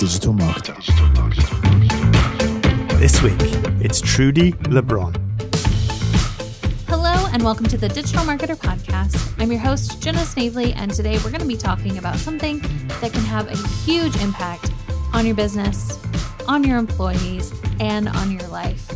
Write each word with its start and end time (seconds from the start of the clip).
digital 0.00 0.32
marketer. 0.32 0.78
This 2.98 3.20
week, 3.20 3.36
it's 3.84 4.00
Trudi 4.00 4.52
Lebron. 4.70 5.14
Hello, 6.88 7.26
and 7.34 7.44
welcome 7.44 7.66
to 7.66 7.76
the 7.76 7.90
Digital 7.90 8.24
Marketer 8.24 8.56
Podcast. 8.56 9.38
I'm 9.38 9.52
your 9.52 9.60
host, 9.60 10.00
Jenna 10.02 10.24
Snavely, 10.24 10.72
and 10.72 10.90
today 10.90 11.18
we're 11.18 11.30
going 11.30 11.42
to 11.42 11.46
be 11.46 11.54
talking 11.54 11.98
about 11.98 12.16
something 12.16 12.60
that 13.02 13.12
can 13.12 13.20
have 13.24 13.48
a 13.48 13.56
huge 13.84 14.16
impact 14.22 14.72
on 15.12 15.26
your 15.26 15.34
business, 15.34 16.02
on 16.48 16.64
your 16.64 16.78
employees, 16.78 17.52
and 17.78 18.08
on 18.08 18.30
your 18.30 18.48
life. 18.48 18.90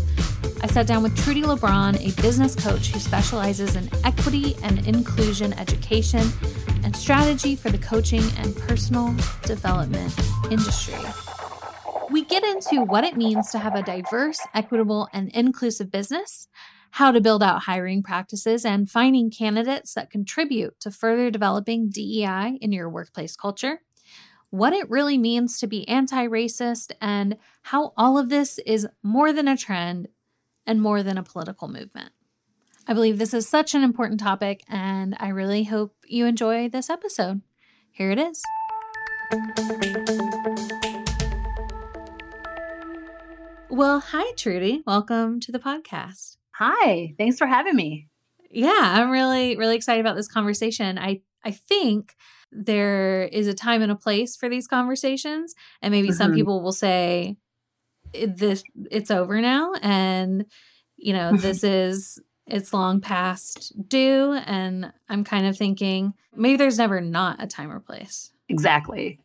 I 0.63 0.69
sat 0.69 0.87
down 0.87 1.03
with 1.03 1.15
Trudi 1.23 1.43
Lebron, 1.43 1.97
a 1.97 2.23
business 2.23 2.55
coach 2.55 2.87
who 2.87 2.99
specializes 2.99 3.77
in 3.77 3.91
equity 4.05 4.57
and 4.63 4.89
inclusion 4.89 5.53
education 5.53 6.23
and 6.23 6.54
strategy 6.95 7.57
for 7.57 7.71
the 7.71 7.79
coaching 7.79 8.23
and 8.39 8.57
personal 8.57 9.15
development 9.43 10.15
industry. 10.51 10.99
We 12.11 12.25
get 12.25 12.45
into 12.45 12.83
what 12.83 13.05
it 13.05 13.17
means 13.17 13.51
to 13.51 13.59
have 13.59 13.75
a 13.75 13.83
diverse, 13.83 14.41
equitable, 14.55 15.09
and 15.13 15.31
inclusive 15.31 15.91
business, 15.91 16.49
how 16.93 17.11
to 17.11 17.21
build 17.21 17.43
out 17.43 17.63
hiring 17.63 18.03
practices, 18.03 18.65
and 18.65 18.91
finding 18.91 19.31
candidates 19.31 19.95
that 19.95 20.11
contribute 20.11 20.79
to 20.81 20.91
further 20.91 21.31
developing 21.31 21.91
DEI 21.91 22.59
in 22.61 22.71
your 22.71 22.89
workplace 22.89 23.35
culture, 23.35 23.81
what 24.51 24.73
it 24.73 24.89
really 24.89 25.19
means 25.19 25.59
to 25.59 25.67
be 25.67 25.89
anti 25.89 26.27
racist, 26.27 26.93
and 27.01 27.37
how 27.63 27.93
all 27.97 28.17
of 28.17 28.29
this 28.29 28.59
is 28.61 28.87
more 29.03 29.33
than 29.33 29.49
a 29.49 29.57
trend 29.57 30.09
and 30.67 30.81
more 30.81 31.03
than 31.03 31.19
a 31.19 31.23
political 31.23 31.67
movement. 31.67 32.13
I 32.87 32.93
believe 32.93 33.19
this 33.19 33.33
is 33.33 33.49
such 33.49 33.75
an 33.75 33.83
important 33.83 34.21
topic, 34.21 34.63
and 34.69 35.17
I 35.19 35.29
really 35.29 35.65
hope 35.65 35.95
you 36.07 36.27
enjoy 36.27 36.69
this 36.69 36.91
episode. 36.91 37.41
Here 37.91 38.11
it 38.11 38.19
is. 38.19 38.43
Well, 43.71 44.01
hi, 44.01 44.33
Trudi. 44.37 44.83
Welcome 44.87 45.41
to 45.41 45.51
the 45.51 45.59
podcast. 45.59 46.37
Hi, 46.57 47.15
thanks 47.17 47.39
for 47.39 47.47
having 47.47 47.75
me. 47.75 48.09
Yeah, 48.51 48.75
I'm 48.79 49.11
really, 49.11 49.57
really 49.57 49.77
excited 49.77 50.01
about 50.01 50.17
this 50.17 50.29
conversation. 50.29 50.99
I, 50.99 51.23
I 51.43 51.53
think 51.53 52.15
there 52.53 53.23
is 53.25 53.47
a 53.47 53.55
time 53.55 53.81
and 53.81 53.93
a 53.93 53.97
place 53.97 54.37
for 54.37 54.51
these 54.51 54.69
conversations, 54.69 55.55
and 55.81 55.91
maybe 55.91 56.09
mm-hmm. 56.09 56.19
some 56.19 56.35
people 56.35 56.63
will 56.63 56.73
say, 56.73 57.39
this 58.13 58.63
it's 58.93 59.11
over 59.11 59.41
now 59.41 59.73
and 59.83 60.47
you 60.97 61.13
know 61.13 61.37
this 61.37 61.65
is 61.65 62.21
it's 62.47 62.73
long 62.73 63.01
past 63.01 63.73
due 63.89 64.39
and 64.47 64.93
i'm 65.09 65.25
kind 65.25 65.47
of 65.47 65.57
thinking 65.57 66.13
maybe 66.37 66.57
there's 66.57 66.79
never 66.79 67.01
not 67.01 67.43
a 67.43 67.47
time 67.47 67.71
or 67.71 67.81
place. 67.81 68.33
Exactly. 68.49 69.21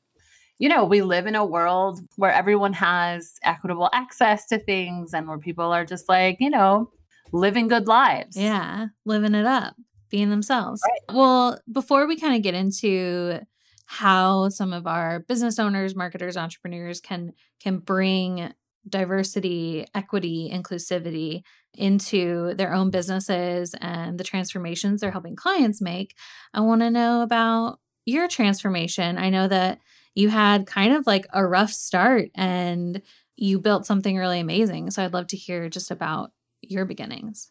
You 0.58 0.70
know 0.70 0.86
we 0.86 1.02
live 1.02 1.28
in 1.28 1.36
a 1.36 1.45
world 1.45 2.00
where 2.16 2.31
everyone 2.31 2.73
has 2.73 3.34
equitable 3.44 3.90
access 3.94 4.45
to 4.47 4.59
things 4.59 5.14
and 5.14 5.28
where 5.28 5.38
people 5.38 5.72
are 5.72 5.86
just 5.86 6.09
like 6.09 6.38
you 6.40 6.50
know 6.50 6.92
living 7.31 7.67
good 7.67 7.88
lives. 7.88 8.38
Yeah 8.38 8.88
living 9.06 9.36
it 9.36 9.45
up 9.45 9.75
being 10.09 10.30
themselves. 10.30 10.81
Right. 10.86 11.16
well 11.16 11.59
before 11.72 12.08
we 12.08 12.17
kind 12.17 12.36
of 12.36 12.42
get 12.42 12.56
into 12.56 13.40
how 13.86 14.50
some 14.50 14.72
of 14.72 14.86
our 14.86 15.20
business 15.20 15.58
owners 15.59 15.95
marketers 15.95 16.38
entrepreneurs 16.38 17.02
can 17.02 17.34
can 17.59 17.80
bring 17.80 18.53
diversity, 18.88 19.86
equity, 19.94 20.50
inclusivity 20.53 21.44
into 21.75 22.53
their 22.56 22.73
own 22.73 22.89
businesses 22.89 23.75
and 23.80 24.20
the 24.20 24.23
transformations 24.23 25.02
they're 25.02 25.12
helping 25.12 25.36
clients 25.36 25.81
make, 25.81 26.16
I 26.53 26.62
want 26.62 26.81
to 26.81 26.92
know 26.92 27.22
about 27.22 27.80
your 28.06 28.28
transformation. 28.28 29.17
I 29.17 29.30
know 29.30 29.48
that 29.48 29.80
you 30.16 30.30
had 30.30 30.67
kind 30.67 30.94
of 30.94 31.06
like 31.08 31.28
a 31.34 31.45
rough 31.45 31.72
start 31.72 32.30
and 32.36 33.02
you 33.36 33.59
built 33.59 33.86
something 33.86 34.17
really 34.17 34.40
amazing. 34.40 34.92
So 34.92 35.03
I'd 35.03 35.14
love 35.14 35.28
to 35.28 35.38
hear 35.38 35.70
just 35.70 35.92
about 35.92 36.31
your 36.62 36.85
beginnings. 36.85 37.50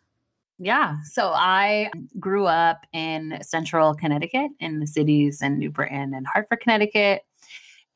Yeah. 0.59 0.97
So 1.05 1.29
I 1.29 1.91
grew 2.19 2.47
up 2.47 2.85
in 2.93 3.39
central 3.43 3.95
Connecticut 3.95 4.50
in 4.59 4.81
the 4.81 4.87
cities 4.87 5.41
in 5.41 5.59
New 5.59 5.71
Britain 5.71 6.12
and 6.15 6.27
Hartford, 6.27 6.61
Connecticut 6.61 7.23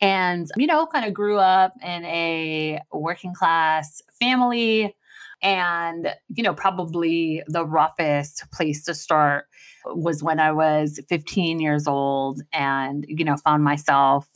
and 0.03 0.49
you 0.57 0.67
know 0.67 0.85
kind 0.85 1.07
of 1.07 1.15
grew 1.15 1.39
up 1.39 1.73
in 1.81 2.05
a 2.05 2.81
working 2.93 3.33
class 3.33 4.03
family 4.21 4.95
and 5.43 6.15
you 6.35 6.43
know 6.43 6.55
probably 6.55 7.43
the 7.49 7.67
roughest 7.67 8.45
place 8.53 8.85
to 8.85 8.95
start 8.95 9.47
was 9.87 10.23
when 10.23 10.39
i 10.39 10.53
was 10.53 11.01
15 11.09 11.61
years 11.61 11.87
old 11.87 12.41
and 12.53 13.05
you 13.09 13.25
know 13.25 13.37
found 13.37 13.65
myself 13.65 14.29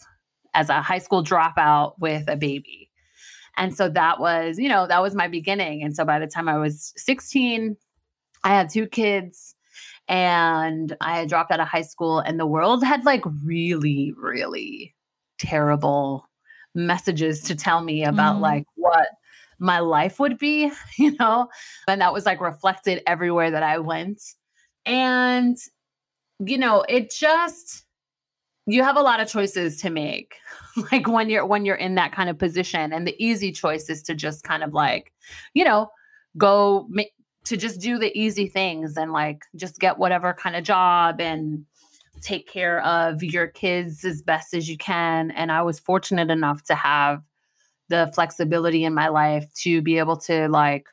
as 0.54 0.68
a 0.68 0.82
high 0.82 0.98
school 0.98 1.22
dropout 1.22 1.94
with 1.98 2.28
a 2.28 2.36
baby 2.36 2.90
and 3.56 3.74
so 3.74 3.88
that 3.88 4.20
was 4.20 4.58
you 4.58 4.68
know 4.68 4.86
that 4.86 5.02
was 5.02 5.14
my 5.14 5.28
beginning 5.28 5.82
and 5.82 5.94
so 5.94 6.04
by 6.04 6.18
the 6.18 6.26
time 6.26 6.48
i 6.48 6.58
was 6.58 6.92
16 6.96 7.76
i 8.42 8.48
had 8.48 8.68
two 8.68 8.86
kids 8.86 9.54
and 10.08 10.96
i 11.00 11.18
had 11.18 11.28
dropped 11.28 11.52
out 11.52 11.60
of 11.60 11.68
high 11.68 11.82
school 11.82 12.18
and 12.18 12.40
the 12.40 12.46
world 12.46 12.82
had 12.82 13.04
like 13.04 13.24
really 13.44 14.12
really 14.16 14.94
terrible 15.38 16.28
messages 16.74 17.42
to 17.42 17.54
tell 17.54 17.82
me 17.82 18.04
about 18.04 18.36
mm. 18.36 18.40
like 18.40 18.64
what 18.74 19.08
my 19.58 19.78
life 19.78 20.18
would 20.18 20.38
be, 20.38 20.70
you 20.98 21.16
know? 21.18 21.48
And 21.88 22.00
that 22.00 22.12
was 22.12 22.26
like 22.26 22.40
reflected 22.40 23.02
everywhere 23.06 23.50
that 23.50 23.62
I 23.62 23.78
went. 23.78 24.22
And, 24.84 25.56
you 26.38 26.58
know, 26.58 26.84
it 26.88 27.10
just, 27.10 27.84
you 28.66 28.82
have 28.82 28.96
a 28.96 29.02
lot 29.02 29.20
of 29.20 29.28
choices 29.28 29.80
to 29.80 29.90
make 29.90 30.36
like 30.92 31.06
when 31.06 31.30
you're 31.30 31.46
when 31.46 31.64
you're 31.64 31.76
in 31.76 31.94
that 31.94 32.10
kind 32.10 32.28
of 32.28 32.36
position 32.36 32.92
and 32.92 33.06
the 33.06 33.14
easy 33.24 33.52
choice 33.52 33.88
is 33.88 34.02
to 34.02 34.12
just 34.12 34.42
kind 34.42 34.64
of 34.64 34.74
like 34.74 35.12
you 35.54 35.62
know 35.62 35.88
go 36.36 36.88
to 37.44 37.56
just 37.56 37.80
do 37.80 37.96
the 37.96 38.16
easy 38.18 38.48
things 38.48 38.96
and 38.96 39.12
like 39.12 39.44
just 39.54 39.78
get 39.78 39.98
whatever 39.98 40.34
kind 40.34 40.56
of 40.56 40.64
job 40.64 41.20
and 41.20 41.64
take 42.20 42.48
care 42.48 42.84
of 42.84 43.22
your 43.22 43.46
kids 43.46 44.04
as 44.04 44.22
best 44.22 44.54
as 44.54 44.68
you 44.68 44.76
can. 44.76 45.30
And 45.30 45.52
I 45.52 45.62
was 45.62 45.78
fortunate 45.78 46.30
enough 46.30 46.64
to 46.64 46.74
have 46.74 47.22
the 47.88 48.10
flexibility 48.14 48.84
in 48.84 48.94
my 48.94 49.08
life 49.08 49.52
to 49.62 49.80
be 49.82 49.98
able 49.98 50.16
to 50.16 50.48
like 50.48 50.88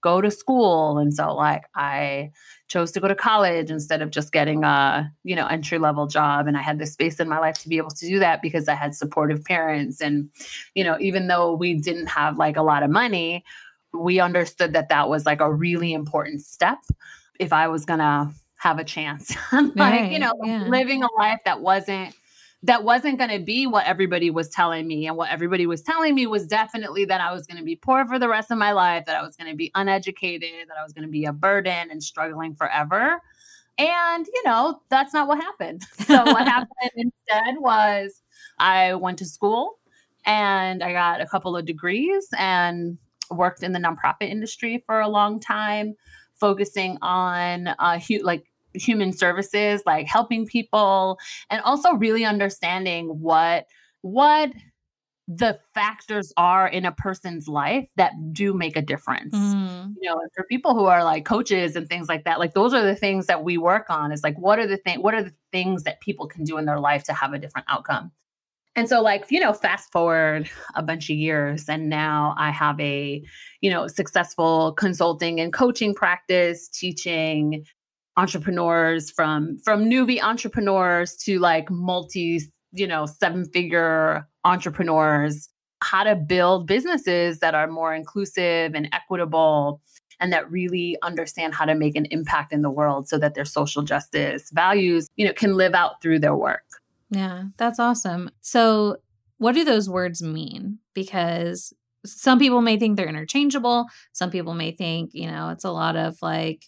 go 0.00 0.20
to 0.20 0.30
school. 0.30 0.98
And 0.98 1.12
so 1.12 1.34
like 1.34 1.64
I 1.74 2.30
chose 2.68 2.92
to 2.92 3.00
go 3.00 3.08
to 3.08 3.14
college 3.14 3.70
instead 3.70 4.02
of 4.02 4.10
just 4.10 4.32
getting 4.32 4.62
a, 4.64 5.12
you 5.24 5.34
know, 5.34 5.46
entry 5.46 5.78
level 5.78 6.06
job. 6.06 6.46
And 6.46 6.56
I 6.56 6.62
had 6.62 6.78
the 6.78 6.86
space 6.86 7.18
in 7.18 7.28
my 7.28 7.38
life 7.38 7.58
to 7.60 7.68
be 7.68 7.78
able 7.78 7.90
to 7.90 8.06
do 8.06 8.18
that 8.20 8.40
because 8.40 8.68
I 8.68 8.74
had 8.74 8.94
supportive 8.94 9.44
parents. 9.44 10.00
And, 10.00 10.30
you 10.74 10.84
know, 10.84 10.96
even 11.00 11.26
though 11.26 11.54
we 11.54 11.74
didn't 11.74 12.06
have 12.06 12.36
like 12.36 12.56
a 12.56 12.62
lot 12.62 12.82
of 12.82 12.90
money, 12.90 13.44
we 13.92 14.20
understood 14.20 14.72
that 14.74 14.90
that 14.90 15.08
was 15.08 15.26
like 15.26 15.40
a 15.40 15.52
really 15.52 15.92
important 15.92 16.42
step 16.42 16.78
if 17.40 17.52
I 17.52 17.68
was 17.68 17.84
going 17.84 18.00
to 18.00 18.28
have 18.58 18.78
a 18.78 18.84
chance. 18.84 19.34
like, 19.52 19.74
right, 19.76 20.12
you 20.12 20.18
know, 20.18 20.32
yeah. 20.44 20.64
living 20.64 21.02
a 21.02 21.08
life 21.16 21.40
that 21.44 21.60
wasn't 21.60 22.14
that 22.64 22.82
wasn't 22.82 23.18
going 23.18 23.30
to 23.30 23.38
be 23.38 23.66
what 23.66 23.86
everybody 23.86 24.30
was 24.30 24.48
telling 24.48 24.86
me 24.86 25.06
and 25.06 25.16
what 25.16 25.30
everybody 25.30 25.66
was 25.66 25.80
telling 25.80 26.14
me 26.14 26.26
was 26.26 26.46
definitely 26.46 27.04
that 27.04 27.20
I 27.20 27.32
was 27.32 27.46
going 27.46 27.58
to 27.58 27.64
be 27.64 27.76
poor 27.76 28.04
for 28.04 28.18
the 28.18 28.28
rest 28.28 28.50
of 28.50 28.58
my 28.58 28.72
life, 28.72 29.06
that 29.06 29.16
I 29.16 29.22
was 29.22 29.36
going 29.36 29.50
to 29.50 29.56
be 29.56 29.70
uneducated, 29.74 30.68
that 30.68 30.76
I 30.78 30.82
was 30.82 30.92
going 30.92 31.06
to 31.06 31.10
be 31.10 31.24
a 31.24 31.32
burden 31.32 31.90
and 31.90 32.02
struggling 32.02 32.56
forever. 32.56 33.20
And, 33.78 34.26
you 34.26 34.42
know, 34.44 34.80
that's 34.88 35.14
not 35.14 35.28
what 35.28 35.38
happened. 35.38 35.84
So 36.06 36.24
what 36.24 36.48
happened 36.48 36.90
instead 36.96 37.56
was 37.60 38.22
I 38.58 38.94
went 38.94 39.18
to 39.18 39.24
school 39.24 39.78
and 40.26 40.82
I 40.82 40.92
got 40.92 41.20
a 41.20 41.26
couple 41.26 41.56
of 41.56 41.64
degrees 41.64 42.26
and 42.36 42.98
worked 43.30 43.62
in 43.62 43.72
the 43.72 43.78
nonprofit 43.78 44.28
industry 44.28 44.82
for 44.84 45.00
a 45.00 45.08
long 45.08 45.38
time 45.38 45.94
focusing 46.34 46.98
on 47.02 47.68
uh, 47.68 47.98
hu- 48.00 48.22
like 48.22 48.44
human 48.74 49.12
services, 49.12 49.82
like 49.86 50.06
helping 50.06 50.46
people, 50.46 51.18
and 51.50 51.60
also 51.62 51.92
really 51.92 52.24
understanding 52.24 53.08
what 53.20 53.66
what 54.02 54.50
the 55.28 55.58
factors 55.74 56.32
are 56.38 56.66
in 56.66 56.86
a 56.86 56.92
person's 56.92 57.46
life 57.46 57.86
that 57.96 58.12
do 58.32 58.54
make 58.54 58.76
a 58.76 58.82
difference. 58.82 59.34
Mm. 59.34 59.92
You 60.00 60.08
know, 60.08 60.20
for 60.34 60.44
people 60.44 60.74
who 60.74 60.86
are 60.86 61.04
like 61.04 61.26
coaches 61.26 61.76
and 61.76 61.86
things 61.86 62.08
like 62.08 62.24
that, 62.24 62.38
like 62.38 62.54
those 62.54 62.72
are 62.72 62.82
the 62.82 62.96
things 62.96 63.26
that 63.26 63.44
we 63.44 63.58
work 63.58 63.86
on 63.90 64.10
is 64.10 64.22
like 64.22 64.38
what 64.38 64.58
are 64.58 64.66
the 64.66 64.78
thing 64.78 65.02
what 65.02 65.14
are 65.14 65.22
the 65.22 65.34
things 65.52 65.82
that 65.82 66.00
people 66.00 66.26
can 66.26 66.44
do 66.44 66.56
in 66.56 66.64
their 66.64 66.80
life 66.80 67.04
to 67.04 67.12
have 67.12 67.34
a 67.34 67.38
different 67.38 67.66
outcome. 67.68 68.10
And 68.74 68.88
so, 68.88 69.02
like, 69.02 69.24
you 69.28 69.40
know, 69.40 69.52
fast 69.52 69.90
forward 69.90 70.48
a 70.76 70.84
bunch 70.84 71.10
of 71.10 71.16
years, 71.16 71.68
and 71.68 71.88
now 71.88 72.34
I 72.38 72.52
have 72.52 72.78
a, 72.78 73.22
you 73.60 73.70
know, 73.70 73.88
successful 73.88 74.72
consulting 74.74 75.40
and 75.40 75.52
coaching 75.52 75.94
practice, 75.94 76.68
teaching 76.68 77.64
entrepreneurs 78.18 79.10
from 79.10 79.58
from 79.64 79.84
newbie 79.84 80.20
entrepreneurs 80.22 81.16
to 81.16 81.38
like 81.38 81.70
multi, 81.70 82.42
you 82.72 82.86
know, 82.86 83.06
seven 83.06 83.46
figure 83.46 84.28
entrepreneurs 84.44 85.48
how 85.80 86.02
to 86.02 86.16
build 86.16 86.66
businesses 86.66 87.38
that 87.38 87.54
are 87.54 87.68
more 87.68 87.94
inclusive 87.94 88.74
and 88.74 88.88
equitable 88.92 89.80
and 90.20 90.32
that 90.32 90.50
really 90.50 90.96
understand 91.02 91.54
how 91.54 91.64
to 91.64 91.74
make 91.74 91.94
an 91.94 92.04
impact 92.10 92.52
in 92.52 92.62
the 92.62 92.70
world 92.70 93.08
so 93.08 93.16
that 93.16 93.34
their 93.34 93.44
social 93.44 93.82
justice 93.82 94.50
values 94.52 95.08
you 95.16 95.24
know 95.24 95.32
can 95.32 95.54
live 95.54 95.74
out 95.74 96.02
through 96.02 96.18
their 96.18 96.34
work 96.34 96.64
yeah, 97.10 97.44
that's 97.56 97.78
awesome. 97.78 98.30
So 98.40 98.96
what 99.38 99.54
do 99.54 99.64
those 99.64 99.88
words 99.88 100.22
mean? 100.22 100.78
Because 100.94 101.72
some 102.04 102.38
people 102.38 102.60
may 102.60 102.78
think 102.78 102.96
they're 102.96 103.08
interchangeable. 103.08 103.86
Some 104.12 104.30
people 104.30 104.54
may 104.54 104.72
think, 104.72 105.10
you 105.14 105.26
know, 105.26 105.50
it's 105.50 105.64
a 105.64 105.70
lot 105.70 105.96
of 105.96 106.18
like, 106.22 106.64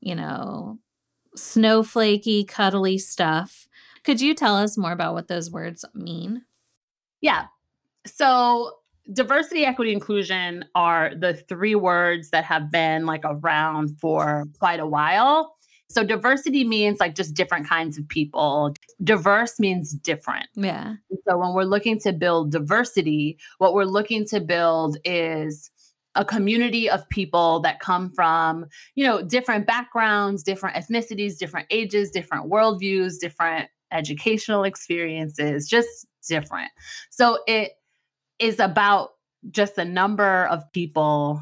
you 0.00 0.14
know, 0.14 0.78
snowflakey, 1.36 2.46
cuddly 2.46 2.98
stuff. 2.98 3.68
Could 4.04 4.20
you 4.20 4.34
tell 4.34 4.56
us 4.56 4.76
more 4.76 4.92
about 4.92 5.14
what 5.14 5.28
those 5.28 5.50
words 5.50 5.84
mean? 5.94 6.44
Yeah. 7.20 7.46
So, 8.06 8.72
diversity, 9.12 9.64
equity, 9.64 9.92
inclusion 9.92 10.64
are 10.74 11.12
the 11.14 11.34
three 11.34 11.74
words 11.74 12.30
that 12.30 12.44
have 12.44 12.70
been 12.70 13.06
like 13.06 13.22
around 13.24 13.98
for 14.00 14.44
quite 14.58 14.80
a 14.80 14.86
while. 14.86 15.56
So 15.88 16.02
diversity 16.02 16.64
means 16.64 16.98
like 16.98 17.14
just 17.14 17.34
different 17.34 17.68
kinds 17.68 17.96
of 17.96 18.08
people. 18.08 18.74
Diverse 19.04 19.60
means 19.60 19.92
different. 19.92 20.48
Yeah. 20.54 20.94
So 21.28 21.38
when 21.38 21.54
we're 21.54 21.64
looking 21.64 22.00
to 22.00 22.12
build 22.12 22.50
diversity, 22.50 23.38
what 23.58 23.72
we're 23.72 23.84
looking 23.84 24.26
to 24.26 24.40
build 24.40 24.98
is 25.04 25.70
a 26.16 26.24
community 26.24 26.90
of 26.90 27.08
people 27.08 27.60
that 27.60 27.78
come 27.78 28.10
from, 28.10 28.66
you 28.94 29.06
know, 29.06 29.22
different 29.22 29.66
backgrounds, 29.66 30.42
different 30.42 30.76
ethnicities, 30.76 31.38
different 31.38 31.66
ages, 31.70 32.10
different 32.10 32.50
worldviews, 32.50 33.20
different 33.20 33.68
educational 33.92 34.64
experiences, 34.64 35.68
just 35.68 36.06
different. 36.28 36.70
So 37.10 37.38
it 37.46 37.72
is 38.38 38.58
about 38.58 39.10
just 39.50 39.78
a 39.78 39.84
number 39.84 40.46
of 40.46 40.64
people 40.72 41.40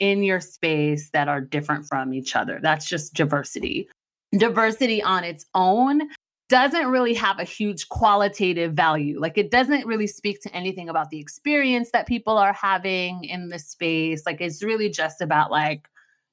in 0.00 0.22
your 0.22 0.40
space 0.40 1.10
that 1.10 1.28
are 1.28 1.40
different 1.40 1.86
from 1.86 2.12
each 2.12 2.34
other. 2.36 2.58
That's 2.62 2.88
just 2.88 3.14
diversity. 3.14 3.88
Diversity 4.36 5.02
on 5.02 5.24
its 5.24 5.46
own 5.54 6.02
doesn't 6.48 6.86
really 6.86 7.14
have 7.14 7.38
a 7.38 7.44
huge 7.44 7.88
qualitative 7.88 8.72
value. 8.72 9.18
Like 9.20 9.36
it 9.36 9.50
doesn't 9.50 9.86
really 9.86 10.06
speak 10.06 10.40
to 10.42 10.54
anything 10.54 10.88
about 10.88 11.10
the 11.10 11.18
experience 11.18 11.90
that 11.92 12.06
people 12.06 12.38
are 12.38 12.52
having 12.52 13.24
in 13.24 13.48
the 13.48 13.58
space. 13.58 14.24
Like 14.26 14.40
it's 14.40 14.62
really 14.62 14.88
just 14.88 15.20
about 15.20 15.50
like 15.50 15.88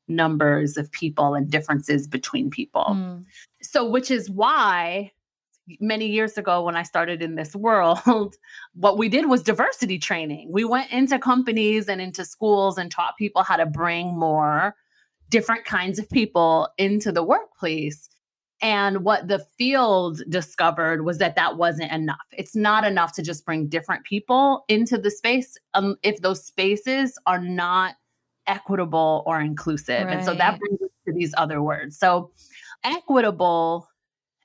numbers 0.07 0.77
of 0.77 0.91
people 0.91 1.33
and 1.33 1.49
differences 1.49 2.07
between 2.07 2.49
people. 2.49 2.87
Mm. 2.89 3.25
So, 3.61 3.87
which 3.89 4.11
is 4.11 4.29
why 4.29 5.11
many 5.79 6.07
years 6.07 6.37
ago 6.37 6.61
when 6.61 6.75
I 6.75 6.83
started 6.83 7.21
in 7.21 7.35
this 7.35 7.55
world, 7.55 8.35
what 8.73 8.97
we 8.97 9.09
did 9.09 9.27
was 9.27 9.41
diversity 9.41 9.97
training. 9.97 10.51
We 10.51 10.65
went 10.65 10.91
into 10.91 11.17
companies 11.19 11.87
and 11.87 12.01
into 12.01 12.25
schools 12.25 12.77
and 12.77 12.91
taught 12.91 13.17
people 13.17 13.43
how 13.43 13.57
to 13.57 13.65
bring 13.65 14.17
more 14.17 14.75
different 15.29 15.65
kinds 15.65 15.97
of 15.97 16.09
people 16.09 16.67
into 16.77 17.11
the 17.11 17.23
workplace. 17.23 18.09
And 18.63 19.03
what 19.03 19.27
the 19.27 19.45
field 19.57 20.21
discovered 20.29 21.03
was 21.03 21.17
that 21.17 21.35
that 21.35 21.57
wasn't 21.57 21.91
enough. 21.91 22.25
It's 22.31 22.55
not 22.55 22.85
enough 22.85 23.13
to 23.15 23.21
just 23.21 23.45
bring 23.45 23.67
different 23.67 24.05
people 24.05 24.63
into 24.69 24.97
the 24.97 25.11
space 25.11 25.57
um, 25.73 25.97
if 26.01 26.21
those 26.21 26.45
spaces 26.45 27.19
are 27.25 27.39
not 27.39 27.95
equitable 28.47 29.23
or 29.25 29.41
inclusive. 29.41 30.05
Right. 30.05 30.15
And 30.15 30.25
so 30.25 30.33
that 30.33 30.59
brings 30.59 30.81
us 30.81 30.89
to 31.07 31.13
these 31.13 31.33
other 31.37 31.61
words. 31.61 31.99
So, 31.99 32.31
equitable 32.85 33.87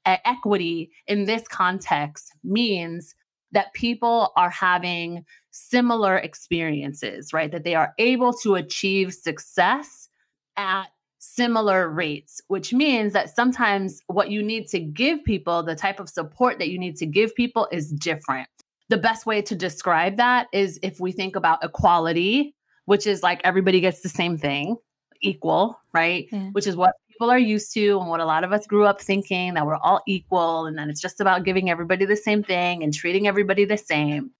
equity 0.04 0.90
in 1.06 1.26
this 1.26 1.46
context 1.46 2.32
means 2.42 3.14
that 3.52 3.72
people 3.72 4.32
are 4.36 4.50
having 4.50 5.24
similar 5.50 6.16
experiences, 6.16 7.32
right? 7.32 7.52
That 7.52 7.64
they 7.64 7.74
are 7.74 7.94
able 7.98 8.32
to 8.34 8.54
achieve 8.54 9.12
success 9.14 10.08
at 10.56 10.86
similar 11.18 11.88
rates, 11.88 12.40
which 12.48 12.72
means 12.72 13.12
that 13.12 13.34
sometimes 13.34 14.02
what 14.06 14.30
you 14.30 14.42
need 14.42 14.68
to 14.68 14.80
give 14.80 15.24
people, 15.24 15.62
the 15.62 15.74
type 15.74 16.00
of 16.00 16.08
support 16.08 16.58
that 16.58 16.68
you 16.68 16.78
need 16.78 16.96
to 16.96 17.06
give 17.06 17.34
people 17.34 17.68
is 17.72 17.90
different. 17.92 18.48
The 18.88 18.96
best 18.96 19.26
way 19.26 19.42
to 19.42 19.54
describe 19.54 20.16
that 20.16 20.46
is 20.52 20.78
if 20.82 21.00
we 21.00 21.12
think 21.12 21.36
about 21.36 21.62
equality, 21.62 22.54
which 22.86 23.06
is 23.06 23.22
like 23.22 23.40
everybody 23.44 23.80
gets 23.80 24.00
the 24.00 24.08
same 24.08 24.38
thing, 24.38 24.76
equal, 25.20 25.78
right? 25.92 26.28
Yeah. 26.30 26.50
Which 26.52 26.66
is 26.66 26.76
what 26.76 26.94
people 27.10 27.30
are 27.30 27.38
used 27.38 27.72
to 27.74 27.98
and 27.98 28.08
what 28.08 28.20
a 28.20 28.24
lot 28.24 28.44
of 28.44 28.52
us 28.52 28.66
grew 28.66 28.84
up 28.84 29.00
thinking 29.00 29.54
that 29.54 29.66
we're 29.66 29.76
all 29.76 30.00
equal 30.06 30.66
and 30.66 30.78
that 30.78 30.88
it's 30.88 31.00
just 31.00 31.20
about 31.20 31.44
giving 31.44 31.68
everybody 31.68 32.04
the 32.04 32.16
same 32.16 32.42
thing 32.42 32.82
and 32.82 32.94
treating 32.94 33.26
everybody 33.26 33.64
the 33.64 33.76
same 33.76 34.30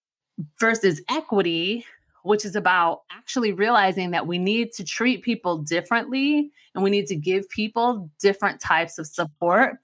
versus 0.61 1.03
equity 1.11 1.85
which 2.23 2.45
is 2.45 2.57
about 2.57 3.03
actually 3.11 3.53
realizing 3.53 4.11
that 4.11 4.27
we 4.27 4.39
need 4.39 4.73
to 4.73 4.85
treat 4.85 5.23
people 5.23 5.59
differently 5.59 6.51
and 6.75 6.85
we 6.85 6.91
need 6.91 7.07
to 7.07 7.17
give 7.17 7.49
people 7.49 8.11
different 8.21 8.61
types 8.61 8.99
of 8.99 9.07
support 9.07 9.77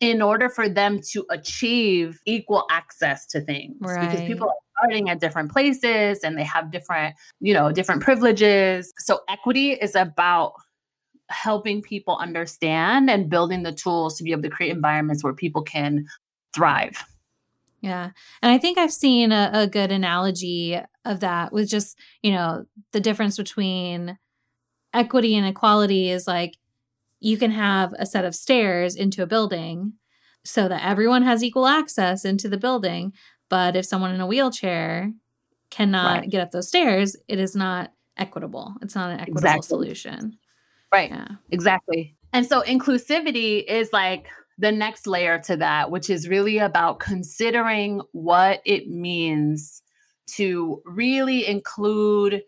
in 0.00 0.22
order 0.22 0.48
for 0.48 0.68
them 0.68 1.00
to 1.10 1.24
achieve 1.30 2.20
equal 2.24 2.66
access 2.70 3.26
to 3.26 3.40
things 3.40 3.76
right. 3.80 4.10
because 4.10 4.26
people 4.26 4.48
are 4.48 4.54
starting 4.78 5.10
at 5.10 5.20
different 5.20 5.52
places 5.52 6.20
and 6.20 6.38
they 6.38 6.44
have 6.44 6.70
different 6.70 7.14
you 7.40 7.52
know 7.52 7.70
different 7.70 8.02
privileges 8.02 8.92
so 8.98 9.20
equity 9.28 9.72
is 9.72 9.94
about 9.94 10.54
helping 11.30 11.80
people 11.80 12.16
understand 12.16 13.08
and 13.08 13.30
building 13.30 13.62
the 13.62 13.72
tools 13.72 14.16
to 14.18 14.24
be 14.24 14.32
able 14.32 14.42
to 14.42 14.50
create 14.50 14.70
environments 14.70 15.24
where 15.24 15.32
people 15.32 15.62
can 15.62 16.06
thrive. 16.52 17.02
Yeah. 17.80 18.10
And 18.42 18.52
I 18.52 18.58
think 18.58 18.78
I've 18.78 18.92
seen 18.92 19.32
a, 19.32 19.50
a, 19.54 19.66
good 19.66 19.90
analogy 19.90 20.78
of 21.04 21.20
that 21.20 21.52
with 21.52 21.68
just, 21.68 21.98
you 22.22 22.32
know, 22.32 22.66
the 22.92 23.00
difference 23.00 23.36
between 23.38 24.18
equity 24.92 25.34
and 25.34 25.46
equality 25.46 26.10
is 26.10 26.26
like 26.26 26.58
you 27.20 27.38
can 27.38 27.50
have 27.52 27.94
a 27.98 28.06
set 28.06 28.24
of 28.24 28.34
stairs 28.34 28.96
into 28.96 29.22
a 29.22 29.26
building 29.26 29.94
so 30.44 30.68
that 30.68 30.84
everyone 30.84 31.22
has 31.22 31.42
equal 31.42 31.66
access 31.66 32.24
into 32.24 32.48
the 32.48 32.58
building. 32.58 33.12
But 33.48 33.76
if 33.76 33.86
someone 33.86 34.14
in 34.14 34.20
a 34.20 34.26
wheelchair 34.26 35.12
cannot 35.70 36.20
right. 36.20 36.30
get 36.30 36.40
up 36.40 36.50
those 36.50 36.68
stairs, 36.68 37.16
it 37.28 37.38
is 37.38 37.54
not 37.54 37.92
equitable. 38.16 38.74
It's 38.82 38.94
not 38.94 39.10
an 39.10 39.20
equitable 39.20 39.38
exactly. 39.38 39.66
solution. 39.66 40.38
Right. 40.92 41.10
Yeah. 41.10 41.28
Exactly. 41.50 42.16
And 42.32 42.46
so 42.46 42.62
inclusivity 42.62 43.64
is 43.64 43.92
like 43.92 44.26
the 44.60 44.70
next 44.70 45.06
layer 45.06 45.38
to 45.38 45.56
that, 45.56 45.90
which 45.90 46.10
is 46.10 46.28
really 46.28 46.58
about 46.58 47.00
considering 47.00 48.02
what 48.12 48.60
it 48.66 48.88
means 48.88 49.82
to 50.36 50.82
really 50.84 51.46
include 51.46 52.42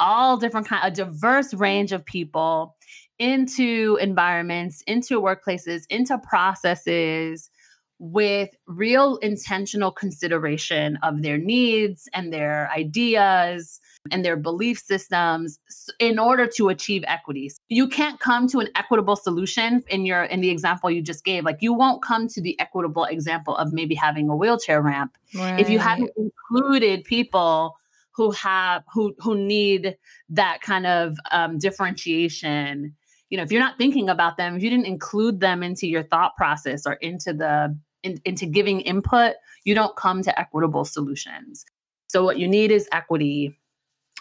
all 0.00 0.38
different 0.38 0.66
kind 0.66 0.82
a 0.82 0.90
diverse 0.90 1.52
range 1.52 1.92
of 1.92 2.04
people 2.06 2.74
into 3.18 3.98
environments, 4.00 4.82
into 4.86 5.20
workplaces, 5.20 5.82
into 5.90 6.18
processes 6.18 7.50
with 7.98 8.48
real 8.66 9.16
intentional 9.18 9.92
consideration 9.92 10.98
of 11.02 11.22
their 11.22 11.38
needs 11.38 12.08
and 12.14 12.32
their 12.32 12.68
ideas 12.70 13.78
and 14.10 14.24
their 14.24 14.36
belief 14.36 14.78
systems 14.78 15.60
in 15.98 16.18
order 16.18 16.46
to 16.46 16.68
achieve 16.68 17.04
equities. 17.06 17.56
You 17.68 17.88
can't 17.88 18.18
come 18.18 18.48
to 18.48 18.58
an 18.58 18.68
equitable 18.74 19.16
solution 19.16 19.84
in 19.88 20.04
your 20.04 20.24
in 20.24 20.40
the 20.40 20.50
example 20.50 20.90
you 20.90 21.02
just 21.02 21.24
gave. 21.24 21.44
Like 21.44 21.58
you 21.60 21.72
won't 21.72 22.02
come 22.02 22.26
to 22.28 22.40
the 22.40 22.58
equitable 22.58 23.04
example 23.04 23.56
of 23.56 23.72
maybe 23.72 23.94
having 23.94 24.28
a 24.28 24.36
wheelchair 24.36 24.82
ramp 24.82 25.16
right. 25.34 25.60
if 25.60 25.70
you 25.70 25.78
haven't 25.78 26.10
included 26.16 27.04
people 27.04 27.76
who 28.12 28.30
have 28.32 28.82
who 28.92 29.14
who 29.18 29.36
need 29.36 29.96
that 30.28 30.60
kind 30.60 30.86
of 30.86 31.16
um, 31.30 31.58
differentiation 31.58 32.94
you 33.30 33.36
know 33.36 33.42
if 33.42 33.50
you're 33.50 33.62
not 33.62 33.78
thinking 33.78 34.08
about 34.08 34.36
them 34.36 34.56
if 34.56 34.62
you 34.62 34.70
didn't 34.70 34.86
include 34.86 35.40
them 35.40 35.62
into 35.62 35.86
your 35.86 36.02
thought 36.02 36.36
process 36.36 36.86
or 36.86 36.94
into 36.94 37.32
the 37.32 37.76
in, 38.02 38.20
into 38.24 38.46
giving 38.46 38.80
input 38.82 39.34
you 39.64 39.74
don't 39.74 39.96
come 39.96 40.22
to 40.22 40.38
equitable 40.38 40.84
solutions 40.84 41.64
so 42.08 42.22
what 42.22 42.38
you 42.38 42.46
need 42.46 42.70
is 42.70 42.88
equity 42.92 43.56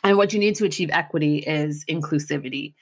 and 0.04 0.18
what 0.18 0.34
you 0.34 0.40
need 0.40 0.56
to 0.56 0.66
achieve 0.66 0.90
equity 0.92 1.38
is 1.40 1.86
inclusivity. 1.86 2.74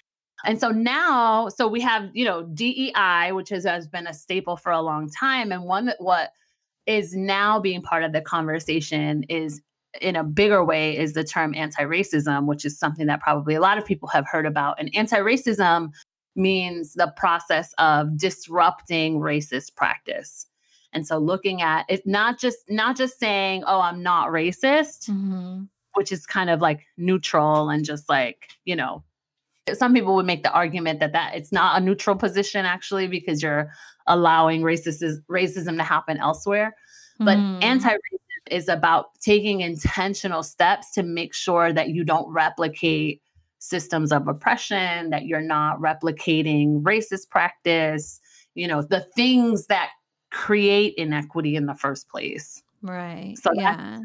And 0.45 0.59
so 0.59 0.69
now, 0.69 1.49
so 1.49 1.67
we 1.67 1.81
have, 1.81 2.09
you 2.13 2.23
know, 2.23 2.43
DEI, 2.43 3.31
which 3.33 3.49
has, 3.49 3.65
has 3.65 3.87
been 3.87 4.07
a 4.07 4.13
staple 4.13 4.55
for 4.55 4.71
a 4.71 4.81
long 4.81 5.09
time. 5.09 5.51
And 5.51 5.65
one 5.65 5.85
that 5.85 5.97
what 5.99 6.31
is 6.85 7.13
now 7.13 7.59
being 7.59 7.81
part 7.81 8.03
of 8.03 8.13
the 8.13 8.21
conversation 8.21 9.23
is 9.23 9.61
in 9.99 10.15
a 10.15 10.23
bigger 10.23 10.63
way 10.63 10.97
is 10.97 11.13
the 11.13 11.23
term 11.23 11.53
anti-racism, 11.55 12.45
which 12.45 12.63
is 12.63 12.79
something 12.79 13.07
that 13.07 13.19
probably 13.19 13.55
a 13.55 13.59
lot 13.59 13.77
of 13.77 13.85
people 13.85 14.07
have 14.09 14.25
heard 14.27 14.45
about. 14.45 14.79
And 14.79 14.89
anti-racism 14.95 15.91
means 16.35 16.93
the 16.93 17.11
process 17.17 17.73
of 17.77 18.17
disrupting 18.17 19.19
racist 19.19 19.75
practice. 19.75 20.45
And 20.93 21.05
so 21.05 21.17
looking 21.17 21.61
at 21.61 21.85
it 21.89 22.07
not 22.07 22.39
just 22.39 22.57
not 22.69 22.95
just 22.95 23.19
saying, 23.19 23.63
oh, 23.67 23.81
I'm 23.81 24.01
not 24.01 24.29
racist, 24.29 25.09
mm-hmm 25.09 25.63
which 25.99 26.13
is 26.13 26.25
kind 26.25 26.49
of 26.49 26.61
like 26.61 26.87
neutral 26.95 27.69
and 27.69 27.83
just 27.83 28.07
like, 28.07 28.47
you 28.63 28.73
know, 28.73 29.03
some 29.73 29.93
people 29.93 30.15
would 30.15 30.25
make 30.25 30.43
the 30.43 30.51
argument 30.53 31.01
that 31.01 31.11
that 31.11 31.35
it's 31.35 31.51
not 31.51 31.77
a 31.77 31.83
neutral 31.83 32.15
position 32.15 32.65
actually 32.65 33.05
because 33.05 33.43
you're 33.43 33.69
allowing 34.07 34.61
racism 34.61 35.17
racism 35.29 35.75
to 35.75 35.83
happen 35.83 36.15
elsewhere. 36.15 36.73
But 37.19 37.37
mm. 37.37 37.61
anti-racism 37.61 38.49
is 38.49 38.69
about 38.69 39.07
taking 39.19 39.59
intentional 39.59 40.41
steps 40.41 40.93
to 40.93 41.03
make 41.03 41.33
sure 41.33 41.73
that 41.73 41.89
you 41.89 42.05
don't 42.05 42.31
replicate 42.31 43.21
systems 43.57 44.13
of 44.13 44.29
oppression, 44.29 45.09
that 45.09 45.25
you're 45.25 45.41
not 45.41 45.81
replicating 45.81 46.81
racist 46.81 47.29
practice, 47.29 48.21
you 48.55 48.69
know, 48.69 48.81
the 48.83 49.01
things 49.17 49.67
that 49.67 49.89
create 50.31 50.93
inequity 50.95 51.57
in 51.57 51.65
the 51.65 51.75
first 51.75 52.07
place. 52.07 52.63
Right. 52.81 53.35
So 53.37 53.51
yeah 53.53 53.99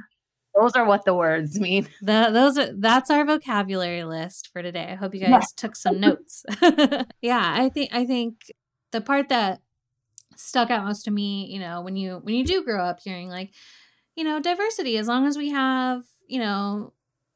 those 0.55 0.73
are 0.75 0.85
what 0.85 1.05
the 1.05 1.15
words 1.15 1.59
mean. 1.59 1.89
The, 2.01 2.31
those 2.33 2.59
are 2.59 2.73
that's 2.73 3.11
our 3.11 3.25
vocabulary 3.25 4.05
list 4.05 4.51
for 4.53 4.63
today. 4.63 4.89
I 4.91 4.95
hope 4.95 5.15
you 5.15 5.21
guys 5.21 5.31
yeah. 5.31 5.41
took 5.57 5.77
some 5.77 6.01
notes. 6.01 6.45
yeah, 7.23 7.55
I 7.57 7.71
think 7.73 7.91
I 7.93 8.05
think 8.05 8.53
the 8.93 9.01
part 9.01 9.29
that 9.31 9.61
stuck 10.37 10.71
out 10.71 10.85
most 10.85 11.05
to 11.05 11.11
me, 11.11 11.47
you 11.51 11.59
know, 11.59 11.81
when 11.81 11.97
you 11.97 12.21
when 12.23 12.35
you 12.35 12.45
do 12.45 12.65
grow 12.65 12.85
up 12.85 13.01
hearing 13.03 13.29
like, 13.29 13.53
you 14.17 14.25
know, 14.25 14.41
diversity, 14.41 14.99
as 14.99 15.09
long 15.09 15.27
as 15.27 15.39
we 15.39 15.51
have, 15.51 16.03
you 16.29 16.41
know, 16.41 16.93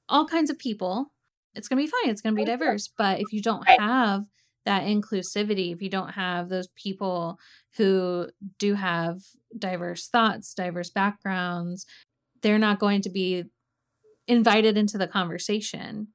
all 0.08 0.26
kinds 0.26 0.50
of 0.50 0.58
people, 0.58 1.12
it's 1.54 1.68
gonna 1.68 1.82
be 1.82 1.86
fine. 1.86 2.10
It's 2.10 2.20
gonna 2.20 2.36
be 2.36 2.42
oh, 2.42 2.46
diverse. 2.46 2.88
But 2.88 3.20
if 3.20 3.32
you 3.32 3.42
don't 3.42 3.68
have 3.68 4.24
that 4.64 4.84
inclusivity, 4.84 5.72
if 5.72 5.80
you 5.80 5.88
don't 5.88 6.10
have 6.10 6.48
those 6.48 6.68
people 6.68 7.38
who 7.76 8.28
do 8.58 8.74
have 8.74 9.22
diverse 9.58 10.08
thoughts, 10.08 10.52
diverse 10.52 10.90
backgrounds, 10.90 11.86
they're 12.42 12.58
not 12.58 12.78
going 12.78 13.02
to 13.02 13.10
be 13.10 13.44
invited 14.26 14.76
into 14.76 14.98
the 14.98 15.06
conversation. 15.06 16.08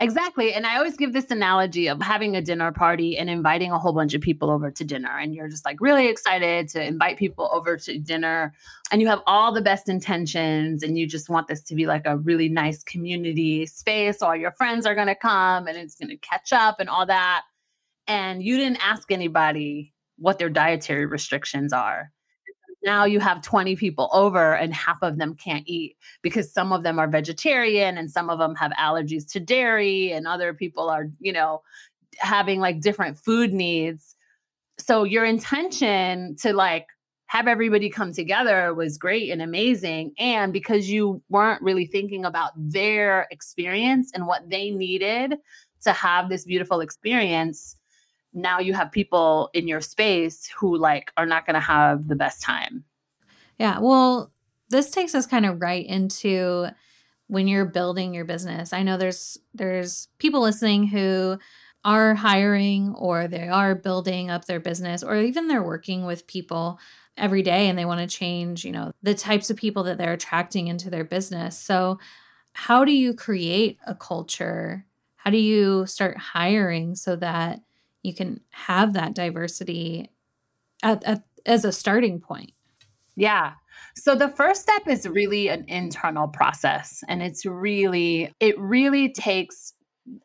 Exactly. 0.00 0.54
And 0.54 0.64
I 0.64 0.76
always 0.76 0.96
give 0.96 1.12
this 1.12 1.30
analogy 1.30 1.88
of 1.88 2.00
having 2.00 2.36
a 2.36 2.40
dinner 2.40 2.70
party 2.70 3.18
and 3.18 3.28
inviting 3.28 3.72
a 3.72 3.80
whole 3.80 3.92
bunch 3.92 4.14
of 4.14 4.20
people 4.20 4.48
over 4.48 4.70
to 4.70 4.84
dinner. 4.84 5.10
And 5.18 5.34
you're 5.34 5.48
just 5.48 5.64
like 5.64 5.80
really 5.80 6.06
excited 6.08 6.68
to 6.68 6.84
invite 6.84 7.18
people 7.18 7.50
over 7.52 7.76
to 7.76 7.98
dinner. 7.98 8.54
And 8.92 9.00
you 9.00 9.08
have 9.08 9.22
all 9.26 9.52
the 9.52 9.60
best 9.60 9.88
intentions. 9.88 10.84
And 10.84 10.96
you 10.96 11.08
just 11.08 11.28
want 11.28 11.48
this 11.48 11.62
to 11.64 11.74
be 11.74 11.86
like 11.86 12.06
a 12.06 12.16
really 12.16 12.48
nice 12.48 12.84
community 12.84 13.66
space. 13.66 14.22
All 14.22 14.36
your 14.36 14.52
friends 14.52 14.86
are 14.86 14.94
going 14.94 15.08
to 15.08 15.16
come 15.16 15.66
and 15.66 15.76
it's 15.76 15.96
going 15.96 16.10
to 16.10 16.16
catch 16.16 16.52
up 16.52 16.78
and 16.78 16.88
all 16.88 17.06
that. 17.06 17.42
And 18.06 18.40
you 18.40 18.56
didn't 18.56 18.78
ask 18.80 19.10
anybody 19.10 19.94
what 20.16 20.38
their 20.38 20.48
dietary 20.48 21.06
restrictions 21.06 21.72
are 21.72 22.12
now 22.82 23.04
you 23.04 23.20
have 23.20 23.42
20 23.42 23.76
people 23.76 24.08
over 24.12 24.54
and 24.54 24.72
half 24.72 24.98
of 25.02 25.18
them 25.18 25.34
can't 25.34 25.66
eat 25.66 25.96
because 26.22 26.52
some 26.52 26.72
of 26.72 26.82
them 26.82 26.98
are 26.98 27.08
vegetarian 27.08 27.98
and 27.98 28.10
some 28.10 28.30
of 28.30 28.38
them 28.38 28.54
have 28.54 28.72
allergies 28.72 29.30
to 29.32 29.40
dairy 29.40 30.12
and 30.12 30.26
other 30.26 30.54
people 30.54 30.88
are 30.88 31.06
you 31.20 31.32
know 31.32 31.62
having 32.18 32.60
like 32.60 32.80
different 32.80 33.18
food 33.18 33.52
needs. 33.52 34.16
So 34.78 35.04
your 35.04 35.24
intention 35.24 36.36
to 36.36 36.52
like 36.52 36.86
have 37.26 37.46
everybody 37.46 37.90
come 37.90 38.12
together 38.12 38.74
was 38.74 38.96
great 38.96 39.30
and 39.30 39.42
amazing. 39.42 40.14
And 40.18 40.52
because 40.52 40.88
you 40.88 41.22
weren't 41.28 41.62
really 41.62 41.86
thinking 41.86 42.24
about 42.24 42.52
their 42.56 43.26
experience 43.30 44.10
and 44.14 44.26
what 44.26 44.48
they 44.48 44.70
needed 44.70 45.34
to 45.82 45.92
have 45.92 46.28
this 46.28 46.44
beautiful 46.44 46.80
experience 46.80 47.76
now 48.32 48.58
you 48.58 48.74
have 48.74 48.92
people 48.92 49.50
in 49.54 49.68
your 49.68 49.80
space 49.80 50.48
who 50.48 50.76
like 50.76 51.12
are 51.16 51.26
not 51.26 51.46
going 51.46 51.54
to 51.54 51.60
have 51.60 52.08
the 52.08 52.16
best 52.16 52.42
time. 52.42 52.84
Yeah. 53.58 53.78
Well, 53.80 54.32
this 54.70 54.90
takes 54.90 55.14
us 55.14 55.26
kind 55.26 55.46
of 55.46 55.60
right 55.60 55.84
into 55.84 56.68
when 57.26 57.48
you're 57.48 57.64
building 57.64 58.14
your 58.14 58.24
business. 58.24 58.72
I 58.72 58.82
know 58.82 58.96
there's 58.96 59.38
there's 59.54 60.08
people 60.18 60.40
listening 60.40 60.86
who 60.86 61.38
are 61.84 62.14
hiring 62.14 62.94
or 62.94 63.28
they 63.28 63.48
are 63.48 63.74
building 63.74 64.30
up 64.30 64.44
their 64.44 64.60
business 64.60 65.02
or 65.02 65.16
even 65.16 65.48
they're 65.48 65.62
working 65.62 66.04
with 66.04 66.26
people 66.26 66.78
every 67.16 67.42
day 67.42 67.68
and 67.68 67.78
they 67.78 67.84
want 67.84 68.00
to 68.00 68.16
change, 68.16 68.64
you 68.64 68.72
know, 68.72 68.92
the 69.02 69.14
types 69.14 69.50
of 69.50 69.56
people 69.56 69.82
that 69.84 69.98
they're 69.98 70.12
attracting 70.12 70.68
into 70.68 70.90
their 70.90 71.04
business. 71.04 71.58
So, 71.58 71.98
how 72.52 72.84
do 72.84 72.92
you 72.92 73.14
create 73.14 73.78
a 73.86 73.94
culture? 73.94 74.84
How 75.16 75.30
do 75.30 75.38
you 75.38 75.86
start 75.86 76.16
hiring 76.16 76.94
so 76.94 77.14
that 77.16 77.60
you 78.08 78.14
can 78.14 78.40
have 78.50 78.94
that 78.94 79.14
diversity 79.14 80.10
at, 80.82 81.04
at, 81.04 81.22
as 81.46 81.64
a 81.64 81.72
starting 81.72 82.20
point. 82.20 82.52
Yeah. 83.16 83.52
So 83.94 84.14
the 84.14 84.28
first 84.28 84.62
step 84.62 84.86
is 84.86 85.06
really 85.06 85.48
an 85.48 85.64
internal 85.68 86.28
process 86.28 87.02
and 87.08 87.22
it's 87.22 87.44
really 87.44 88.32
it 88.40 88.58
really 88.58 89.12
takes 89.12 89.74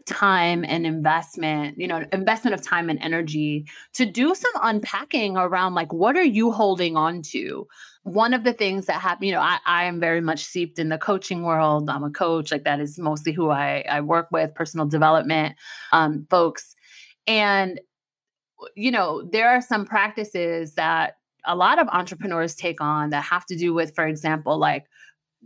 time 0.05 0.63
and 0.65 0.85
investment, 0.85 1.77
you 1.77 1.87
know, 1.87 2.05
investment 2.13 2.53
of 2.53 2.61
time 2.61 2.89
and 2.89 2.99
energy 2.99 3.65
to 3.93 4.05
do 4.05 4.33
some 4.33 4.51
unpacking 4.61 5.37
around 5.37 5.73
like 5.73 5.91
what 5.91 6.15
are 6.15 6.23
you 6.23 6.51
holding 6.51 6.95
on 6.95 7.21
to? 7.21 7.67
One 8.03 8.33
of 8.33 8.43
the 8.43 8.53
things 8.53 8.85
that 8.85 9.01
happen, 9.01 9.27
you 9.27 9.33
know, 9.33 9.41
I, 9.41 9.59
I 9.65 9.85
am 9.85 9.99
very 9.99 10.21
much 10.21 10.43
seeped 10.43 10.77
in 10.77 10.89
the 10.89 10.97
coaching 10.97 11.43
world. 11.43 11.89
I'm 11.89 12.03
a 12.03 12.09
coach, 12.09 12.51
like 12.51 12.63
that 12.65 12.79
is 12.79 12.99
mostly 12.99 13.31
who 13.31 13.49
I, 13.49 13.85
I 13.89 14.01
work 14.01 14.27
with, 14.31 14.53
personal 14.53 14.85
development 14.85 15.55
um, 15.91 16.27
folks. 16.29 16.72
And, 17.27 17.79
you 18.75 18.91
know, 18.91 19.23
there 19.23 19.49
are 19.49 19.61
some 19.61 19.85
practices 19.85 20.75
that 20.75 21.17
a 21.45 21.55
lot 21.55 21.79
of 21.79 21.87
entrepreneurs 21.89 22.55
take 22.55 22.81
on 22.81 23.09
that 23.09 23.23
have 23.23 23.45
to 23.47 23.55
do 23.55 23.73
with, 23.73 23.93
for 23.95 24.07
example, 24.07 24.57
like, 24.57 24.85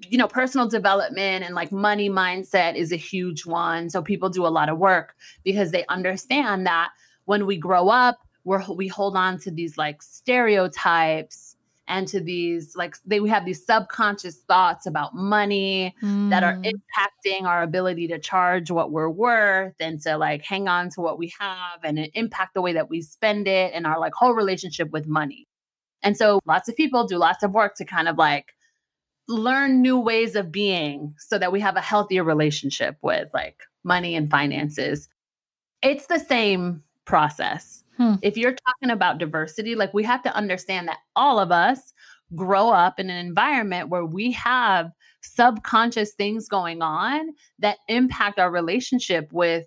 you 0.08 0.18
know, 0.18 0.28
personal 0.28 0.68
development 0.68 1.44
and 1.44 1.56
like 1.56 1.72
money 1.72 2.10
mindset 2.10 2.76
is 2.76 2.92
a 2.92 2.98
huge 2.98 3.46
one. 3.46 3.90
So 3.90 4.02
people 4.02 4.30
do 4.30 4.46
a 4.46 4.50
lot 4.50 4.70
of 4.70 4.78
work 4.78 5.16
because 5.44 5.72
they 5.72 5.86
understand 5.88 6.68
that 6.68 6.90
when 7.26 7.48
we 7.48 7.58
grow 7.58 7.90
up, 7.90 8.20
we're, 8.44 8.64
we 8.72 8.88
hold 8.88 9.18
on 9.18 9.40
to 9.40 9.52
these 9.52 9.78
like 9.78 10.02
stereotypes 10.02 11.57
and 11.88 12.08
to 12.08 12.20
these 12.20 12.76
like 12.76 12.96
they 13.06 13.20
we 13.20 13.30
have 13.30 13.46
these 13.46 13.66
subconscious 13.66 14.38
thoughts 14.48 14.86
about 14.86 15.16
money 15.16 15.96
mm. 16.02 16.30
that 16.30 16.44
are 16.44 16.56
mm. 16.56 16.72
impacting 16.72 17.44
our 17.44 17.64
ability 17.64 18.08
to 18.08 18.20
charge 18.20 18.70
what 18.70 18.92
we're 18.92 19.10
worth 19.10 19.76
and 19.80 20.02
to 20.02 20.18
like 20.18 20.44
hang 20.44 20.68
on 20.68 20.90
to 20.90 21.02
what 21.02 21.18
we 21.18 21.32
have 21.40 21.80
and 21.84 22.00
impact 22.14 22.54
the 22.54 22.62
way 22.62 22.74
that 22.74 22.90
we 22.90 23.02
spend 23.02 23.48
it 23.48 23.72
and 23.74 23.88
our 23.88 24.00
like 24.00 24.14
whole 24.14 24.34
relationship 24.34 24.92
with 24.92 25.08
money. 25.08 25.48
And 26.04 26.16
so 26.16 26.40
lots 26.46 26.70
of 26.70 26.76
people 26.76 27.08
do 27.08 27.18
lots 27.18 27.44
of 27.44 27.52
work 27.52 27.76
to 27.76 27.86
kind 27.86 28.08
of 28.08 28.18
like 28.18 28.54
learn 29.28 29.82
new 29.82 30.00
ways 30.00 30.36
of 30.36 30.52
being 30.52 31.14
so 31.18 31.38
that 31.38 31.52
we 31.52 31.60
have 31.60 31.76
a 31.76 31.82
healthier 31.82 32.24
relationship 32.24 32.98
with 33.02 33.30
like 33.34 33.62
money 33.84 34.16
and 34.16 34.30
finances. 34.30 35.10
It's 35.82 36.08
the 36.08 36.20
same 36.20 36.84
process. 37.06 37.84
Hmm. 37.98 38.16
If 38.22 38.38
you're 38.38 38.56
talking 38.56 38.92
about 38.92 39.18
diversity, 39.18 39.76
like 39.76 39.94
we 39.94 40.04
have 40.04 40.24
to 40.24 40.36
understand 40.36 40.88
that 40.88 41.00
all 41.16 41.40
of 41.40 41.52
us 41.52 41.94
grow 42.36 42.70
up 42.70 43.00
in 43.00 43.10
an 43.10 43.26
environment 43.26 43.90
where 43.90 44.06
we 44.06 44.32
have 44.34 44.92
subconscious 45.22 46.14
things 46.14 46.48
going 46.48 46.82
on 46.82 47.34
that 47.60 47.78
impact 47.88 48.40
our 48.40 48.52
relationship 48.52 49.32
with 49.32 49.66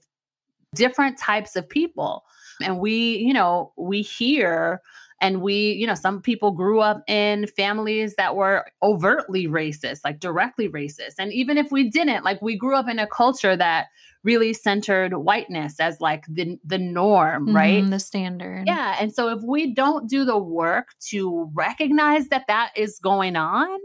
different 0.75 1.19
types 1.19 1.57
of 1.57 1.69
people. 1.69 2.23
And 2.63 2.79
we, 2.79 3.17
you 3.17 3.33
know, 3.33 3.73
we 3.77 4.03
hear 4.03 4.81
and 5.21 5.43
we, 5.43 5.73
you 5.73 5.87
know, 5.87 5.95
some 5.95 6.23
people 6.23 6.51
grew 6.51 6.81
up 6.81 7.03
in 7.07 7.47
families 7.47 8.15
that 8.17 8.37
were 8.37 8.65
overtly 8.83 9.47
racist, 9.47 10.01
like 10.05 10.19
directly 10.19 10.69
racist. 10.69 11.15
And 11.19 11.33
even 11.33 11.59
if 11.59 11.71
we 11.71 11.91
didn't, 11.91 12.25
like 12.25 12.41
we 12.41 12.57
grew 12.57 12.75
up 12.75 12.89
in 12.89 12.99
a 12.99 13.07
culture 13.07 13.57
that 13.57 13.89
really 14.23 14.53
centered 14.53 15.15
whiteness 15.15 15.81
as 15.81 16.01
like 16.01 16.25
the 16.27 16.59
the 16.65 16.79
norm, 16.79 17.47
mm-hmm, 17.47 17.57
right? 17.57 17.91
The 17.91 18.01
standard. 18.01 18.67
Yeah, 18.67 18.97
and 19.01 19.13
so 19.13 19.29
if 19.29 19.43
we 19.43 19.75
don't 19.75 20.09
do 20.09 20.25
the 20.25 20.39
work 20.39 20.89
to 21.09 21.51
recognize 21.55 22.29
that 22.29 22.47
that 22.49 22.73
is 22.77 22.99
going 22.99 23.37
on, 23.37 23.79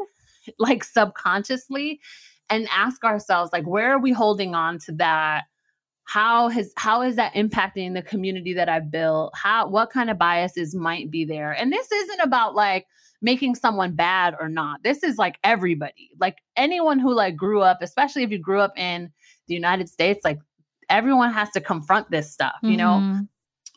like 0.59 0.83
subconsciously, 0.83 1.99
and 2.49 2.67
ask 2.71 3.03
ourselves 3.03 3.51
like 3.51 3.67
where 3.67 3.91
are 3.91 3.99
we 3.99 4.11
holding 4.11 4.55
on 4.55 4.79
to 4.79 4.93
that 4.93 5.45
how 6.05 6.49
has 6.49 6.71
how 6.77 7.01
is 7.01 7.15
that 7.15 7.33
impacting 7.33 7.93
the 7.93 8.01
community 8.01 8.53
that 8.53 8.69
I've 8.69 8.91
built? 8.91 9.33
How 9.35 9.67
what 9.67 9.89
kind 9.89 10.09
of 10.09 10.17
biases 10.17 10.75
might 10.75 11.11
be 11.11 11.25
there? 11.25 11.51
And 11.51 11.71
this 11.73 11.91
isn't 11.91 12.19
about 12.21 12.55
like 12.55 12.85
making 13.21 13.55
someone 13.55 13.93
bad 13.93 14.35
or 14.39 14.47
not. 14.47 14.83
This 14.83 15.03
is 15.03 15.17
like 15.17 15.37
everybody. 15.43 16.11
Like 16.19 16.37
anyone 16.55 16.99
who 16.99 17.13
like 17.13 17.35
grew 17.35 17.61
up, 17.61 17.79
especially 17.81 18.23
if 18.23 18.31
you 18.31 18.37
grew 18.37 18.59
up 18.59 18.77
in 18.77 19.11
the 19.47 19.55
United 19.55 19.89
States, 19.89 20.23
like 20.23 20.39
everyone 20.89 21.33
has 21.33 21.49
to 21.51 21.61
confront 21.61 22.11
this 22.11 22.31
stuff, 22.31 22.55
you 22.61 22.77
mm-hmm. 22.77 23.13
know? 23.13 23.27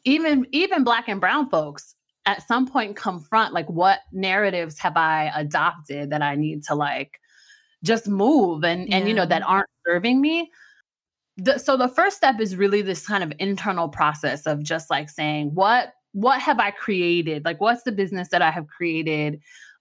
Even 0.04 0.46
even 0.52 0.84
black 0.84 1.08
and 1.08 1.20
brown 1.20 1.48
folks 1.48 1.94
at 2.26 2.46
some 2.46 2.66
point 2.66 2.94
confront 2.94 3.54
like 3.54 3.68
what 3.70 4.00
narratives 4.12 4.78
have 4.78 4.96
I 4.96 5.32
adopted 5.34 6.10
that 6.10 6.22
I 6.22 6.34
need 6.34 6.62
to 6.64 6.74
like 6.74 7.18
just 7.82 8.06
move 8.06 8.64
and 8.64 8.88
yeah. 8.88 8.96
and 8.96 9.08
you 9.08 9.14
know 9.14 9.26
that 9.26 9.42
aren't 9.42 9.68
serving 9.86 10.20
me 10.20 10.50
the, 11.38 11.58
so 11.58 11.76
the 11.76 11.88
first 11.88 12.16
step 12.16 12.40
is 12.40 12.56
really 12.56 12.82
this 12.82 13.06
kind 13.06 13.22
of 13.22 13.32
internal 13.38 13.88
process 13.88 14.44
of 14.46 14.62
just 14.62 14.90
like 14.90 15.08
saying 15.08 15.54
what 15.54 15.92
what 16.12 16.40
have 16.40 16.58
i 16.58 16.70
created? 16.70 17.44
Like 17.44 17.60
what's 17.60 17.84
the 17.84 17.92
business 17.92 18.28
that 18.30 18.42
i 18.42 18.50
have 18.50 18.66
created? 18.66 19.40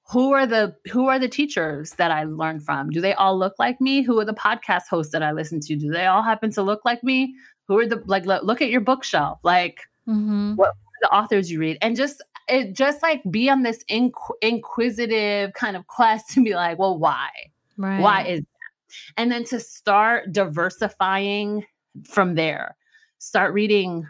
Who 0.09 0.31
are 0.33 0.45
the 0.45 0.75
who 0.91 1.07
are 1.07 1.19
the 1.19 1.27
teachers 1.27 1.91
that 1.93 2.11
i 2.11 2.23
learned 2.25 2.63
from? 2.63 2.91
Do 2.91 3.01
they 3.01 3.13
all 3.13 3.37
look 3.37 3.55
like 3.57 3.81
me? 3.81 4.03
Who 4.03 4.19
are 4.19 4.25
the 4.25 4.33
podcast 4.33 4.83
hosts 4.89 5.11
that 5.13 5.23
i 5.23 5.31
listen 5.31 5.59
to? 5.61 5.75
Do 5.75 5.89
they 5.89 6.05
all 6.05 6.21
happen 6.21 6.51
to 6.51 6.61
look 6.61 6.85
like 6.85 7.03
me? 7.03 7.33
Who 7.67 7.77
are 7.79 7.87
the 7.87 8.03
like 8.05 8.25
look 8.25 8.61
at 8.61 8.69
your 8.69 8.81
bookshelf. 8.81 9.39
Like 9.43 9.81
mm-hmm. 10.07 10.55
what 10.55 10.73
the 11.01 11.09
authors 11.09 11.51
you 11.51 11.59
read? 11.59 11.79
And 11.81 11.95
just 11.95 12.21
it 12.47 12.73
just 12.73 13.01
like 13.01 13.21
be 13.31 13.49
on 13.49 13.63
this 13.63 13.83
inqu- 13.89 14.37
inquisitive 14.41 15.53
kind 15.53 15.75
of 15.75 15.87
quest 15.87 16.29
to 16.31 16.43
be 16.43 16.53
like 16.53 16.77
well 16.77 16.99
why? 16.99 17.29
Right. 17.77 17.99
why 17.99 18.23
is 18.25 18.43
and 19.15 19.31
then 19.31 19.43
to 19.45 19.59
start 19.59 20.31
diversifying 20.31 21.65
from 22.05 22.35
there. 22.35 22.75
Start 23.19 23.53
reading 23.53 24.07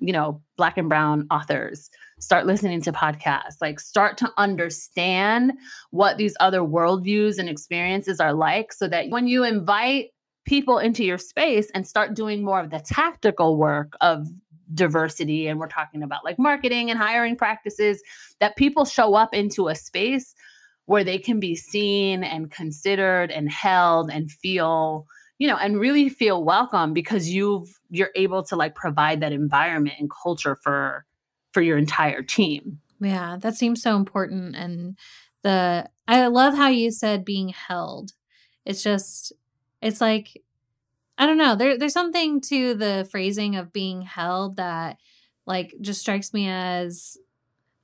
you 0.00 0.12
know 0.12 0.40
black 0.56 0.78
and 0.78 0.88
brown 0.88 1.26
authors. 1.30 1.90
Start 2.18 2.46
listening 2.46 2.80
to 2.82 2.92
podcasts, 2.92 3.56
like 3.60 3.78
start 3.78 4.16
to 4.18 4.32
understand 4.38 5.52
what 5.90 6.16
these 6.16 6.36
other 6.40 6.60
worldviews 6.60 7.38
and 7.38 7.48
experiences 7.48 8.20
are 8.20 8.32
like 8.32 8.72
so 8.72 8.88
that 8.88 9.10
when 9.10 9.26
you 9.26 9.44
invite 9.44 10.10
people 10.46 10.78
into 10.78 11.04
your 11.04 11.18
space 11.18 11.70
and 11.74 11.86
start 11.86 12.14
doing 12.14 12.42
more 12.42 12.60
of 12.60 12.70
the 12.70 12.78
tactical 12.78 13.56
work 13.56 13.94
of 14.00 14.28
diversity 14.74 15.46
and 15.46 15.60
we're 15.60 15.68
talking 15.68 16.02
about 16.02 16.24
like 16.24 16.38
marketing 16.38 16.90
and 16.90 16.98
hiring 16.98 17.36
practices 17.36 18.02
that 18.40 18.56
people 18.56 18.84
show 18.84 19.14
up 19.14 19.32
into 19.34 19.68
a 19.68 19.74
space 19.74 20.34
where 20.86 21.04
they 21.04 21.18
can 21.18 21.38
be 21.38 21.54
seen 21.54 22.24
and 22.24 22.50
considered 22.50 23.30
and 23.30 23.50
held 23.50 24.10
and 24.10 24.30
feel 24.30 25.06
you 25.38 25.46
know 25.46 25.56
and 25.56 25.78
really 25.78 26.08
feel 26.08 26.42
welcome 26.42 26.92
because 26.92 27.28
you've 27.28 27.68
you're 27.90 28.10
able 28.16 28.42
to 28.42 28.56
like 28.56 28.74
provide 28.74 29.20
that 29.20 29.32
environment 29.32 29.96
and 29.98 30.10
culture 30.10 30.56
for 30.62 31.04
for 31.52 31.60
your 31.60 31.76
entire 31.76 32.22
team. 32.22 32.80
Yeah 33.00 33.36
that 33.40 33.54
seems 33.54 33.82
so 33.82 33.96
important 33.96 34.56
and 34.56 34.96
the 35.42 35.88
i 36.08 36.26
love 36.28 36.54
how 36.54 36.68
you 36.68 36.90
said 36.90 37.24
being 37.24 37.50
held. 37.50 38.12
It's 38.64 38.82
just 38.82 39.32
it's 39.82 40.00
like 40.00 40.42
i 41.18 41.26
don't 41.26 41.38
know 41.38 41.54
there, 41.54 41.78
there's 41.78 41.92
something 41.92 42.40
to 42.40 42.74
the 42.74 43.06
phrasing 43.10 43.56
of 43.56 43.72
being 43.72 44.02
held 44.02 44.56
that 44.56 44.96
like 45.46 45.74
just 45.80 46.00
strikes 46.00 46.32
me 46.32 46.48
as 46.48 47.16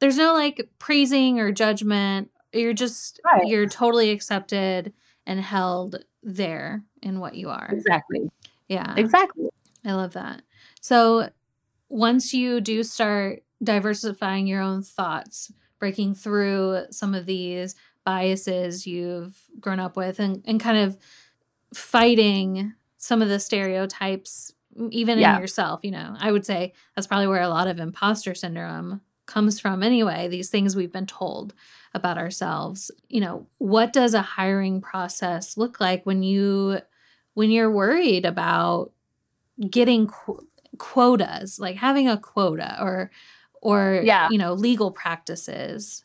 there's 0.01 0.17
no 0.17 0.33
like 0.33 0.69
praising 0.81 1.39
or 1.39 1.53
judgment 1.53 2.32
you're 2.53 2.73
just 2.73 3.21
right. 3.25 3.47
you're 3.47 3.69
totally 3.69 4.11
accepted 4.11 4.93
and 5.27 5.41
held 5.41 6.05
there 6.23 6.85
in 7.03 7.21
what 7.21 7.35
you 7.35 7.49
are. 7.49 7.69
Exactly. 7.73 8.31
Yeah. 8.69 8.95
Exactly. 8.97 9.49
I 9.85 9.93
love 9.95 10.13
that. 10.15 10.43
So 10.81 11.31
once 11.89 12.33
you 12.33 12.61
do 12.61 12.83
start 12.83 13.43
diversifying 13.63 14.47
your 14.47 14.63
own 14.63 14.83
thoughts, 14.83 15.53
breaking 15.79 16.15
through 16.15 16.85
some 16.91 17.15
of 17.15 17.27
these 17.27 17.75
biases 18.05 18.87
you've 18.87 19.37
grown 19.61 19.81
up 19.81 19.97
with 19.97 20.19
and, 20.19 20.43
and 20.47 20.61
kind 20.61 20.79
of 20.79 20.99
fighting 21.75 22.73
some 22.99 23.23
of 23.23 23.29
the 23.29 23.41
stereotypes 23.41 24.53
even 24.91 25.19
yeah. 25.19 25.35
in 25.35 25.41
yourself, 25.41 25.81
you 25.83 25.91
know. 25.91 26.17
I 26.19 26.33
would 26.33 26.47
say 26.47 26.73
that's 26.95 27.07
probably 27.07 27.27
where 27.27 27.43
a 27.43 27.49
lot 27.49 27.69
of 27.69 27.79
imposter 27.79 28.35
syndrome 28.35 29.01
comes 29.33 29.59
from 29.59 29.83
anyway, 29.83 30.29
these 30.29 30.51
things 30.51 30.77
we've 30.77 30.93
been 30.93 31.07
told 31.07 31.55
about 31.95 32.19
ourselves. 32.19 32.91
You 33.09 33.21
know, 33.21 33.47
what 33.59 33.93
does 33.93 34.15
a 34.15 34.23
hiring 34.23 34.81
process 34.81 35.57
look 35.57 35.81
like 35.81 36.05
when 36.05 36.23
you 36.23 36.81
when 37.35 37.51
you're 37.51 37.71
worried 37.71 38.27
about 38.27 38.93
getting 39.71 40.07
qu- 40.07 40.47
quotas, 40.79 41.59
like 41.59 41.77
having 41.77 42.09
a 42.09 42.19
quota 42.19 42.77
or 42.81 43.11
or 43.63 44.03
yeah. 44.05 44.29
you 44.31 44.39
know, 44.39 44.53
legal 44.53 44.91
practices? 44.91 46.05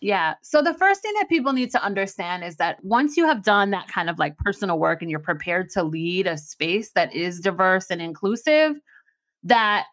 Yeah. 0.00 0.34
So 0.42 0.62
the 0.62 0.74
first 0.74 1.02
thing 1.02 1.12
that 1.18 1.28
people 1.28 1.52
need 1.52 1.72
to 1.72 1.82
understand 1.82 2.44
is 2.44 2.56
that 2.56 2.84
once 2.84 3.16
you 3.16 3.26
have 3.26 3.42
done 3.42 3.70
that 3.70 3.88
kind 3.88 4.08
of 4.08 4.18
like 4.18 4.36
personal 4.38 4.78
work 4.78 5.02
and 5.02 5.10
you're 5.10 5.18
prepared 5.18 5.70
to 5.70 5.82
lead 5.82 6.26
a 6.28 6.38
space 6.38 6.90
that 6.92 7.12
is 7.14 7.40
diverse 7.40 7.90
and 7.90 8.00
inclusive, 8.00 8.76
that 9.42 9.86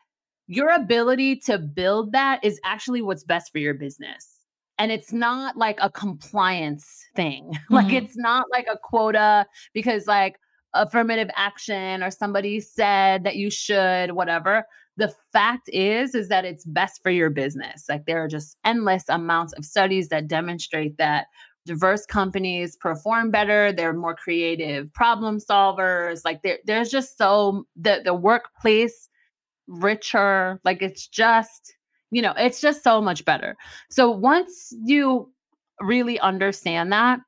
your 0.47 0.69
ability 0.69 1.37
to 1.37 1.57
build 1.57 2.11
that 2.11 2.43
is 2.43 2.59
actually 2.63 3.01
what's 3.01 3.23
best 3.23 3.51
for 3.51 3.57
your 3.59 3.73
business. 3.73 4.39
And 4.77 4.91
it's 4.91 5.13
not 5.13 5.57
like 5.57 5.77
a 5.81 5.89
compliance 5.89 7.05
thing. 7.15 7.51
Mm-hmm. 7.65 7.73
like 7.73 7.93
it's 7.93 8.15
not 8.15 8.45
like 8.51 8.67
a 8.71 8.77
quota 8.77 9.47
because 9.73 10.05
like 10.05 10.37
affirmative 10.73 11.29
action 11.35 12.03
or 12.03 12.11
somebody 12.11 12.59
said 12.59 13.23
that 13.23 13.37
you 13.37 13.49
should 13.49 14.11
whatever. 14.11 14.65
The 14.97 15.13
fact 15.33 15.69
is 15.69 16.13
is 16.13 16.29
that 16.29 16.45
it's 16.45 16.63
best 16.63 17.01
for 17.01 17.09
your 17.09 17.29
business. 17.29 17.85
Like 17.89 18.05
there 18.05 18.23
are 18.23 18.27
just 18.27 18.57
endless 18.63 19.05
amounts 19.09 19.53
of 19.53 19.65
studies 19.65 20.09
that 20.09 20.27
demonstrate 20.27 20.97
that 20.97 21.25
diverse 21.65 22.05
companies 22.05 22.75
perform 22.75 23.31
better 23.31 23.71
they're 23.71 23.91
more 23.91 24.13
creative 24.13 24.93
problem 24.93 25.39
solvers 25.39 26.21
like 26.23 26.43
there, 26.43 26.59
there's 26.65 26.89
just 26.89 27.17
so 27.17 27.65
the 27.75 28.01
the 28.05 28.13
workplace 28.13 29.09
richer. 29.67 30.59
Like 30.63 30.81
it's 30.81 31.07
just, 31.07 31.75
you 32.11 32.21
know, 32.21 32.33
it's 32.37 32.61
just 32.61 32.83
so 32.83 33.01
much 33.01 33.25
better. 33.25 33.55
So 33.89 34.09
once 34.09 34.73
you 34.83 35.31
really 35.81 36.19
understand 36.19 36.91
that, 36.91 37.19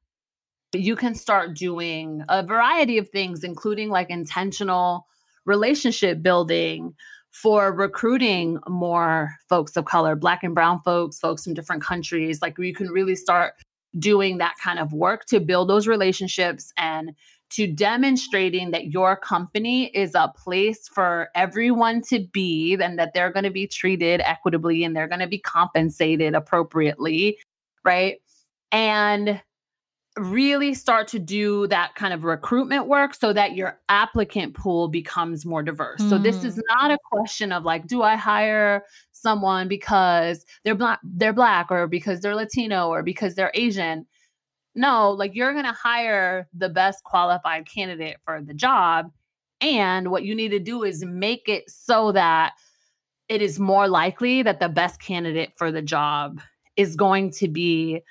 you 0.74 0.96
can 0.96 1.16
start 1.16 1.56
doing 1.56 2.24
a 2.30 2.44
variety 2.44 2.98
of 2.98 3.10
things, 3.10 3.44
including 3.44 3.90
like 3.90 4.10
intentional 4.10 5.08
relationship 5.46 6.22
building 6.22 6.94
for 7.32 7.72
recruiting 7.72 8.60
more 8.68 9.32
folks 9.48 9.78
of 9.78 9.86
color, 9.86 10.16
Black 10.16 10.44
and 10.44 10.56
Brown 10.56 10.82
folks, 10.84 11.20
folks 11.20 11.44
from 11.44 11.54
different 11.54 11.84
countries. 11.84 12.42
Like 12.42 12.58
you 12.58 12.74
can 12.74 12.90
really 12.90 13.16
start 13.16 13.54
doing 14.00 14.38
that 14.38 14.56
kind 14.62 14.80
of 14.80 14.94
work 14.94 15.26
to 15.26 15.40
build 15.40 15.70
those 15.70 15.88
relationships 15.88 16.74
and 16.78 17.12
to 17.50 17.68
demonstrating 17.68 18.72
that 18.72 18.88
your 18.88 19.16
company 19.16 19.86
is 19.88 20.16
a 20.16 20.34
place 20.36 20.88
for 20.88 21.30
everyone 21.36 22.02
to 22.02 22.20
be 22.32 22.78
and 22.82 23.00
that 23.00 23.14
they're 23.14 23.32
going 23.32 23.44
to 23.44 23.52
be 23.52 23.68
treated 23.68 24.22
equitably 24.22 24.84
and 24.84 24.96
they're 24.96 25.08
going 25.08 25.22
to 25.22 25.28
be 25.28 25.40
compensated 25.40 26.36
appropriately, 26.36 27.38
right? 27.84 28.18
And 28.72 29.42
really 30.18 30.74
start 30.74 31.08
to 31.08 31.20
do 31.20 31.68
that 31.68 31.96
kind 31.96 32.14
of 32.14 32.24
recruitment 32.24 32.88
work 32.88 33.14
so 33.14 33.34
that 33.34 33.56
your 33.56 33.80
applicant 33.90 34.56
pool 34.56 34.88
becomes 34.88 35.46
more 35.46 35.62
diverse. 35.62 36.02
Mm. 36.02 36.10
So 36.10 36.18
this 36.18 36.44
is 36.44 36.58
mm. 36.58 36.62
not 36.70 36.92
a 36.92 36.98
question 37.12 37.52
of 37.52 37.64
like 37.66 37.88
do 37.88 38.02
I 38.02 38.16
hire 38.16 38.84
someone 39.12 39.68
because 39.68 40.46
they're 40.64 40.76
black 40.76 41.00
they're 41.04 41.34
black 41.34 41.68
or 41.70 41.88
because 41.88 42.22
they're 42.22 42.36
Latino 42.36 42.90
or 42.90 43.04
because 43.04 43.36
they're 43.36 43.52
Asian 43.54 44.06
no, 44.78 45.12
like 45.12 45.36
you're 45.36 45.54
going 45.54 45.66
to 45.66 45.74
hire 45.74 46.48
the 46.54 46.70
best 46.70 47.04
qualified 47.04 47.68
candidate 47.68 48.18
for 48.24 48.42
the 48.42 48.54
job. 48.54 49.12
And 49.60 50.12
what 50.12 50.24
you 50.24 50.36
need 50.36 50.50
to 50.50 50.60
do 50.60 50.84
is 50.84 51.04
make 51.04 51.50
it 51.50 51.64
so 51.68 52.12
that 52.12 52.54
it 53.28 53.42
is 53.42 53.60
more 53.60 53.88
likely 53.88 54.44
that 54.44 54.60
the 54.60 54.70
best 54.70 55.02
candidate 55.02 55.52
for 55.58 55.72
the 55.72 55.82
job 55.82 56.40
is 56.78 56.96
going 56.96 57.32
to 57.32 57.48
be 57.48 58.02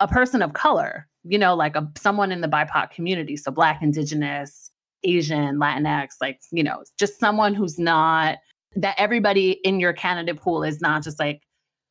a 0.00 0.08
person 0.08 0.40
of 0.40 0.54
color, 0.54 1.06
you 1.24 1.38
know, 1.38 1.54
like 1.54 1.76
a 1.76 1.86
someone 1.96 2.32
in 2.32 2.40
the 2.40 2.48
BIPOC 2.48 2.90
community, 2.90 3.36
so 3.36 3.50
black, 3.50 3.82
indigenous, 3.82 4.70
Asian, 5.04 5.56
Latinx, 5.58 6.08
like, 6.20 6.40
you 6.50 6.64
know, 6.64 6.82
just 6.98 7.20
someone 7.20 7.54
who's 7.54 7.78
not 7.78 8.38
that 8.74 8.94
everybody 8.98 9.52
in 9.64 9.80
your 9.80 9.92
candidate 9.92 10.40
pool 10.40 10.62
is 10.62 10.80
not 10.80 11.02
just 11.02 11.18
like 11.18 11.42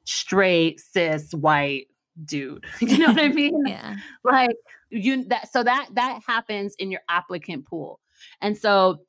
straight 0.05 0.79
cis 0.79 1.31
white 1.33 1.87
dude. 2.23 2.65
you 2.79 2.97
know 2.97 3.07
what 3.07 3.19
I 3.19 3.29
mean? 3.29 3.65
yeah. 3.65 3.95
Like 4.23 4.55
you 4.89 5.25
that 5.25 5.51
so 5.51 5.63
that 5.63 5.89
that 5.93 6.21
happens 6.25 6.75
in 6.75 6.91
your 6.91 7.01
applicant 7.09 7.65
pool. 7.65 7.99
And 8.41 8.57
so 8.57 8.99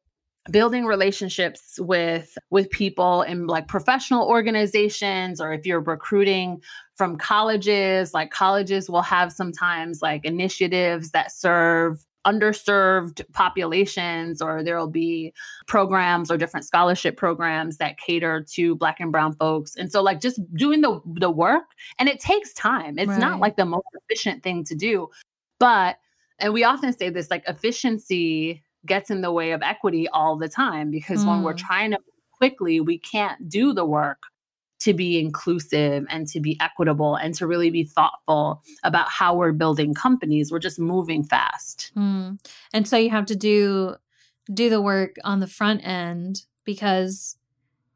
building 0.50 0.84
relationships 0.84 1.78
with 1.80 2.36
with 2.50 2.70
people 2.70 3.22
in 3.22 3.46
like 3.46 3.66
professional 3.68 4.28
organizations 4.28 5.40
or 5.40 5.52
if 5.52 5.66
you're 5.66 5.80
recruiting 5.80 6.60
from 6.94 7.16
colleges 7.16 8.14
like 8.14 8.30
colleges 8.30 8.88
will 8.88 9.02
have 9.02 9.32
sometimes 9.32 10.02
like 10.02 10.24
initiatives 10.24 11.10
that 11.10 11.32
serve 11.32 12.05
underserved 12.26 13.22
populations 13.32 14.42
or 14.42 14.62
there'll 14.62 14.90
be 14.90 15.32
programs 15.66 16.30
or 16.30 16.36
different 16.36 16.66
scholarship 16.66 17.16
programs 17.16 17.76
that 17.76 17.98
cater 17.98 18.44
to 18.50 18.74
black 18.74 18.98
and 18.98 19.12
brown 19.12 19.32
folks 19.36 19.76
and 19.76 19.90
so 19.92 20.02
like 20.02 20.20
just 20.20 20.40
doing 20.54 20.80
the 20.80 21.00
the 21.06 21.30
work 21.30 21.64
and 21.98 22.08
it 22.08 22.18
takes 22.18 22.52
time 22.52 22.98
it's 22.98 23.08
right. 23.08 23.20
not 23.20 23.38
like 23.38 23.56
the 23.56 23.64
most 23.64 23.86
efficient 23.94 24.42
thing 24.42 24.64
to 24.64 24.74
do 24.74 25.08
but 25.60 25.98
and 26.40 26.52
we 26.52 26.64
often 26.64 26.92
say 26.92 27.08
this 27.08 27.30
like 27.30 27.44
efficiency 27.46 28.62
gets 28.84 29.08
in 29.08 29.20
the 29.20 29.32
way 29.32 29.52
of 29.52 29.62
equity 29.62 30.08
all 30.08 30.36
the 30.36 30.48
time 30.48 30.90
because 30.90 31.24
mm. 31.24 31.28
when 31.28 31.42
we're 31.42 31.54
mm. 31.54 31.58
trying 31.58 31.92
to 31.92 31.98
quickly 32.32 32.80
we 32.80 32.98
can't 32.98 33.48
do 33.48 33.72
the 33.72 33.84
work 33.84 34.24
to 34.78 34.92
be 34.92 35.18
inclusive 35.18 36.04
and 36.10 36.26
to 36.28 36.40
be 36.40 36.58
equitable 36.60 37.16
and 37.16 37.34
to 37.34 37.46
really 37.46 37.70
be 37.70 37.84
thoughtful 37.84 38.62
about 38.84 39.08
how 39.08 39.34
we're 39.34 39.52
building 39.52 39.94
companies 39.94 40.52
we're 40.52 40.58
just 40.58 40.78
moving 40.78 41.24
fast 41.24 41.92
mm. 41.96 42.38
and 42.72 42.88
so 42.88 42.96
you 42.96 43.10
have 43.10 43.26
to 43.26 43.36
do 43.36 43.94
do 44.52 44.70
the 44.70 44.80
work 44.80 45.16
on 45.24 45.40
the 45.40 45.46
front 45.46 45.86
end 45.86 46.42
because 46.64 47.36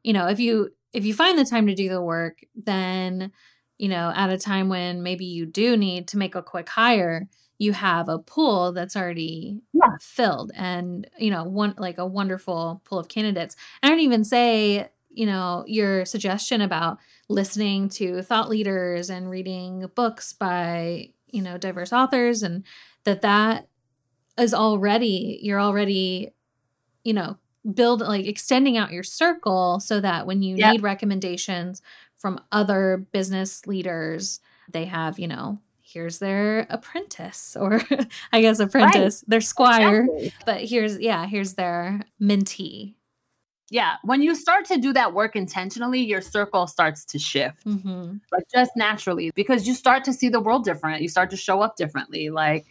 you 0.03 0.13
know 0.13 0.27
if 0.27 0.39
you 0.39 0.69
if 0.93 1.05
you 1.05 1.13
find 1.13 1.37
the 1.37 1.45
time 1.45 1.67
to 1.67 1.75
do 1.75 1.89
the 1.89 2.01
work 2.01 2.39
then 2.55 3.31
you 3.77 3.87
know 3.87 4.11
at 4.15 4.29
a 4.29 4.37
time 4.37 4.69
when 4.69 5.03
maybe 5.03 5.25
you 5.25 5.45
do 5.45 5.77
need 5.77 6.07
to 6.07 6.17
make 6.17 6.35
a 6.35 6.41
quick 6.41 6.69
hire 6.69 7.27
you 7.57 7.73
have 7.73 8.09
a 8.09 8.17
pool 8.17 8.71
that's 8.71 8.95
already 8.95 9.61
yeah. 9.71 9.95
filled 9.99 10.51
and 10.55 11.07
you 11.19 11.29
know 11.29 11.43
one 11.43 11.75
like 11.77 11.99
a 11.99 12.05
wonderful 12.05 12.81
pool 12.85 12.97
of 12.99 13.07
candidates 13.07 13.55
i 13.83 13.87
don't 13.87 13.99
even 13.99 14.23
say 14.23 14.89
you 15.13 15.25
know, 15.25 15.63
your 15.67 16.05
suggestion 16.05 16.61
about 16.61 16.97
listening 17.29 17.89
to 17.89 18.21
thought 18.21 18.49
leaders 18.49 19.09
and 19.09 19.29
reading 19.29 19.89
books 19.95 20.33
by, 20.33 21.09
you 21.27 21.41
know, 21.41 21.57
diverse 21.57 21.93
authors 21.93 22.43
and 22.43 22.63
that 23.03 23.21
that 23.21 23.67
is 24.37 24.53
already 24.53 25.39
you're 25.41 25.59
already, 25.59 26.29
you 27.03 27.13
know, 27.13 27.37
build 27.73 28.01
like 28.01 28.25
extending 28.25 28.77
out 28.77 28.91
your 28.91 29.03
circle 29.03 29.79
so 29.79 29.99
that 29.99 30.25
when 30.25 30.41
you 30.41 30.55
need 30.55 30.81
recommendations 30.81 31.81
from 32.21 32.39
other 32.51 33.05
business 33.11 33.65
leaders. 33.65 34.39
They 34.71 34.85
have, 34.85 35.19
you 35.19 35.27
know, 35.27 35.59
here's 35.81 36.19
their 36.19 36.67
apprentice 36.69 37.57
or 37.59 37.81
I 38.31 38.41
guess 38.41 38.59
apprentice, 38.59 39.23
right. 39.23 39.29
their 39.29 39.41
squire, 39.41 40.03
exactly. 40.03 40.33
but 40.45 40.61
here's 40.61 40.99
yeah, 40.99 41.25
here's 41.25 41.55
their 41.55 42.01
mentee. 42.21 42.95
Yeah, 43.71 43.95
when 44.03 44.21
you 44.21 44.35
start 44.35 44.65
to 44.65 44.77
do 44.77 44.91
that 44.91 45.13
work 45.13 45.37
intentionally, 45.37 46.01
your 46.01 46.19
circle 46.19 46.67
starts 46.67 47.05
to 47.05 47.17
shift, 47.17 47.65
mm-hmm. 47.65 48.17
like 48.29 48.43
just 48.53 48.71
naturally, 48.75 49.31
because 49.33 49.65
you 49.65 49.73
start 49.73 50.03
to 50.03 50.13
see 50.13 50.27
the 50.27 50.41
world 50.41 50.65
different. 50.65 51.01
You 51.01 51.07
start 51.07 51.29
to 51.29 51.37
show 51.37 51.61
up 51.61 51.77
differently. 51.77 52.29
Like 52.29 52.65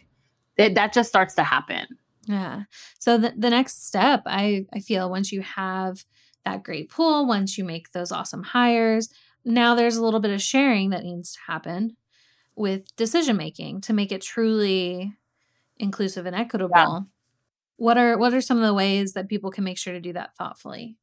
it, 0.57 0.75
that 0.75 0.93
just 0.93 1.09
starts 1.09 1.33
to 1.35 1.43
happen. 1.43 1.87
Yeah. 2.27 2.65
So 2.99 3.17
the, 3.17 3.33
the 3.35 3.49
next 3.49 3.87
step, 3.87 4.21
I 4.27 4.67
I 4.71 4.79
feel 4.79 5.09
once 5.09 5.31
you 5.31 5.41
have 5.41 6.05
that 6.45 6.61
great 6.61 6.91
pool, 6.91 7.25
once 7.25 7.57
you 7.57 7.63
make 7.63 7.93
those 7.93 8.11
awesome 8.11 8.43
hires, 8.43 9.09
now 9.43 9.73
there's 9.73 9.97
a 9.97 10.05
little 10.05 10.19
bit 10.19 10.31
of 10.31 10.39
sharing 10.39 10.91
that 10.91 11.03
needs 11.03 11.33
to 11.33 11.39
happen 11.47 11.97
with 12.55 12.95
decision 12.95 13.37
making 13.37 13.81
to 13.81 13.93
make 13.93 14.11
it 14.11 14.21
truly 14.21 15.13
inclusive 15.77 16.27
and 16.27 16.35
equitable. 16.35 16.75
Yeah. 16.75 16.99
What 17.81 17.97
are 17.97 18.15
what 18.15 18.31
are 18.35 18.41
some 18.41 18.57
of 18.57 18.63
the 18.63 18.75
ways 18.75 19.13
that 19.13 19.27
people 19.27 19.49
can 19.49 19.63
make 19.63 19.79
sure 19.79 19.91
to 19.91 19.99
do 19.99 20.13
that 20.13 20.35
thoughtfully? 20.37 20.97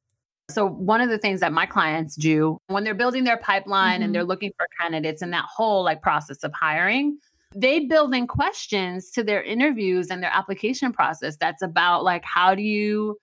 So 0.49 0.65
one 0.65 1.01
of 1.01 1.09
the 1.09 1.19
things 1.19 1.41
that 1.41 1.53
my 1.53 1.67
clients 1.67 2.15
do 2.15 2.61
when 2.69 2.85
they're 2.85 2.95
building 2.95 3.25
their 3.25 3.37
pipeline 3.37 3.95
mm-hmm. 3.95 4.05
and 4.05 4.15
they're 4.15 4.23
looking 4.23 4.53
for 4.57 4.69
candidates 4.81 5.21
in 5.21 5.33
that 5.33 5.45
whole 5.45 5.83
like 5.83 6.03
process 6.03 6.45
of 6.45 6.53
hiring, 6.53 7.19
they 7.53 7.81
build 7.81 8.15
in 8.15 8.29
questions 8.29 9.11
to 9.11 9.25
their 9.25 9.43
interviews 9.43 10.07
and 10.09 10.23
their 10.23 10.31
application 10.33 10.93
process 10.93 11.37
that's 11.37 11.63
about 11.63 12.05
like 12.05 12.23
how 12.25 12.55
do 12.55 12.63
you 12.63 13.19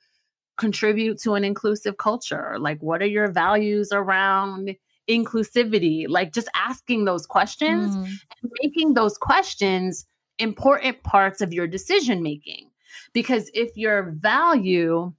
contribute 0.57 1.17
to 1.21 1.35
an 1.35 1.45
inclusive 1.45 1.95
culture? 1.95 2.57
Like 2.59 2.83
what 2.83 3.01
are 3.01 3.07
your 3.07 3.31
values 3.31 3.93
around 3.93 4.75
inclusivity? 5.09 6.07
Like 6.09 6.33
just 6.33 6.49
asking 6.55 7.05
those 7.05 7.25
questions 7.25 7.95
mm. 7.95 8.03
and 8.03 8.51
making 8.61 8.95
those 8.95 9.17
questions 9.17 10.05
important 10.39 11.03
parts 11.03 11.39
of 11.39 11.53
your 11.53 11.67
decision 11.67 12.21
making. 12.21 12.69
Because 13.13 13.49
if 13.53 13.75
your 13.75 14.11
value, 14.11 15.13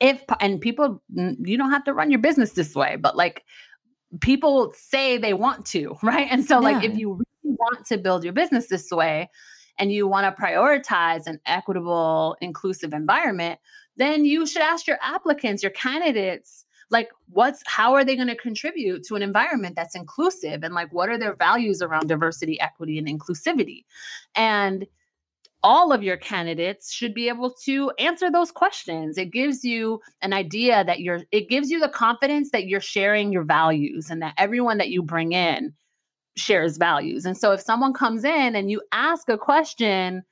if, 0.00 0.22
and 0.40 0.60
people, 0.60 1.02
you 1.14 1.56
don't 1.56 1.70
have 1.70 1.84
to 1.84 1.94
run 1.94 2.10
your 2.10 2.20
business 2.20 2.52
this 2.52 2.74
way, 2.74 2.96
but 2.96 3.16
like 3.16 3.44
people 4.20 4.72
say 4.76 5.18
they 5.18 5.34
want 5.34 5.66
to, 5.66 5.96
right? 6.02 6.28
And 6.30 6.44
so, 6.44 6.54
yeah. 6.54 6.76
like, 6.76 6.84
if 6.84 6.96
you 6.96 7.12
really 7.12 7.56
want 7.56 7.86
to 7.86 7.98
build 7.98 8.24
your 8.24 8.32
business 8.32 8.68
this 8.68 8.90
way 8.90 9.30
and 9.78 9.92
you 9.92 10.06
want 10.06 10.24
to 10.24 10.42
prioritize 10.42 11.26
an 11.26 11.40
equitable, 11.46 12.36
inclusive 12.40 12.92
environment, 12.92 13.58
then 13.96 14.24
you 14.24 14.46
should 14.46 14.62
ask 14.62 14.86
your 14.86 14.98
applicants, 15.02 15.62
your 15.62 15.72
candidates, 15.72 16.64
like 16.90 17.10
what's 17.28 17.62
how 17.66 17.94
are 17.94 18.04
they 18.04 18.16
going 18.16 18.28
to 18.28 18.36
contribute 18.36 19.02
to 19.04 19.16
an 19.16 19.22
environment 19.22 19.74
that's 19.76 19.94
inclusive 19.94 20.62
and 20.62 20.74
like 20.74 20.92
what 20.92 21.08
are 21.08 21.18
their 21.18 21.34
values 21.34 21.82
around 21.82 22.08
diversity 22.08 22.60
equity 22.60 22.98
and 22.98 23.08
inclusivity 23.08 23.84
and 24.34 24.86
all 25.64 25.92
of 25.92 26.02
your 26.02 26.18
candidates 26.18 26.92
should 26.92 27.14
be 27.14 27.28
able 27.28 27.50
to 27.50 27.90
answer 27.98 28.30
those 28.30 28.52
questions. 28.52 29.16
It 29.16 29.32
gives 29.32 29.64
you 29.64 30.00
an 30.20 30.34
idea 30.34 30.84
that 30.84 31.00
you're 31.00 31.22
it 31.32 31.48
gives 31.48 31.70
you 31.70 31.80
the 31.80 31.88
confidence 31.88 32.50
that 32.50 32.66
you're 32.66 32.80
sharing 32.80 33.32
your 33.32 33.44
values 33.44 34.10
and 34.10 34.20
that 34.22 34.34
everyone 34.36 34.76
that 34.78 34.90
you 34.90 35.02
bring 35.02 35.32
in 35.32 35.72
shares 36.36 36.76
values. 36.76 37.24
And 37.24 37.36
so 37.36 37.52
if 37.52 37.62
someone 37.62 37.94
comes 37.94 38.24
in 38.24 38.54
and 38.54 38.70
you 38.70 38.82
ask 38.92 39.28
a 39.30 39.38
question 39.38 40.22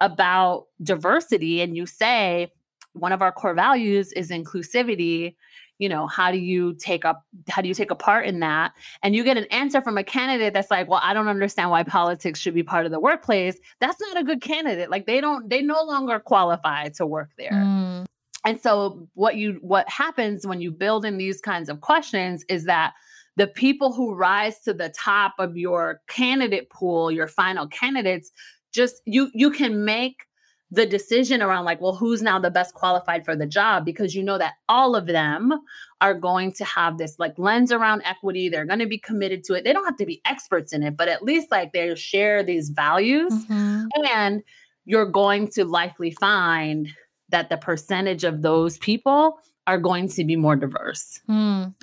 about 0.00 0.66
diversity 0.82 1.62
and 1.62 1.74
you 1.74 1.86
say 1.86 2.52
one 2.92 3.12
of 3.12 3.22
our 3.22 3.32
core 3.32 3.54
values 3.54 4.12
is 4.12 4.30
inclusivity 4.30 5.36
you 5.78 5.88
know 5.88 6.06
how 6.06 6.30
do 6.30 6.38
you 6.38 6.74
take 6.74 7.04
up 7.04 7.24
how 7.48 7.62
do 7.62 7.68
you 7.68 7.74
take 7.74 7.90
a 7.90 7.94
part 7.94 8.26
in 8.26 8.40
that? 8.40 8.72
And 9.02 9.14
you 9.14 9.24
get 9.24 9.36
an 9.36 9.46
answer 9.50 9.80
from 9.82 9.98
a 9.98 10.04
candidate 10.04 10.52
that's 10.54 10.70
like 10.70 10.88
well 10.88 11.00
i 11.02 11.12
don't 11.14 11.28
understand 11.28 11.70
why 11.70 11.82
politics 11.82 12.40
should 12.40 12.54
be 12.54 12.62
part 12.62 12.86
of 12.86 12.92
the 12.92 13.00
workplace. 13.00 13.56
That's 13.80 14.00
not 14.00 14.18
a 14.18 14.24
good 14.24 14.40
candidate. 14.40 14.90
Like 14.90 15.06
they 15.06 15.20
don't 15.20 15.48
they 15.48 15.62
no 15.62 15.82
longer 15.82 16.18
qualify 16.18 16.88
to 16.90 17.06
work 17.06 17.30
there. 17.38 17.52
Mm. 17.52 18.06
and 18.44 18.60
so 18.60 19.08
what 19.14 19.36
you 19.36 19.58
what 19.62 19.88
happens 19.88 20.46
when 20.46 20.60
you 20.60 20.70
build 20.70 21.04
in 21.04 21.18
these 21.18 21.40
kinds 21.40 21.68
of 21.68 21.80
questions 21.80 22.44
is 22.48 22.64
that 22.64 22.94
the 23.36 23.46
people 23.46 23.92
who 23.92 24.14
rise 24.14 24.60
to 24.60 24.72
the 24.72 24.88
top 24.88 25.34
of 25.38 25.56
your 25.56 26.00
candidate 26.08 26.70
pool 26.70 27.10
your 27.10 27.28
final 27.28 27.66
candidates 27.68 28.30
just 28.72 29.02
you 29.06 29.30
you 29.34 29.50
can 29.50 29.84
make 29.84 30.25
the 30.70 30.84
decision 30.86 31.42
around 31.42 31.64
like 31.64 31.80
well 31.80 31.94
who's 31.94 32.22
now 32.22 32.40
the 32.40 32.50
best 32.50 32.74
qualified 32.74 33.24
for 33.24 33.36
the 33.36 33.46
job? 33.46 33.84
Because 33.84 34.14
you 34.14 34.22
know 34.22 34.38
that 34.38 34.54
all 34.68 34.96
of 34.96 35.06
them 35.06 35.52
are 36.00 36.14
going 36.14 36.52
to 36.52 36.64
have 36.64 36.98
this 36.98 37.18
like 37.18 37.38
lens 37.38 37.70
around 37.70 38.02
equity. 38.04 38.48
They're 38.48 38.64
going 38.64 38.80
to 38.80 38.86
be 38.86 38.98
committed 38.98 39.44
to 39.44 39.54
it. 39.54 39.64
They 39.64 39.72
don't 39.72 39.84
have 39.84 39.96
to 39.98 40.06
be 40.06 40.20
experts 40.24 40.72
in 40.72 40.82
it 40.82 40.96
but 40.96 41.08
at 41.08 41.22
least 41.22 41.50
like 41.50 41.72
they 41.72 41.94
share 41.94 42.42
these 42.42 42.70
values. 42.70 43.32
Mm-hmm. 43.32 43.86
and 44.12 44.42
you're 44.84 45.06
going 45.06 45.48
to 45.48 45.64
likely 45.64 46.12
find 46.12 46.88
that 47.28 47.50
the 47.50 47.56
percentage 47.56 48.24
of 48.24 48.42
those 48.42 48.78
people 48.78 49.38
are 49.66 49.78
going 49.78 50.08
to 50.08 50.24
be 50.24 50.36
more 50.36 50.54
diverse. 50.56 51.20
Mm. 51.28 51.74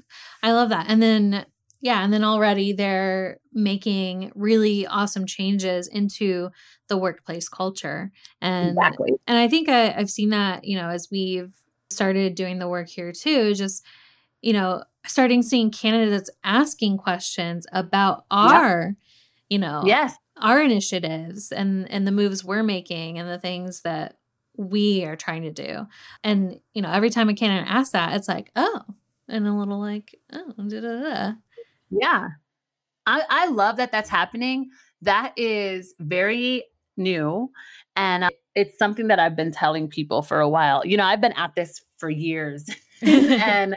i 0.42 0.52
love 0.52 0.70
that. 0.70 0.86
And 0.88 1.02
then 1.02 1.46
yeah 1.84 2.04
and 2.04 2.12
then 2.12 2.24
already 2.24 2.74
they're 2.74 3.38
making 3.54 4.32
really 4.34 4.88
awesome 4.88 5.28
changes 5.28 5.88
into 5.88 6.50
the 6.88 6.98
workplace 6.98 7.48
culture 7.48 8.12
and 8.42 8.70
exactly. 8.70 9.14
and 9.28 9.38
i 9.38 9.48
think 9.48 9.70
I, 9.70 9.94
i've 9.94 10.10
seen 10.10 10.30
that 10.30 10.64
you 10.64 10.78
know 10.78 10.90
as 10.90 11.10
we've 11.12 11.54
started 11.92 12.34
doing 12.34 12.58
the 12.58 12.68
work 12.68 12.90
here 12.90 13.12
too 13.12 13.54
just 13.54 13.86
you 14.42 14.54
know 14.54 14.84
starting 15.06 15.44
seeing 15.44 15.70
candidates 15.70 16.32
asking 16.44 16.98
questions 16.98 17.68
about 17.72 18.26
our 18.32 18.96
you 19.50 19.60
know 19.60 19.84
yes 19.86 20.16
our 20.38 20.62
initiatives 20.62 21.52
and 21.52 21.90
and 21.92 22.08
the 22.08 22.12
moves 22.12 22.44
we're 22.44 22.64
making 22.64 23.20
and 23.20 23.30
the 23.30 23.38
things 23.38 23.82
that 23.82 24.18
we 24.56 25.04
are 25.04 25.16
trying 25.16 25.44
to 25.44 25.52
do 25.52 25.86
and 26.24 26.60
you 26.74 26.82
know 26.82 26.92
every 26.92 27.10
time 27.10 27.30
a 27.30 27.34
candidate 27.34 27.70
asks 27.70 27.92
that 27.92 28.16
it's 28.16 28.28
like 28.28 28.52
oh 28.56 28.82
and 29.28 29.48
a 29.48 29.54
little 29.54 29.80
like 29.80 30.16
oh 30.32 30.54
da, 30.68 30.80
da, 30.80 31.02
da. 31.02 31.32
Yeah. 32.00 32.30
I, 33.06 33.24
I 33.30 33.48
love 33.48 33.78
that 33.78 33.92
that's 33.92 34.10
happening. 34.10 34.70
That 35.02 35.34
is 35.36 35.94
very 36.00 36.64
new. 36.98 37.52
And 37.96 38.26
uh, 38.26 38.30
it's 38.56 38.78
something 38.78 39.08
that 39.08 39.20
I've 39.20 39.36
been 39.36 39.52
telling 39.52 39.88
people 39.88 40.22
for 40.22 40.40
a 40.40 40.50
while. 40.50 40.86
You 40.86 40.98
know, 40.98 41.06
I've 41.06 41.22
been 41.22 41.34
at 41.34 41.56
this 41.56 41.82
for 41.98 42.10
years 42.10 42.70
and, 43.02 43.76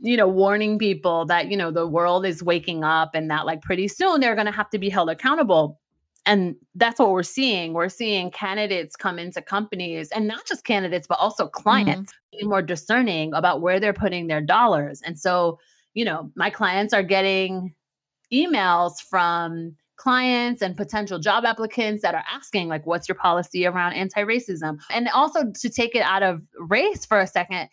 you 0.00 0.16
know, 0.16 0.28
warning 0.28 0.78
people 0.78 1.26
that, 1.26 1.50
you 1.50 1.56
know, 1.56 1.70
the 1.70 1.86
world 1.86 2.26
is 2.26 2.42
waking 2.42 2.84
up 2.84 3.14
and 3.14 3.30
that 3.30 3.46
like 3.46 3.62
pretty 3.62 3.88
soon 3.88 4.20
they're 4.20 4.34
going 4.34 4.46
to 4.46 4.52
have 4.52 4.70
to 4.70 4.78
be 4.78 4.88
held 4.88 5.10
accountable. 5.10 5.78
And 6.26 6.54
that's 6.74 6.98
what 6.98 7.10
we're 7.10 7.22
seeing. 7.22 7.72
We're 7.72 7.88
seeing 7.88 8.30
candidates 8.30 8.94
come 8.94 9.18
into 9.18 9.40
companies 9.40 10.10
and 10.10 10.26
not 10.26 10.46
just 10.46 10.64
candidates, 10.64 11.06
but 11.06 11.18
also 11.18 11.46
clients 11.46 12.12
mm-hmm. 12.34 12.48
more 12.48 12.62
discerning 12.62 13.32
about 13.32 13.62
where 13.62 13.80
they're 13.80 13.94
putting 13.94 14.26
their 14.26 14.42
dollars. 14.42 15.00
And 15.02 15.18
so, 15.18 15.58
you 15.94 16.04
know, 16.04 16.30
my 16.34 16.50
clients 16.50 16.92
are 16.92 17.02
getting 17.02 17.74
emails 18.32 19.00
from 19.00 19.76
clients 19.96 20.62
and 20.62 20.76
potential 20.76 21.18
job 21.18 21.44
applicants 21.44 22.00
that 22.00 22.14
are 22.14 22.24
asking 22.32 22.68
like 22.68 22.86
what's 22.86 23.06
your 23.06 23.16
policy 23.16 23.66
around 23.66 23.92
anti-racism? 23.92 24.80
And 24.90 25.08
also 25.08 25.52
to 25.52 25.68
take 25.68 25.94
it 25.94 26.02
out 26.02 26.22
of 26.22 26.42
race 26.58 27.04
for 27.04 27.20
a 27.20 27.26
second 27.26 27.68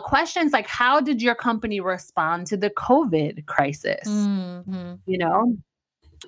questions 0.00 0.52
like 0.54 0.66
how 0.66 1.02
did 1.02 1.20
your 1.20 1.34
company 1.34 1.78
respond 1.78 2.46
to 2.46 2.56
the 2.56 2.70
covid 2.70 3.46
crisis? 3.46 4.06
Mm-hmm. 4.06 4.94
you 5.06 5.18
know? 5.18 5.56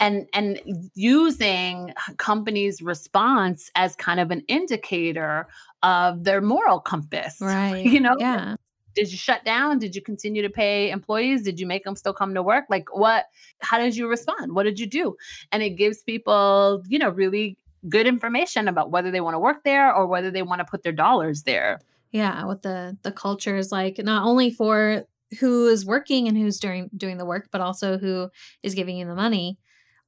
And 0.00 0.26
and 0.32 0.60
using 0.94 1.92
companies 2.16 2.80
response 2.82 3.70
as 3.74 3.94
kind 3.96 4.20
of 4.20 4.30
an 4.30 4.42
indicator 4.48 5.46
of 5.82 6.24
their 6.24 6.40
moral 6.40 6.80
compass 6.80 7.36
right. 7.40 7.84
you 7.84 8.00
know? 8.00 8.16
Yeah 8.18 8.56
did 8.94 9.10
you 9.10 9.18
shut 9.18 9.44
down? 9.44 9.78
Did 9.78 9.94
you 9.94 10.02
continue 10.02 10.42
to 10.42 10.50
pay 10.50 10.90
employees? 10.90 11.42
Did 11.42 11.58
you 11.58 11.66
make 11.66 11.84
them 11.84 11.96
still 11.96 12.12
come 12.12 12.34
to 12.34 12.42
work? 12.42 12.64
Like 12.68 12.94
what 12.94 13.26
how 13.60 13.78
did 13.78 13.96
you 13.96 14.08
respond? 14.08 14.54
What 14.54 14.64
did 14.64 14.78
you 14.78 14.86
do? 14.86 15.16
And 15.52 15.62
it 15.62 15.70
gives 15.70 16.02
people 16.02 16.82
you 16.88 16.98
know 16.98 17.10
really 17.10 17.56
good 17.88 18.06
information 18.06 18.68
about 18.68 18.90
whether 18.90 19.10
they 19.10 19.20
want 19.20 19.34
to 19.34 19.38
work 19.38 19.62
there 19.64 19.94
or 19.94 20.06
whether 20.06 20.30
they 20.30 20.42
want 20.42 20.60
to 20.60 20.64
put 20.64 20.82
their 20.82 20.92
dollars 20.92 21.42
there. 21.42 21.80
Yeah 22.12 22.44
what 22.44 22.62
the 22.62 22.96
the 23.02 23.12
culture 23.12 23.56
is 23.56 23.72
like 23.72 23.98
not 23.98 24.24
only 24.24 24.50
for 24.50 25.04
who 25.40 25.66
is 25.66 25.84
working 25.84 26.28
and 26.28 26.36
who's 26.36 26.60
doing 26.60 26.88
doing 26.96 27.18
the 27.18 27.24
work 27.24 27.48
but 27.50 27.60
also 27.60 27.98
who 27.98 28.30
is 28.62 28.74
giving 28.74 28.96
you 28.96 29.06
the 29.06 29.14
money 29.14 29.58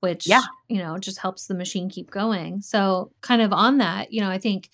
which 0.01 0.27
yeah. 0.29 0.43
you 0.69 0.79
know 0.79 0.99
just 0.99 1.19
helps 1.19 1.47
the 1.47 1.55
machine 1.55 1.89
keep 1.89 2.11
going. 2.11 2.61
So 2.61 3.11
kind 3.23 3.43
of 3.43 3.53
on 3.53 3.79
that 3.79 4.13
you 4.13 4.21
know 4.21 4.31
i 4.31 4.39
think 4.39 4.71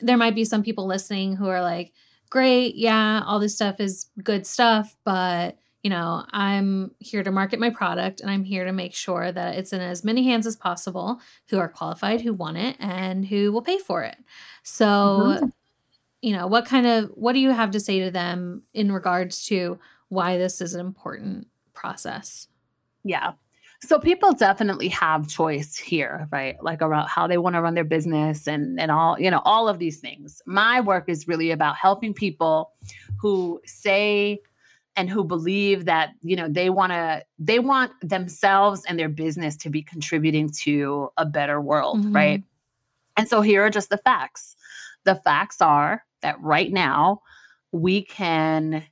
there 0.00 0.16
might 0.16 0.34
be 0.34 0.44
some 0.44 0.62
people 0.62 0.86
listening 0.86 1.36
who 1.36 1.48
are 1.48 1.62
like 1.62 1.92
great. 2.30 2.74
Yeah, 2.76 3.22
all 3.26 3.38
this 3.38 3.54
stuff 3.54 3.80
is 3.80 4.10
good 4.22 4.46
stuff, 4.46 4.96
but 5.04 5.58
you 5.82 5.90
know, 5.90 6.24
I'm 6.30 6.90
here 6.98 7.22
to 7.22 7.30
market 7.30 7.60
my 7.60 7.70
product 7.70 8.20
and 8.20 8.28
I'm 8.28 8.42
here 8.42 8.64
to 8.64 8.72
make 8.72 8.92
sure 8.92 9.30
that 9.30 9.54
it's 9.54 9.72
in 9.72 9.80
as 9.80 10.02
many 10.02 10.24
hands 10.24 10.44
as 10.44 10.56
possible 10.56 11.20
who 11.48 11.58
are 11.58 11.68
qualified, 11.68 12.22
who 12.22 12.32
want 12.32 12.56
it, 12.56 12.76
and 12.80 13.24
who 13.24 13.52
will 13.52 13.62
pay 13.62 13.78
for 13.78 14.02
it. 14.02 14.16
So, 14.64 14.86
mm-hmm. 14.86 15.46
you 16.22 16.32
know, 16.36 16.48
what 16.48 16.66
kind 16.66 16.86
of 16.86 17.10
what 17.14 17.34
do 17.34 17.38
you 17.38 17.50
have 17.50 17.70
to 17.70 17.78
say 17.78 18.00
to 18.00 18.10
them 18.10 18.62
in 18.74 18.90
regards 18.90 19.46
to 19.46 19.78
why 20.08 20.38
this 20.38 20.60
is 20.60 20.74
an 20.74 20.80
important 20.80 21.46
process. 21.72 22.48
Yeah. 23.04 23.32
So 23.82 23.98
people 23.98 24.32
definitely 24.32 24.88
have 24.88 25.28
choice 25.28 25.76
here, 25.76 26.28
right? 26.32 26.56
Like 26.62 26.82
around 26.82 27.08
how 27.08 27.26
they 27.26 27.38
want 27.38 27.56
to 27.56 27.62
run 27.62 27.74
their 27.74 27.84
business 27.84 28.46
and 28.48 28.80
and 28.80 28.90
all, 28.90 29.20
you 29.20 29.30
know, 29.30 29.42
all 29.44 29.68
of 29.68 29.78
these 29.78 30.00
things. 30.00 30.40
My 30.46 30.80
work 30.80 31.08
is 31.08 31.28
really 31.28 31.50
about 31.50 31.76
helping 31.76 32.14
people 32.14 32.72
who 33.20 33.60
say 33.66 34.40
and 34.96 35.10
who 35.10 35.24
believe 35.24 35.84
that, 35.84 36.10
you 36.22 36.36
know, 36.36 36.48
they 36.48 36.70
want 36.70 36.92
to 36.92 37.22
they 37.38 37.58
want 37.58 37.92
themselves 38.00 38.82
and 38.88 38.98
their 38.98 39.10
business 39.10 39.56
to 39.58 39.70
be 39.70 39.82
contributing 39.82 40.48
to 40.64 41.10
a 41.18 41.26
better 41.26 41.60
world, 41.60 41.98
Mhm. 41.98 42.14
right? 42.14 42.42
And 43.18 43.28
so 43.28 43.42
here 43.42 43.62
are 43.64 43.70
just 43.70 43.90
the 43.90 43.98
facts. 43.98 44.56
The 45.04 45.16
facts 45.16 45.60
are 45.60 46.02
that 46.22 46.40
right 46.40 46.72
now 46.72 47.20
we 47.72 48.02
can 48.02 48.84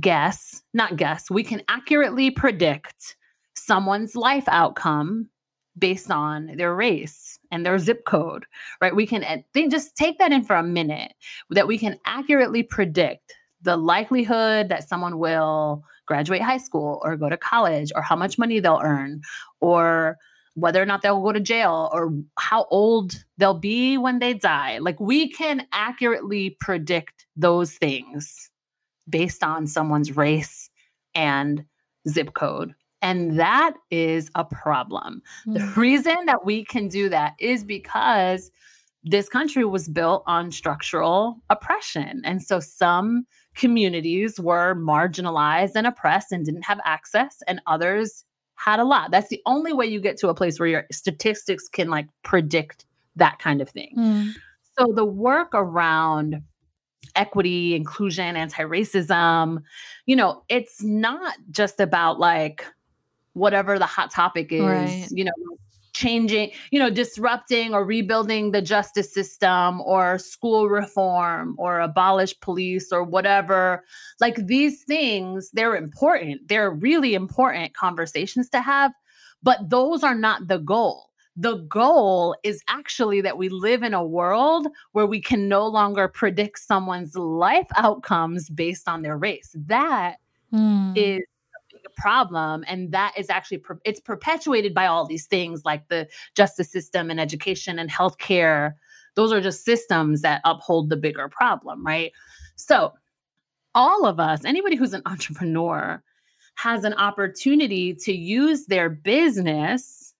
guess, 0.00 0.62
not 0.74 0.96
guess, 0.96 1.30
we 1.30 1.42
can 1.44 1.62
accurately 1.68 2.30
predict 2.30 3.16
someone's 3.58 4.16
life 4.16 4.44
outcome 4.48 5.28
based 5.78 6.10
on 6.10 6.56
their 6.56 6.74
race 6.74 7.38
and 7.50 7.64
their 7.64 7.78
zip 7.78 8.04
code, 8.04 8.44
right? 8.80 8.96
We 8.96 9.06
can 9.06 9.44
just 9.70 9.96
take 9.96 10.18
that 10.18 10.32
in 10.32 10.42
for 10.44 10.56
a 10.56 10.62
minute 10.62 11.12
that 11.50 11.68
we 11.68 11.78
can 11.78 11.98
accurately 12.04 12.62
predict 12.62 13.34
the 13.62 13.76
likelihood 13.76 14.68
that 14.68 14.88
someone 14.88 15.18
will 15.18 15.82
graduate 16.06 16.42
high 16.42 16.58
school 16.58 17.00
or 17.04 17.16
go 17.16 17.28
to 17.28 17.36
college 17.36 17.92
or 17.94 18.02
how 18.02 18.16
much 18.16 18.38
money 18.38 18.60
they'll 18.60 18.80
earn 18.82 19.20
or 19.60 20.16
whether 20.54 20.82
or 20.82 20.86
not 20.86 21.02
they'll 21.02 21.22
go 21.22 21.32
to 21.32 21.40
jail 21.40 21.88
or 21.92 22.12
how 22.38 22.66
old 22.70 23.24
they'll 23.36 23.54
be 23.54 23.96
when 23.98 24.18
they 24.18 24.34
die. 24.34 24.78
Like 24.78 24.98
we 24.98 25.28
can 25.28 25.66
accurately 25.72 26.56
predict 26.60 27.26
those 27.36 27.72
things 27.74 28.50
based 29.08 29.44
on 29.44 29.66
someone's 29.66 30.16
race 30.16 30.70
and 31.14 31.64
zip 32.08 32.34
code. 32.34 32.74
And 33.00 33.38
that 33.38 33.74
is 33.90 34.30
a 34.34 34.44
problem. 34.44 35.22
The 35.46 35.60
Mm. 35.60 35.76
reason 35.76 36.26
that 36.26 36.44
we 36.44 36.64
can 36.64 36.88
do 36.88 37.08
that 37.08 37.34
is 37.38 37.64
because 37.64 38.50
this 39.04 39.28
country 39.28 39.64
was 39.64 39.88
built 39.88 40.24
on 40.26 40.50
structural 40.50 41.40
oppression. 41.48 42.20
And 42.24 42.42
so 42.42 42.58
some 42.58 43.24
communities 43.54 44.40
were 44.40 44.74
marginalized 44.74 45.72
and 45.76 45.86
oppressed 45.86 46.32
and 46.32 46.44
didn't 46.44 46.64
have 46.64 46.80
access, 46.84 47.38
and 47.46 47.60
others 47.66 48.24
had 48.56 48.80
a 48.80 48.84
lot. 48.84 49.12
That's 49.12 49.28
the 49.28 49.40
only 49.46 49.72
way 49.72 49.86
you 49.86 50.00
get 50.00 50.16
to 50.18 50.28
a 50.28 50.34
place 50.34 50.58
where 50.58 50.68
your 50.68 50.86
statistics 50.90 51.68
can 51.68 51.88
like 51.88 52.08
predict 52.24 52.84
that 53.14 53.38
kind 53.38 53.60
of 53.60 53.70
thing. 53.70 53.94
Mm. 53.96 54.34
So 54.78 54.92
the 54.92 55.04
work 55.04 55.50
around 55.54 56.42
equity, 57.14 57.74
inclusion, 57.74 58.36
anti-racism, 58.36 59.62
you 60.06 60.16
know, 60.16 60.42
it's 60.48 60.82
not 60.82 61.36
just 61.50 61.80
about 61.80 62.18
like 62.18 62.64
whatever 63.38 63.78
the 63.78 63.86
hot 63.86 64.10
topic 64.10 64.48
is, 64.50 64.60
Right. 64.62 65.08
you 65.10 65.24
know, 65.24 65.32
changing, 65.94 66.50
you 66.70 66.78
know, 66.78 66.90
disrupting 66.90 67.74
or 67.74 67.84
rebuilding 67.84 68.52
the 68.52 68.62
justice 68.62 69.12
system 69.12 69.80
or 69.80 70.18
school 70.18 70.68
reform 70.68 71.56
or 71.58 71.80
abolish 71.80 72.38
police 72.40 72.92
or 72.92 73.02
whatever. 73.02 73.84
Like 74.20 74.46
these 74.46 74.84
things, 74.84 75.50
they're 75.52 75.74
important. 75.74 76.46
They're 76.48 76.70
really 76.70 77.14
important 77.14 77.74
conversations 77.74 78.48
to 78.50 78.60
have, 78.60 78.92
but 79.42 79.70
those 79.70 80.04
are 80.04 80.14
not 80.14 80.46
the 80.46 80.58
goal. 80.58 81.06
The 81.36 81.56
goal 81.68 82.36
is 82.42 82.62
actually 82.68 83.20
that 83.22 83.38
we 83.38 83.48
live 83.48 83.82
in 83.82 83.94
a 83.94 84.04
world 84.04 84.66
where 84.92 85.06
we 85.06 85.20
can 85.20 85.48
no 85.48 85.66
longer 85.66 86.06
predict 86.08 86.58
someone's 86.58 87.16
life 87.16 87.68
outcomes 87.76 88.50
based 88.50 88.88
on 88.88 89.02
their 89.02 89.16
race. 89.16 89.54
That 89.66 90.16
Mm. 90.52 90.94
is 90.96 91.20
a 91.86 92.00
problem 92.00 92.64
and 92.66 92.92
that 92.92 93.12
is 93.16 93.30
actually 93.30 93.58
per- 93.58 93.80
it's 93.84 94.00
perpetuated 94.00 94.74
by 94.74 94.86
all 94.86 95.06
these 95.06 95.26
things 95.26 95.64
like 95.64 95.88
the 95.88 96.08
justice 96.34 96.70
system 96.70 97.10
and 97.10 97.20
education 97.20 97.78
and 97.78 97.90
healthcare. 97.90 98.74
Those 99.14 99.32
are 99.32 99.40
just 99.40 99.64
systems 99.64 100.22
that 100.22 100.40
uphold 100.44 100.88
the 100.88 100.96
bigger 100.96 101.28
problem 101.28 101.84
right? 101.84 102.12
So 102.56 102.92
all 103.74 104.06
of 104.06 104.18
us 104.20 104.44
anybody 104.44 104.76
who's 104.76 104.94
an 104.94 105.02
entrepreneur 105.06 106.02
has 106.54 106.84
an 106.84 106.94
opportunity 106.94 107.94
to 107.94 108.12
use 108.12 108.66
their 108.66 108.90
business 108.90 110.14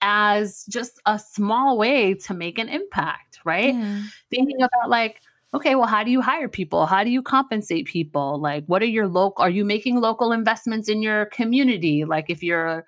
as 0.00 0.64
just 0.68 1.00
a 1.06 1.18
small 1.18 1.76
way 1.76 2.14
to 2.14 2.34
make 2.34 2.58
an 2.58 2.68
impact 2.68 3.40
right? 3.44 3.74
Yeah. 3.74 4.02
thinking 4.30 4.62
about 4.62 4.88
like 4.88 5.20
okay 5.54 5.74
well 5.74 5.86
how 5.86 6.02
do 6.02 6.10
you 6.10 6.20
hire 6.20 6.48
people? 6.48 6.86
How 6.86 7.04
do 7.04 7.10
you 7.10 7.22
compensate 7.22 7.86
people? 7.86 8.40
Like 8.40 8.64
what 8.66 8.82
are 8.82 8.86
your 8.86 9.08
local 9.08 9.42
are 9.42 9.50
you 9.50 9.64
making 9.64 10.00
local 10.00 10.32
investments 10.32 10.88
in 10.88 11.02
your 11.02 11.26
community? 11.26 12.04
Like 12.04 12.26
if 12.28 12.42
you're 12.42 12.84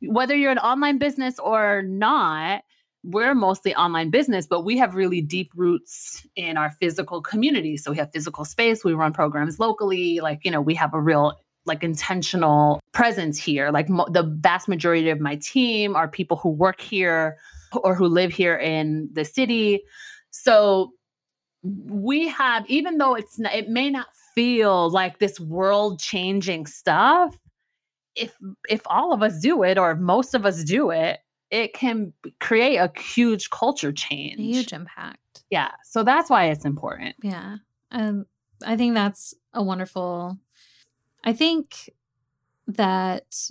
whether 0.00 0.34
you're 0.34 0.52
an 0.52 0.58
online 0.58 0.98
business 0.98 1.38
or 1.38 1.82
not 1.82 2.62
we're 3.04 3.34
mostly 3.34 3.74
online 3.76 4.10
business 4.10 4.46
but 4.46 4.64
we 4.64 4.76
have 4.76 4.94
really 4.94 5.20
deep 5.20 5.52
roots 5.54 6.26
in 6.34 6.56
our 6.56 6.70
physical 6.80 7.22
community. 7.22 7.76
So 7.76 7.92
we 7.92 7.96
have 7.98 8.12
physical 8.12 8.44
space 8.44 8.84
we 8.84 8.92
run 8.92 9.12
programs 9.12 9.58
locally 9.58 10.20
like 10.20 10.40
you 10.44 10.50
know 10.50 10.60
we 10.60 10.74
have 10.74 10.94
a 10.94 11.00
real 11.00 11.34
like 11.68 11.84
intentional 11.84 12.80
presence 12.92 13.38
here. 13.38 13.70
Like 13.70 13.88
mo- 13.88 14.08
the 14.10 14.24
vast 14.24 14.66
majority 14.66 15.10
of 15.10 15.20
my 15.20 15.36
team 15.36 15.94
are 15.94 16.08
people 16.08 16.36
who 16.36 16.48
work 16.48 16.80
here 16.80 17.36
or 17.74 17.94
who 17.94 18.06
live 18.06 18.32
here 18.32 18.56
in 18.56 19.08
the 19.12 19.24
city. 19.24 19.82
So 20.30 20.92
we 21.62 22.28
have 22.28 22.64
even 22.68 22.98
though 22.98 23.14
it's 23.14 23.38
not, 23.38 23.52
it 23.54 23.68
may 23.68 23.90
not 23.90 24.06
feel 24.34 24.90
like 24.90 25.18
this 25.18 25.40
world 25.40 25.98
changing 25.98 26.66
stuff 26.66 27.36
if 28.14 28.36
if 28.68 28.80
all 28.86 29.12
of 29.12 29.22
us 29.22 29.40
do 29.40 29.62
it 29.64 29.76
or 29.78 29.90
if 29.92 29.98
most 29.98 30.34
of 30.34 30.46
us 30.46 30.62
do 30.64 30.90
it 30.90 31.18
it 31.50 31.72
can 31.74 32.12
create 32.40 32.76
a 32.76 32.90
huge 33.00 33.50
culture 33.50 33.90
change 33.92 34.38
A 34.38 34.42
huge 34.42 34.72
impact. 34.72 35.42
yeah 35.50 35.70
so 35.84 36.02
that's 36.02 36.30
why 36.30 36.46
it's 36.46 36.64
important 36.64 37.16
Yeah. 37.22 37.56
Um, 37.90 38.26
I 38.66 38.76
think 38.76 38.94
that's 38.94 39.34
a 39.54 39.62
wonderful. 39.62 40.36
I 41.24 41.32
think 41.32 41.90
that 42.66 43.50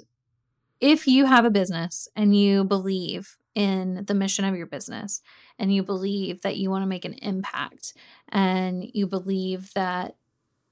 if 0.79 1.07
you 1.07 1.25
have 1.25 1.43
a 1.45 1.49
business 1.49 2.07
and 2.15 2.35
you 2.37 2.63
believe 2.63 3.37
in 3.55 4.03
the 4.05 4.13
mission 4.13 4.45
of 4.45 4.55
your 4.55 4.67
business 4.67 5.21
and 5.59 5.73
you 5.73 5.83
believe 5.83 6.41
that 6.41 6.57
you 6.57 6.69
want 6.69 6.83
to 6.83 6.87
make 6.87 7.05
an 7.05 7.13
impact 7.15 7.93
and 8.29 8.89
you 8.93 9.07
believe 9.07 9.73
that 9.73 10.15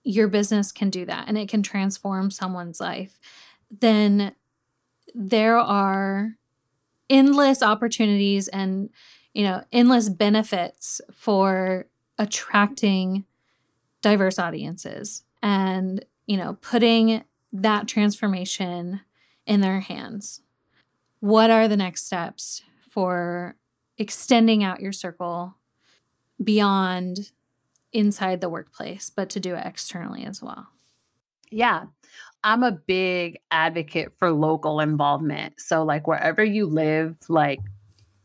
your 0.04 0.28
business 0.28 0.72
can 0.72 0.90
do 0.90 1.06
that 1.06 1.28
and 1.28 1.38
it 1.38 1.50
can 1.50 1.64
transform 1.64 2.30
someone's 2.30 2.80
life, 2.80 3.20
then 3.72 4.34
there 5.14 5.58
are 5.58 6.36
endless 7.10 7.62
opportunities 7.62 8.48
and 8.48 8.90
you 9.34 9.44
know 9.44 9.64
endless 9.72 10.10
benefits 10.10 11.02
for 11.12 11.86
attracting 12.18 13.26
diverse 14.02 14.40
audiences 14.40 15.24
and 15.42 16.06
you 16.26 16.38
know 16.38 16.58
putting 16.62 17.24
that 17.52 17.88
transformation 17.88 19.02
in 19.46 19.62
their 19.62 19.80
hands. 19.80 20.42
What 21.20 21.50
are 21.50 21.68
the 21.68 21.78
next 21.78 22.06
steps 22.06 22.64
for 22.90 23.56
extending 23.98 24.64
out 24.64 24.82
your 24.82 24.92
circle 24.92 25.56
beyond 26.44 27.32
inside 27.94 28.42
the 28.42 28.50
workplace 28.50 29.10
but 29.10 29.30
to 29.30 29.40
do 29.40 29.56
it 29.56 29.66
externally 29.66 30.26
as 30.26 30.42
well 30.42 30.68
Yeah. 31.52 31.86
I'm 32.44 32.64
a 32.64 32.72
big 32.72 33.40
advocate 33.52 34.14
for 34.18 34.32
local 34.32 34.80
involvement. 34.80 35.60
So, 35.60 35.84
like, 35.84 36.08
wherever 36.08 36.44
you 36.44 36.68
live, 36.68 37.18
like, 37.30 37.60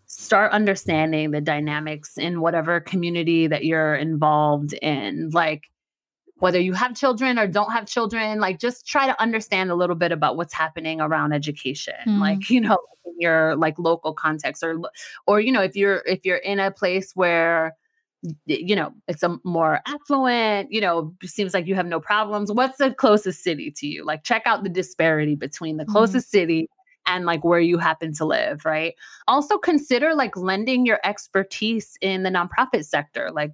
start 0.06 0.52
understanding 0.52 1.32
the 1.32 1.40
dynamics 1.40 2.18
in 2.18 2.40
whatever 2.40 2.80
community 2.80 3.46
that 3.48 3.64
you're 3.64 3.94
involved 3.96 4.74
in. 4.82 5.30
Like, 5.30 5.69
whether 6.40 6.58
you 6.58 6.72
have 6.72 6.94
children 6.94 7.38
or 7.38 7.46
don't 7.46 7.70
have 7.72 7.86
children, 7.86 8.40
like, 8.40 8.58
just 8.58 8.86
try 8.86 9.06
to 9.06 9.20
understand 9.20 9.70
a 9.70 9.74
little 9.74 9.96
bit 9.96 10.12
about 10.12 10.36
what's 10.36 10.54
happening 10.54 11.00
around 11.00 11.32
education. 11.32 11.94
Mm. 12.06 12.18
Like, 12.18 12.50
you 12.50 12.60
know, 12.60 12.78
in 13.04 13.14
your 13.18 13.56
like 13.56 13.78
local 13.78 14.12
context 14.12 14.62
or, 14.62 14.80
or, 15.26 15.40
you 15.40 15.52
know, 15.52 15.62
if 15.62 15.76
you're, 15.76 16.02
if 16.06 16.24
you're 16.24 16.38
in 16.38 16.58
a 16.58 16.70
place 16.70 17.14
where, 17.14 17.76
you 18.44 18.76
know, 18.76 18.92
it's 19.08 19.22
a 19.22 19.38
more 19.44 19.80
affluent, 19.86 20.70
you 20.70 20.80
know, 20.80 21.14
seems 21.24 21.54
like 21.54 21.66
you 21.66 21.74
have 21.74 21.86
no 21.86 22.00
problems. 22.00 22.52
What's 22.52 22.78
the 22.78 22.92
closest 22.92 23.42
city 23.42 23.70
to 23.70 23.86
you? 23.86 24.04
Like, 24.04 24.24
check 24.24 24.42
out 24.44 24.62
the 24.62 24.68
disparity 24.68 25.36
between 25.36 25.78
the 25.78 25.84
Mhm. 25.84 25.92
closest 25.92 26.30
city 26.30 26.68
and 27.06 27.24
like 27.24 27.44
where 27.44 27.60
you 27.60 27.78
happen 27.78 28.12
to 28.14 28.24
live, 28.26 28.64
right? 28.64 28.94
Also, 29.26 29.56
consider 29.56 30.14
like 30.14 30.36
lending 30.36 30.84
your 30.84 31.00
expertise 31.02 31.96
in 32.02 32.22
the 32.22 32.30
nonprofit 32.30 32.84
sector. 32.84 33.30
Like, 33.32 33.52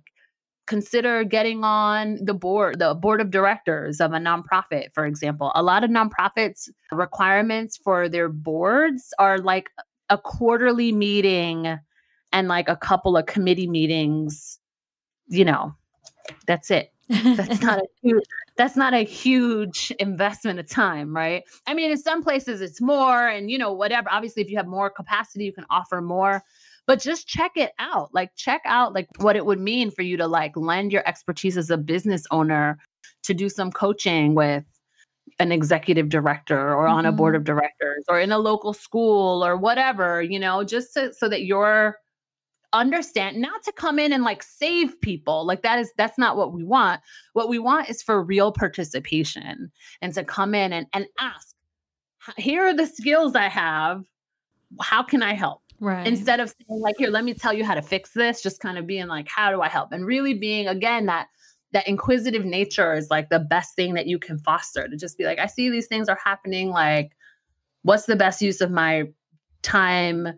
consider 0.66 1.24
getting 1.24 1.64
on 1.64 2.18
the 2.22 2.34
board, 2.34 2.78
the 2.78 2.94
board 2.94 3.20
of 3.20 3.30
directors 3.30 4.00
of 4.00 4.12
a 4.12 4.18
nonprofit, 4.18 4.92
for 4.92 5.06
example. 5.06 5.52
A 5.54 5.62
lot 5.62 5.84
of 5.84 5.90
nonprofits 5.90 6.68
requirements 6.90 7.76
for 7.76 8.08
their 8.08 8.28
boards 8.28 9.14
are 9.18 9.38
like 9.38 9.70
a 10.10 10.18
quarterly 10.18 10.92
meeting 10.92 11.78
and 12.32 12.48
like 12.48 12.68
a 12.68 12.76
couple 12.76 13.16
of 13.16 13.26
committee 13.26 13.68
meetings, 13.68 14.58
you 15.28 15.44
know, 15.44 15.74
that's 16.46 16.70
it. 16.70 16.92
that's 17.08 17.62
not 17.62 17.78
a 17.78 17.86
huge, 18.02 18.24
that's 18.56 18.76
not 18.76 18.92
a 18.92 19.04
huge 19.04 19.92
investment 20.00 20.58
of 20.58 20.68
time, 20.68 21.14
right? 21.14 21.44
I 21.66 21.74
mean, 21.74 21.92
in 21.92 21.98
some 21.98 22.22
places 22.22 22.60
it's 22.60 22.80
more 22.80 23.28
and 23.28 23.50
you 23.50 23.58
know 23.58 23.72
whatever. 23.72 24.08
Obviously 24.10 24.42
if 24.42 24.50
you 24.50 24.56
have 24.56 24.66
more 24.66 24.90
capacity, 24.90 25.44
you 25.44 25.52
can 25.52 25.66
offer 25.70 26.00
more. 26.00 26.42
But 26.86 27.00
just 27.00 27.26
check 27.26 27.52
it 27.56 27.72
out. 27.78 28.14
Like 28.14 28.30
check 28.36 28.62
out 28.64 28.94
like 28.94 29.08
what 29.18 29.36
it 29.36 29.44
would 29.44 29.60
mean 29.60 29.90
for 29.90 30.02
you 30.02 30.16
to 30.16 30.26
like 30.26 30.56
lend 30.56 30.92
your 30.92 31.06
expertise 31.06 31.56
as 31.56 31.70
a 31.70 31.76
business 31.76 32.24
owner 32.30 32.78
to 33.24 33.34
do 33.34 33.48
some 33.48 33.72
coaching 33.72 34.34
with 34.34 34.64
an 35.38 35.52
executive 35.52 36.08
director 36.08 36.74
or 36.74 36.86
on 36.86 37.04
mm-hmm. 37.04 37.06
a 37.08 37.12
board 37.12 37.34
mm-hmm. 37.34 37.40
of 37.40 37.44
directors 37.44 38.04
or 38.08 38.20
in 38.20 38.32
a 38.32 38.38
local 38.38 38.72
school 38.72 39.44
or 39.44 39.56
whatever, 39.56 40.22
you 40.22 40.38
know, 40.38 40.64
just 40.64 40.94
to, 40.94 41.12
so 41.12 41.28
that 41.28 41.44
you're 41.44 41.98
understand 42.72 43.40
not 43.40 43.62
to 43.62 43.72
come 43.72 43.98
in 43.98 44.12
and 44.12 44.24
like 44.24 44.42
save 44.42 45.00
people 45.00 45.46
like 45.46 45.62
that 45.62 45.78
is 45.78 45.92
that's 45.96 46.18
not 46.18 46.36
what 46.36 46.52
we 46.52 46.64
want 46.64 47.00
what 47.32 47.48
we 47.48 47.58
want 47.58 47.88
is 47.88 48.02
for 48.02 48.22
real 48.22 48.52
participation 48.52 49.70
and 50.02 50.12
to 50.12 50.24
come 50.24 50.54
in 50.54 50.72
and, 50.72 50.86
and 50.92 51.06
ask 51.18 51.54
here 52.36 52.64
are 52.64 52.74
the 52.74 52.86
skills 52.86 53.34
i 53.34 53.48
have 53.48 54.04
how 54.82 55.02
can 55.02 55.22
i 55.22 55.32
help 55.32 55.62
right. 55.80 56.06
instead 56.06 56.40
of 56.40 56.48
saying 56.48 56.80
like 56.80 56.96
here 56.98 57.10
let 57.10 57.24
me 57.24 57.34
tell 57.34 57.52
you 57.52 57.64
how 57.64 57.74
to 57.74 57.82
fix 57.82 58.12
this 58.12 58.42
just 58.42 58.60
kind 58.60 58.78
of 58.78 58.86
being 58.86 59.06
like 59.06 59.28
how 59.28 59.50
do 59.50 59.60
i 59.60 59.68
help? 59.68 59.92
and 59.92 60.06
really 60.06 60.34
being 60.34 60.66
again 60.66 61.06
that 61.06 61.28
that 61.72 61.86
inquisitive 61.88 62.44
nature 62.44 62.94
is 62.94 63.10
like 63.10 63.28
the 63.28 63.40
best 63.40 63.74
thing 63.76 63.94
that 63.94 64.06
you 64.06 64.18
can 64.18 64.38
foster 64.38 64.88
to 64.88 64.96
just 64.96 65.18
be 65.18 65.24
like 65.24 65.38
i 65.38 65.46
see 65.46 65.68
these 65.68 65.86
things 65.86 66.08
are 66.08 66.18
happening 66.22 66.70
like 66.70 67.12
what's 67.82 68.06
the 68.06 68.16
best 68.16 68.42
use 68.42 68.60
of 68.60 68.70
my 68.70 69.04
time 69.62 70.28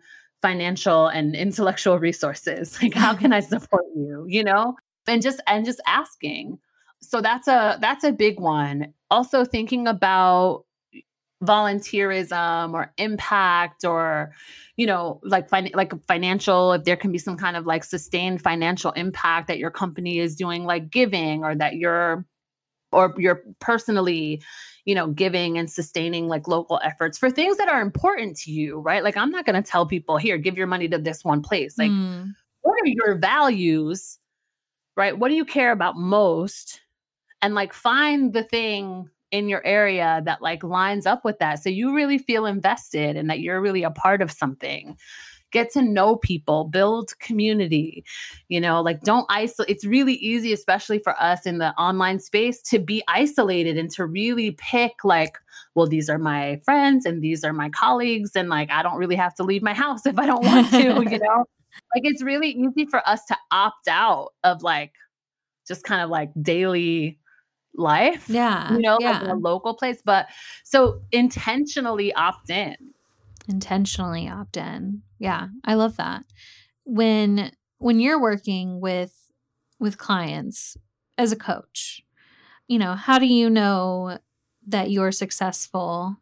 financial 0.41 1.07
and 1.07 1.35
intellectual 1.35 1.99
resources? 1.99 2.77
Like 2.81 2.93
how 2.93 3.13
can 3.15 3.33
i 3.33 3.39
support 3.53 3.85
you? 3.95 4.25
You 4.27 4.43
know? 4.43 4.75
And 5.07 5.21
just 5.21 5.41
and 5.47 5.65
just 5.65 5.81
asking. 5.87 6.59
So 7.01 7.21
that's 7.21 7.47
a 7.47 7.77
that's 7.81 8.03
a 8.03 8.11
big 8.11 8.39
one. 8.39 8.93
Also 9.09 9.45
thinking 9.45 9.87
about 9.87 10.65
volunteerism 11.43 12.73
or 12.73 12.91
impact 12.97 13.85
or 13.85 14.33
you 14.79 14.85
know 14.85 15.19
like 15.23 15.49
fin- 15.49 15.71
like 15.73 15.91
financial 16.07 16.71
if 16.71 16.85
there 16.85 16.95
can 16.95 17.11
be 17.11 17.17
some 17.17 17.35
kind 17.35 17.57
of 17.57 17.65
like 17.65 17.83
sustained 17.83 18.41
financial 18.41 18.91
impact 18.91 19.49
that 19.49 19.57
your 19.57 19.69
company 19.69 20.19
is 20.19 20.37
doing 20.37 20.63
like 20.63 20.89
giving 20.89 21.43
or 21.43 21.53
that 21.53 21.75
you're 21.75 22.25
or 22.93 23.13
you're 23.17 23.43
personally 23.59 24.41
you 24.85 24.95
know 24.95 25.07
giving 25.07 25.57
and 25.57 25.69
sustaining 25.69 26.29
like 26.29 26.47
local 26.47 26.79
efforts 26.81 27.17
for 27.17 27.29
things 27.29 27.57
that 27.57 27.67
are 27.67 27.81
important 27.81 28.37
to 28.37 28.51
you 28.51 28.79
right? 28.79 29.03
Like 29.03 29.17
i'm 29.17 29.31
not 29.31 29.45
going 29.45 29.61
to 29.61 29.69
tell 29.69 29.85
people 29.85 30.15
here 30.15 30.37
give 30.37 30.57
your 30.57 30.67
money 30.67 30.87
to 30.87 30.97
this 30.97 31.25
one 31.25 31.41
place. 31.41 31.77
Like 31.77 31.91
mm. 31.91 32.31
what 32.61 32.81
are 32.81 32.87
your 32.87 33.17
values 33.17 34.17
right? 34.95 35.17
What 35.17 35.27
do 35.27 35.35
you 35.35 35.45
care 35.45 35.71
about 35.71 35.97
most? 35.97 36.81
And 37.41 37.53
like 37.53 37.73
find 37.73 38.33
the 38.33 38.43
thing 38.43 39.09
in 39.31 39.49
your 39.49 39.65
area 39.65 40.21
that 40.25 40.41
like 40.41 40.63
lines 40.63 41.05
up 41.05 41.23
with 41.23 41.37
that 41.39 41.61
so 41.61 41.69
you 41.69 41.93
really 41.95 42.17
feel 42.17 42.45
invested 42.45 43.15
and 43.15 43.29
that 43.29 43.39
you're 43.39 43.61
really 43.61 43.83
a 43.83 43.91
part 43.91 44.21
of 44.21 44.31
something 44.31 44.97
get 45.51 45.71
to 45.71 45.81
know 45.81 46.15
people, 46.15 46.65
build 46.65 47.17
community. 47.19 48.03
You 48.47 48.61
know, 48.61 48.81
like 48.81 49.01
don't 49.01 49.25
isolate. 49.29 49.69
It's 49.69 49.85
really 49.85 50.15
easy, 50.15 50.53
especially 50.53 50.99
for 50.99 51.19
us 51.21 51.45
in 51.45 51.57
the 51.57 51.73
online 51.75 52.19
space, 52.19 52.61
to 52.63 52.79
be 52.79 53.03
isolated 53.07 53.77
and 53.77 53.89
to 53.91 54.05
really 54.05 54.51
pick, 54.51 55.03
like, 55.03 55.37
well, 55.75 55.87
these 55.87 56.09
are 56.09 56.17
my 56.17 56.61
friends 56.63 57.05
and 57.05 57.21
these 57.21 57.43
are 57.43 57.53
my 57.53 57.69
colleagues. 57.69 58.31
And 58.35 58.49
like, 58.49 58.71
I 58.71 58.83
don't 58.83 58.97
really 58.97 59.15
have 59.15 59.35
to 59.35 59.43
leave 59.43 59.61
my 59.61 59.73
house 59.73 60.05
if 60.05 60.17
I 60.17 60.25
don't 60.25 60.45
want 60.45 60.69
to, 60.71 60.81
you 60.83 61.19
know? 61.19 61.45
Like, 61.95 62.03
it's 62.03 62.21
really 62.21 62.49
easy 62.51 62.85
for 62.85 63.07
us 63.07 63.23
to 63.25 63.37
opt 63.51 63.87
out 63.87 64.29
of 64.43 64.63
like 64.63 64.93
just 65.67 65.83
kind 65.83 66.01
of 66.01 66.09
like 66.09 66.31
daily 66.41 67.19
life. 67.75 68.29
Yeah. 68.29 68.73
You 68.73 68.79
know, 68.79 68.97
yeah. 68.99 69.19
like 69.19 69.29
a 69.29 69.35
local 69.35 69.73
place. 69.73 70.01
But 70.03 70.27
so 70.63 71.01
intentionally 71.11 72.13
opt 72.13 72.49
in 72.49 72.75
intentionally 73.49 74.29
opt 74.29 74.55
in. 74.55 75.01
Yeah, 75.17 75.47
I 75.65 75.73
love 75.73 75.97
that. 75.97 76.23
When 76.85 77.51
when 77.79 77.99
you're 77.99 78.21
working 78.21 78.79
with 78.79 79.31
with 79.79 79.97
clients 79.97 80.77
as 81.17 81.31
a 81.31 81.35
coach, 81.35 82.03
you 82.67 82.77
know, 82.77 82.93
how 82.93 83.19
do 83.19 83.25
you 83.25 83.49
know 83.49 84.19
that 84.67 84.91
you're 84.91 85.11
successful 85.11 86.17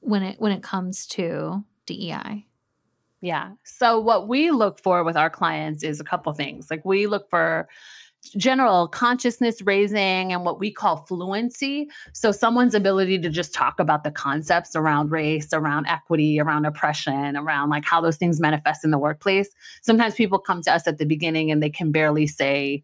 when 0.00 0.22
it 0.22 0.40
when 0.40 0.52
it 0.52 0.62
comes 0.62 1.06
to 1.06 1.64
DEI? 1.86 2.46
Yeah. 3.22 3.52
So 3.64 3.98
what 3.98 4.28
we 4.28 4.50
look 4.50 4.78
for 4.78 5.02
with 5.02 5.16
our 5.16 5.30
clients 5.30 5.82
is 5.82 6.00
a 6.00 6.04
couple 6.04 6.32
things. 6.34 6.70
Like 6.70 6.84
we 6.84 7.06
look 7.06 7.30
for 7.30 7.68
general 8.30 8.88
consciousness 8.88 9.62
raising 9.62 10.32
and 10.32 10.44
what 10.44 10.58
we 10.58 10.70
call 10.70 10.98
fluency. 11.06 11.88
So, 12.12 12.32
someone's 12.32 12.74
ability 12.74 13.18
to 13.20 13.28
just 13.28 13.54
talk 13.54 13.78
about 13.80 14.04
the 14.04 14.10
concepts 14.10 14.74
around 14.74 15.10
race, 15.10 15.52
around 15.52 15.86
equity, 15.86 16.40
around 16.40 16.64
oppression, 16.64 17.36
around 17.36 17.70
like 17.70 17.84
how 17.84 18.00
those 18.00 18.16
things 18.16 18.40
manifest 18.40 18.84
in 18.84 18.90
the 18.90 18.98
workplace. 18.98 19.50
Sometimes 19.82 20.14
people 20.14 20.38
come 20.38 20.62
to 20.62 20.72
us 20.72 20.86
at 20.86 20.98
the 20.98 21.06
beginning 21.06 21.50
and 21.50 21.62
they 21.62 21.70
can 21.70 21.92
barely 21.92 22.26
say 22.26 22.82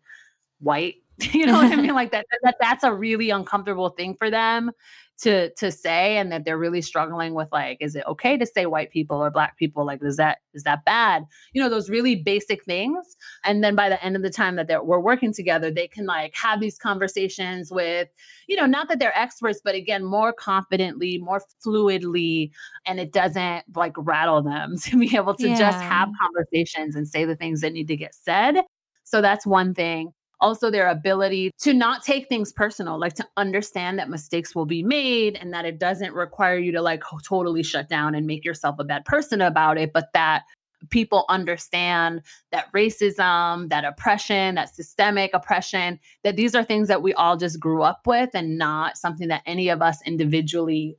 white. 0.60 1.01
You 1.32 1.46
know 1.46 1.54
what 1.54 1.72
I 1.72 1.76
mean? 1.76 1.94
Like 2.02 2.12
that, 2.12 2.26
that 2.42 2.56
that's 2.60 2.84
a 2.84 2.92
really 2.92 3.30
uncomfortable 3.30 3.90
thing 3.90 4.14
for 4.16 4.30
them 4.30 4.72
to 5.20 5.50
to 5.54 5.70
say 5.70 6.16
and 6.16 6.32
that 6.32 6.44
they're 6.44 6.58
really 6.58 6.80
struggling 6.82 7.34
with 7.34 7.48
like 7.52 7.78
is 7.80 7.94
it 7.94 8.04
okay 8.06 8.36
to 8.36 8.46
say 8.46 8.66
white 8.66 8.90
people 8.90 9.22
or 9.22 9.30
black 9.30 9.56
people? 9.56 9.84
Like 9.84 10.02
is 10.02 10.16
that 10.16 10.38
is 10.54 10.64
that 10.64 10.84
bad? 10.84 11.24
You 11.52 11.62
know 11.62 11.68
those 11.68 11.90
really 11.90 12.16
basic 12.16 12.64
things. 12.64 13.16
And 13.44 13.62
then 13.62 13.76
by 13.76 13.88
the 13.88 14.02
end 14.02 14.16
of 14.16 14.22
the 14.22 14.30
time 14.30 14.56
that 14.56 14.68
they're, 14.68 14.82
we're 14.82 14.98
working 14.98 15.32
together 15.32 15.70
they 15.70 15.86
can 15.86 16.06
like 16.06 16.34
have 16.34 16.60
these 16.60 16.78
conversations 16.78 17.70
with 17.70 18.08
you 18.48 18.56
know 18.56 18.66
not 18.66 18.88
that 18.88 18.98
they're 18.98 19.16
experts 19.16 19.60
but 19.62 19.74
again 19.74 20.04
more 20.04 20.32
confidently 20.32 21.18
more 21.18 21.42
fluidly 21.64 22.50
and 22.86 22.98
it 22.98 23.12
doesn't 23.12 23.64
like 23.76 23.94
rattle 23.98 24.42
them 24.42 24.76
to 24.82 24.98
be 24.98 25.14
able 25.14 25.34
to 25.34 25.48
yeah. 25.48 25.58
just 25.58 25.78
have 25.78 26.08
conversations 26.20 26.96
and 26.96 27.06
say 27.06 27.24
the 27.24 27.36
things 27.36 27.60
that 27.60 27.72
need 27.72 27.88
to 27.88 27.96
get 27.96 28.14
said. 28.14 28.62
So 29.04 29.20
that's 29.20 29.46
one 29.46 29.74
thing 29.74 30.12
also 30.42 30.70
their 30.70 30.88
ability 30.88 31.52
to 31.60 31.72
not 31.72 32.02
take 32.02 32.28
things 32.28 32.52
personal, 32.52 32.98
like 32.98 33.14
to 33.14 33.26
understand 33.36 33.98
that 33.98 34.10
mistakes 34.10 34.54
will 34.54 34.66
be 34.66 34.82
made 34.82 35.38
and 35.40 35.54
that 35.54 35.64
it 35.64 35.78
doesn't 35.78 36.12
require 36.12 36.58
you 36.58 36.72
to 36.72 36.82
like 36.82 37.02
totally 37.24 37.62
shut 37.62 37.88
down 37.88 38.14
and 38.14 38.26
make 38.26 38.44
yourself 38.44 38.76
a 38.78 38.84
bad 38.84 39.04
person 39.04 39.40
about 39.40 39.78
it, 39.78 39.92
but 39.92 40.08
that 40.12 40.42
people 40.90 41.24
understand 41.28 42.22
that 42.50 42.70
racism, 42.72 43.68
that 43.70 43.84
oppression, 43.84 44.56
that 44.56 44.74
systemic 44.74 45.30
oppression, 45.32 45.98
that 46.24 46.36
these 46.36 46.54
are 46.54 46.64
things 46.64 46.88
that 46.88 47.02
we 47.02 47.14
all 47.14 47.36
just 47.36 47.60
grew 47.60 47.82
up 47.82 48.00
with 48.06 48.30
and 48.34 48.58
not 48.58 48.98
something 48.98 49.28
that 49.28 49.42
any 49.46 49.68
of 49.68 49.80
us 49.80 49.98
individually 50.04 50.96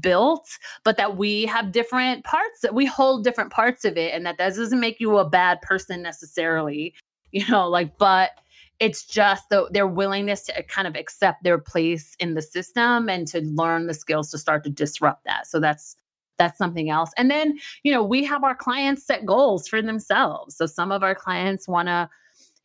built, 0.00 0.48
but 0.84 0.96
that 0.96 1.16
we 1.16 1.46
have 1.46 1.72
different 1.72 2.24
parts 2.24 2.60
that 2.62 2.74
we 2.74 2.86
hold 2.86 3.24
different 3.24 3.52
parts 3.52 3.84
of 3.84 3.96
it 3.96 4.12
and 4.14 4.26
that 4.26 4.38
that 4.38 4.54
doesn't 4.54 4.80
make 4.80 5.00
you 5.00 5.16
a 5.18 5.28
bad 5.28 5.60
person 5.62 6.02
necessarily, 6.02 6.94
you 7.32 7.46
know, 7.48 7.68
like, 7.68 7.98
but 7.98 8.30
it's 8.78 9.04
just 9.04 9.48
the, 9.48 9.68
their 9.70 9.86
willingness 9.86 10.44
to 10.44 10.58
uh, 10.58 10.62
kind 10.62 10.86
of 10.86 10.96
accept 10.96 11.42
their 11.42 11.58
place 11.58 12.14
in 12.18 12.34
the 12.34 12.42
system 12.42 13.08
and 13.08 13.26
to 13.28 13.40
learn 13.40 13.86
the 13.86 13.94
skills 13.94 14.30
to 14.30 14.38
start 14.38 14.64
to 14.64 14.70
disrupt 14.70 15.24
that. 15.24 15.46
So 15.46 15.60
that's 15.60 15.96
that's 16.38 16.58
something 16.58 16.90
else. 16.90 17.10
And 17.16 17.30
then 17.30 17.58
you 17.82 17.92
know 17.92 18.02
we 18.02 18.24
have 18.24 18.44
our 18.44 18.54
clients 18.54 19.06
set 19.06 19.24
goals 19.24 19.68
for 19.68 19.80
themselves. 19.80 20.56
So 20.56 20.66
some 20.66 20.92
of 20.92 21.02
our 21.02 21.14
clients 21.14 21.66
want 21.66 21.88
to 21.88 22.08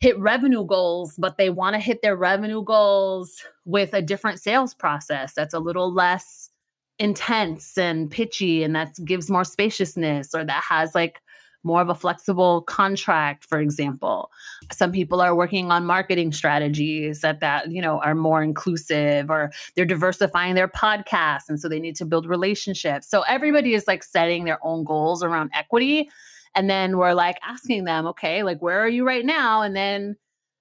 hit 0.01 0.19
revenue 0.19 0.65
goals 0.65 1.13
but 1.17 1.37
they 1.37 1.51
want 1.51 1.75
to 1.75 1.79
hit 1.79 2.01
their 2.01 2.15
revenue 2.15 2.63
goals 2.63 3.45
with 3.65 3.93
a 3.93 4.01
different 4.01 4.39
sales 4.39 4.73
process 4.73 5.33
that's 5.33 5.53
a 5.53 5.59
little 5.59 5.93
less 5.93 6.49
intense 6.97 7.77
and 7.77 8.11
pitchy 8.11 8.63
and 8.63 8.75
that 8.75 8.93
gives 9.05 9.29
more 9.29 9.43
spaciousness 9.43 10.33
or 10.33 10.43
that 10.43 10.63
has 10.63 10.93
like 10.95 11.21
more 11.63 11.81
of 11.81 11.89
a 11.89 11.95
flexible 11.95 12.61
contract 12.63 13.45
for 13.45 13.59
example. 13.59 14.31
Some 14.71 14.91
people 14.91 15.21
are 15.21 15.35
working 15.35 15.71
on 15.71 15.85
marketing 15.85 16.31
strategies 16.31 17.21
that 17.21 17.39
that 17.39 17.71
you 17.71 17.81
know 17.81 17.99
are 17.99 18.15
more 18.15 18.43
inclusive 18.43 19.29
or 19.29 19.51
they're 19.75 19.85
diversifying 19.85 20.55
their 20.55 20.67
podcasts 20.67 21.49
and 21.49 21.59
so 21.59 21.69
they 21.69 21.79
need 21.79 21.95
to 21.97 22.05
build 22.05 22.25
relationships. 22.25 23.09
So 23.09 23.21
everybody 23.21 23.73
is 23.73 23.87
like 23.87 24.03
setting 24.03 24.45
their 24.45 24.59
own 24.65 24.83
goals 24.83 25.23
around 25.23 25.51
equity 25.53 26.09
and 26.55 26.69
then 26.69 26.97
we're 26.97 27.13
like 27.13 27.37
asking 27.43 27.85
them 27.85 28.07
okay 28.07 28.43
like 28.43 28.61
where 28.61 28.79
are 28.79 28.89
you 28.89 29.05
right 29.05 29.25
now? 29.25 29.61
And 29.61 29.75
then 29.75 30.15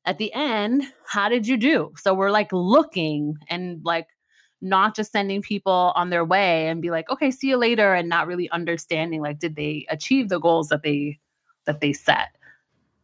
at 0.05 0.19
the 0.19 0.33
end 0.33 0.85
how 1.07 1.29
did 1.29 1.47
you 1.47 1.57
do? 1.57 1.93
So 1.97 2.15
we're 2.15 2.31
like 2.31 2.53
looking 2.53 3.37
and 3.49 3.81
like 3.85 4.07
not 4.61 4.95
just 4.95 5.13
sending 5.13 5.43
people 5.43 5.93
on 5.95 6.11
their 6.11 6.25
way 6.25 6.69
and 6.69 6.83
be 6.83 6.91
like 6.91 7.09
okay 7.11 7.31
see 7.31 7.49
you 7.49 7.57
later 7.57 7.95
and 7.95 8.09
not 8.09 8.27
really 8.27 8.51
understanding 8.51 9.21
like 9.21 9.39
did 9.39 9.57
they 9.57 9.87
achieve 9.89 10.29
the 10.29 10.39
goals 10.39 10.69
that 10.69 10.83
they 10.83 11.19
that 11.67 11.81
they 11.81 11.93
set. 11.93 12.37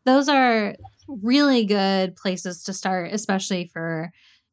Those 0.04 0.28
are 0.28 0.76
really 1.08 1.64
good 1.64 2.16
places 2.16 2.64
to 2.64 2.72
start 2.72 3.12
especially 3.12 3.70
for 3.72 4.10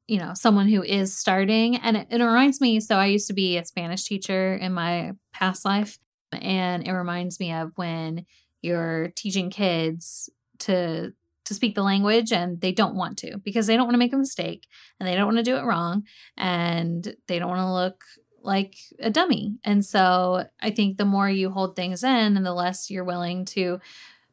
you 0.07 0.19
know 0.19 0.33
someone 0.33 0.67
who 0.67 0.83
is 0.83 1.15
starting. 1.15 1.77
And 1.77 1.97
it, 1.97 2.07
it 2.09 2.23
reminds 2.23 2.61
me 2.61 2.79
so 2.79 2.97
i 2.97 3.05
used 3.05 3.27
to 3.27 3.33
be 3.33 3.57
a 3.57 3.65
spanish 3.65 4.03
teacher 4.03 4.55
in 4.55 4.73
my 4.73 5.13
past 5.33 5.65
life 5.65 5.97
and 6.31 6.87
it 6.87 6.91
reminds 6.91 7.39
me 7.39 7.53
of 7.53 7.71
when 7.75 8.25
you're 8.61 9.11
teaching 9.15 9.49
kids 9.49 10.29
to 10.59 11.13
to 11.45 11.53
speak 11.53 11.75
the 11.75 11.83
language 11.83 12.31
and 12.31 12.61
they 12.61 12.71
don't 12.71 12.95
want 12.95 13.17
to 13.19 13.37
because 13.39 13.67
they 13.67 13.75
don't 13.75 13.85
want 13.85 13.95
to 13.95 13.99
make 13.99 14.13
a 14.13 14.17
mistake 14.17 14.67
and 14.99 15.07
they 15.07 15.15
don't 15.15 15.25
want 15.25 15.37
to 15.37 15.43
do 15.43 15.57
it 15.57 15.63
wrong 15.63 16.03
and 16.37 17.15
they 17.27 17.39
don't 17.39 17.49
want 17.49 17.61
to 17.61 17.73
look 17.73 18.03
like 18.41 18.75
a 18.99 19.09
dummy. 19.09 19.57
And 19.63 19.85
so 19.85 20.45
I 20.61 20.71
think 20.71 20.97
the 20.97 21.05
more 21.05 21.29
you 21.29 21.49
hold 21.49 21.75
things 21.75 22.03
in 22.03 22.37
and 22.37 22.45
the 22.45 22.53
less 22.53 22.89
you're 22.89 23.03
willing 23.03 23.45
to 23.45 23.79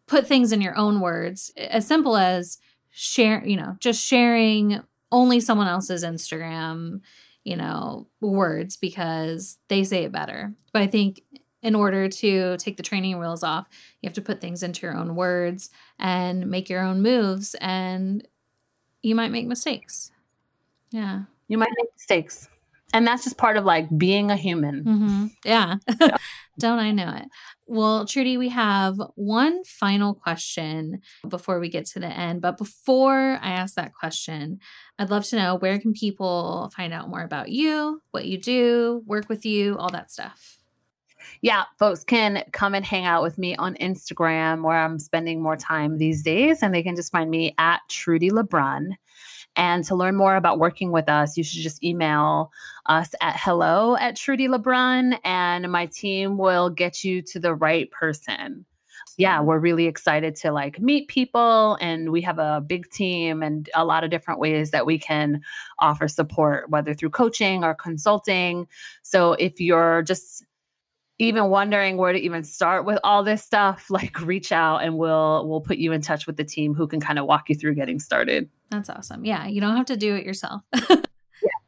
put 0.07 0.27
things 0.27 0.53
in 0.53 0.61
your 0.61 0.77
own 0.77 1.01
words, 1.01 1.53
as 1.57 1.87
simple 1.87 2.17
as 2.17 2.59
share, 2.91 3.45
you 3.47 3.57
know, 3.57 3.77
just 3.79 4.05
sharing 4.05 4.81
only 5.13 5.41
someone 5.41 5.69
else's 5.69 6.05
Instagram, 6.05 7.01
you 7.45 7.57
know, 7.57 8.09
words 8.21 8.77
because 8.77 9.59
they 9.69 9.85
say 9.85 10.05
it 10.05 10.13
better. 10.13 10.55
But 10.73 10.83
I 10.83 10.87
think 10.89 11.23
in 11.63 11.75
order 11.75 12.09
to 12.09 12.57
take 12.57 12.77
the 12.77 12.83
training 12.83 13.19
wheels 13.19 13.43
off, 13.43 13.67
you 14.01 14.09
have 14.09 14.15
to 14.15 14.23
put 14.23 14.41
things 14.41 14.63
into 14.63 14.87
your 14.87 14.97
own 14.97 15.15
words 15.15 15.71
and 15.99 16.47
make 16.47 16.69
your 16.69 16.83
own 16.83 17.03
moves 17.03 17.55
and 17.61 18.27
you 19.03 19.15
might 19.15 19.31
make 19.31 19.47
mistakes. 19.47 20.11
Yeah. 20.91 21.23
You 21.49 21.59
might 21.59 21.73
make 21.77 21.89
mistakes. 21.95 22.49
And 22.93 23.07
that's 23.07 23.23
just 23.23 23.39
part 23.39 23.57
of 23.57 23.65
like 23.65 23.87
being 23.97 24.31
a 24.31 24.37
human. 24.37 24.85
Mm-hmm. 24.85 25.27
Yeah. 25.45 25.77
Don't 26.59 26.81
I 26.81 26.91
know 26.91 27.15
it? 27.17 27.27
Well, 27.67 28.05
Trudi, 28.05 28.37
we 28.37 28.49
have 28.49 29.01
one 29.15 29.63
final 29.63 30.13
question 30.13 31.01
before 31.29 31.61
we 31.61 31.69
get 31.69 31.87
to 31.87 32.01
the 32.01 32.09
end. 32.09 32.41
But 32.41 32.59
before 32.59 33.39
I 33.41 33.53
ask 33.53 33.77
that 33.77 33.95
question, 33.95 34.59
I'd 34.99 35.11
love 35.11 35.25
to 35.27 35.37
know 35.37 35.55
where 35.55 35.79
can 35.79 35.93
people 35.93 36.73
find 36.75 36.93
out 36.93 37.09
more 37.09 37.23
about 37.23 37.51
you, 37.51 38.03
what 38.11 38.25
you 38.25 38.39
do, 38.39 39.03
work 39.07 39.29
with 39.29 39.47
you, 39.47 39.79
all 39.79 39.91
that 39.91 40.11
stuff 40.11 40.60
yeah, 41.43 41.65
folks 41.79 42.05
can 42.05 42.45
come 42.53 42.75
and 42.75 42.85
hang 42.85 43.05
out 43.05 43.23
with 43.23 43.39
me 43.39 43.57
on 43.57 43.75
Instagram 43.77 44.63
where 44.63 44.79
I'm 44.79 44.99
spending 44.99 45.43
more 45.43 45.57
time 45.57 45.99
these 45.99 46.23
days. 46.23 46.63
And 46.63 46.75
they 46.75 46.83
can 46.83 46.97
just 46.97 47.13
find 47.13 47.31
me 47.31 47.55
at 47.59 47.81
Trudi 47.89 48.31
Lebron. 48.31 48.97
And 49.57 49.85
to 49.85 49.95
learn 49.97 50.15
more 50.15 50.37
about 50.37 50.59
working 50.59 50.93
with 50.93 51.09
us, 51.09 51.37
you 51.37 51.43
should 51.43 51.63
just 51.63 51.83
email 51.83 52.53
us 52.87 53.15
at 53.21 53.37
hello 53.37 53.97
at 53.97 54.17
Trudi 54.17 54.47
Lebron, 54.47 55.19
and 55.25 55.71
my 55.71 55.87
team 55.87 56.39
will 56.39 56.71
get 56.71 57.03
you 57.03 57.21
to 57.23 57.41
the 57.41 57.55
right 57.55 57.91
person. 57.91 58.65
Yeah, 59.19 59.41
we're 59.41 59.59
really 59.59 59.87
excited 59.87 60.37
to 60.37 60.53
like 60.53 60.81
meet 60.81 61.09
people, 61.09 61.77
and 61.81 62.11
we 62.11 62.23
have 62.23 62.39
a 62.39 62.63
big 62.65 62.89
team 62.91 63.43
and 63.43 63.69
a 63.75 63.85
lot 63.85 64.05
of 64.05 64.11
different 64.11 64.41
ways 64.41 64.71
that 64.71 64.87
we 64.87 64.99
can 64.99 65.43
offer 65.81 66.07
support, 66.07 66.71
whether 66.71 66.95
through 66.95 67.11
coaching 67.11 67.65
or 67.65 67.75
consulting. 67.75 68.69
So 69.03 69.33
if 69.33 69.61
you're 69.61 70.03
just 70.03 70.45
even 71.21 71.51
wondering 71.51 71.97
where 71.97 72.13
to 72.13 72.19
even 72.19 72.43
start 72.43 72.85
with 72.85 72.99
all 73.05 73.23
this 73.23 73.45
stuff, 73.45 73.91
like 73.91 74.21
reach 74.23 74.53
out 74.53 74.79
and 74.79 74.97
we'll 74.97 75.47
we'll 75.49 75.61
put 75.61 75.79
you 75.79 75.93
in 75.93 76.01
touch 76.01 76.27
with 76.27 76.37
the 76.37 76.45
team 76.45 76.75
who 76.75 76.87
can 76.87 77.01
kind 77.01 77.19
of 77.19 77.27
walk 77.27 77.49
you 77.49 77.55
through 77.55 77.75
getting 77.75 77.99
started. 77.99 78.49
That's 78.71 78.89
awesome. 78.89 79.25
Yeah, 79.25 79.47
you 79.47 79.61
don't 79.61 79.77
have 79.77 79.87
to 79.87 79.97
do 79.97 80.15
it 80.15 80.25
yourself. 80.25 80.63
yeah, 80.89 80.97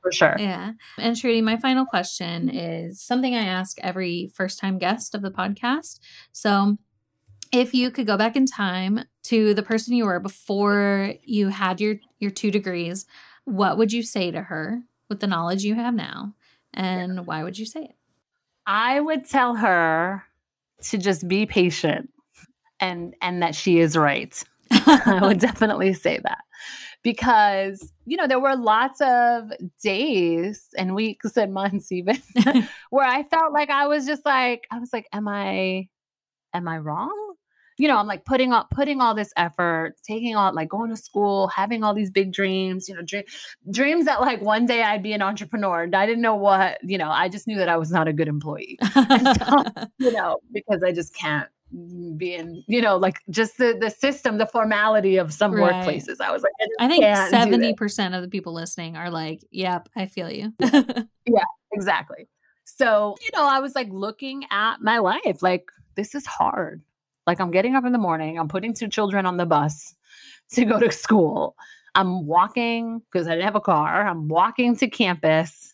for 0.00 0.12
sure. 0.12 0.36
Yeah. 0.38 0.72
And 0.98 1.16
Trudi, 1.16 1.42
my 1.42 1.56
final 1.56 1.84
question 1.84 2.48
is 2.48 3.00
something 3.00 3.34
I 3.34 3.44
ask 3.44 3.78
every 3.80 4.30
first 4.34 4.58
time 4.58 4.78
guest 4.78 5.14
of 5.14 5.22
the 5.22 5.30
podcast. 5.30 6.00
So, 6.32 6.78
if 7.52 7.74
you 7.74 7.90
could 7.90 8.06
go 8.06 8.16
back 8.16 8.34
in 8.36 8.46
time 8.46 9.04
to 9.24 9.52
the 9.52 9.62
person 9.62 9.94
you 9.94 10.06
were 10.06 10.20
before 10.20 11.14
you 11.24 11.48
had 11.48 11.80
your 11.80 11.96
your 12.18 12.30
two 12.30 12.50
degrees, 12.50 13.04
what 13.44 13.76
would 13.76 13.92
you 13.92 14.02
say 14.02 14.30
to 14.30 14.42
her 14.42 14.82
with 15.10 15.20
the 15.20 15.26
knowledge 15.26 15.64
you 15.64 15.74
have 15.74 15.94
now? 15.94 16.34
And 16.72 17.26
why 17.26 17.42
would 17.42 17.58
you 17.58 17.66
say 17.66 17.82
it? 17.82 17.96
I 18.66 19.00
would 19.00 19.28
tell 19.28 19.54
her 19.56 20.24
to 20.82 20.98
just 20.98 21.28
be 21.28 21.46
patient 21.46 22.10
and 22.80 23.14
and 23.22 23.42
that 23.42 23.54
she 23.54 23.78
is 23.78 23.96
right. 23.96 24.42
I 24.70 25.20
would 25.22 25.38
definitely 25.40 25.94
say 25.94 26.18
that. 26.22 26.44
Because, 27.02 27.92
you 28.06 28.16
know, 28.16 28.28
there 28.28 28.38
were 28.38 28.54
lots 28.54 29.00
of 29.00 29.50
days 29.82 30.68
and 30.78 30.94
weeks 30.94 31.36
and 31.36 31.52
months 31.52 31.90
even 31.90 32.22
where 32.90 33.06
I 33.06 33.24
felt 33.24 33.52
like 33.52 33.70
I 33.70 33.88
was 33.88 34.06
just 34.06 34.24
like 34.24 34.66
I 34.70 34.78
was 34.78 34.92
like 34.92 35.08
am 35.12 35.26
I 35.26 35.88
am 36.54 36.68
I 36.68 36.78
wrong? 36.78 37.21
You 37.82 37.88
know, 37.88 37.98
I'm 37.98 38.06
like 38.06 38.24
putting 38.24 38.52
up 38.52 38.70
putting 38.70 39.00
all 39.00 39.12
this 39.12 39.32
effort, 39.36 39.96
taking 40.04 40.36
all 40.36 40.54
like 40.54 40.68
going 40.68 40.90
to 40.90 40.96
school, 40.96 41.48
having 41.48 41.82
all 41.82 41.94
these 41.94 42.12
big 42.12 42.32
dreams, 42.32 42.88
you 42.88 42.94
know, 42.94 43.02
dream, 43.02 43.24
dreams 43.72 44.04
that 44.04 44.20
like 44.20 44.40
one 44.40 44.66
day 44.66 44.84
I'd 44.84 45.02
be 45.02 45.12
an 45.14 45.20
entrepreneur. 45.20 45.90
I 45.92 46.06
didn't 46.06 46.22
know 46.22 46.36
what, 46.36 46.78
you 46.84 46.96
know, 46.96 47.10
I 47.10 47.28
just 47.28 47.48
knew 47.48 47.56
that 47.56 47.68
I 47.68 47.76
was 47.76 47.90
not 47.90 48.06
a 48.06 48.12
good 48.12 48.28
employee. 48.28 48.78
so, 48.94 49.64
you 49.98 50.12
know, 50.12 50.38
because 50.52 50.84
I 50.84 50.92
just 50.92 51.12
can't 51.16 51.48
be 52.16 52.34
in, 52.34 52.62
you 52.68 52.80
know, 52.80 52.98
like 52.98 53.18
just 53.30 53.58
the 53.58 53.76
the 53.80 53.90
system, 53.90 54.38
the 54.38 54.46
formality 54.46 55.16
of 55.16 55.32
some 55.32 55.52
right. 55.52 55.84
workplaces. 55.84 56.20
I 56.20 56.30
was 56.30 56.44
like, 56.44 56.52
I, 56.78 56.84
I 56.84 56.88
think 56.88 57.04
seventy 57.30 57.74
percent 57.74 58.14
of 58.14 58.22
the 58.22 58.28
people 58.28 58.54
listening 58.54 58.96
are 58.96 59.10
like, 59.10 59.42
"Yep, 59.50 59.88
I 59.96 60.06
feel 60.06 60.30
you." 60.30 60.52
yeah, 60.60 61.44
exactly. 61.72 62.28
So, 62.62 63.16
you 63.20 63.30
know, 63.36 63.48
I 63.48 63.58
was 63.58 63.74
like 63.74 63.88
looking 63.90 64.44
at 64.52 64.80
my 64.80 64.98
life, 64.98 65.42
like 65.42 65.64
this 65.96 66.14
is 66.14 66.26
hard. 66.26 66.80
Like 67.26 67.40
I'm 67.40 67.50
getting 67.50 67.74
up 67.74 67.84
in 67.84 67.92
the 67.92 67.98
morning, 67.98 68.38
I'm 68.38 68.48
putting 68.48 68.74
two 68.74 68.88
children 68.88 69.26
on 69.26 69.36
the 69.36 69.46
bus 69.46 69.94
to 70.52 70.64
go 70.64 70.78
to 70.78 70.90
school. 70.90 71.56
I'm 71.94 72.26
walking 72.26 73.00
because 73.00 73.26
I 73.26 73.32
didn't 73.32 73.44
have 73.44 73.56
a 73.56 73.60
car. 73.60 74.06
I'm 74.06 74.28
walking 74.28 74.76
to 74.76 74.88
campus. 74.88 75.72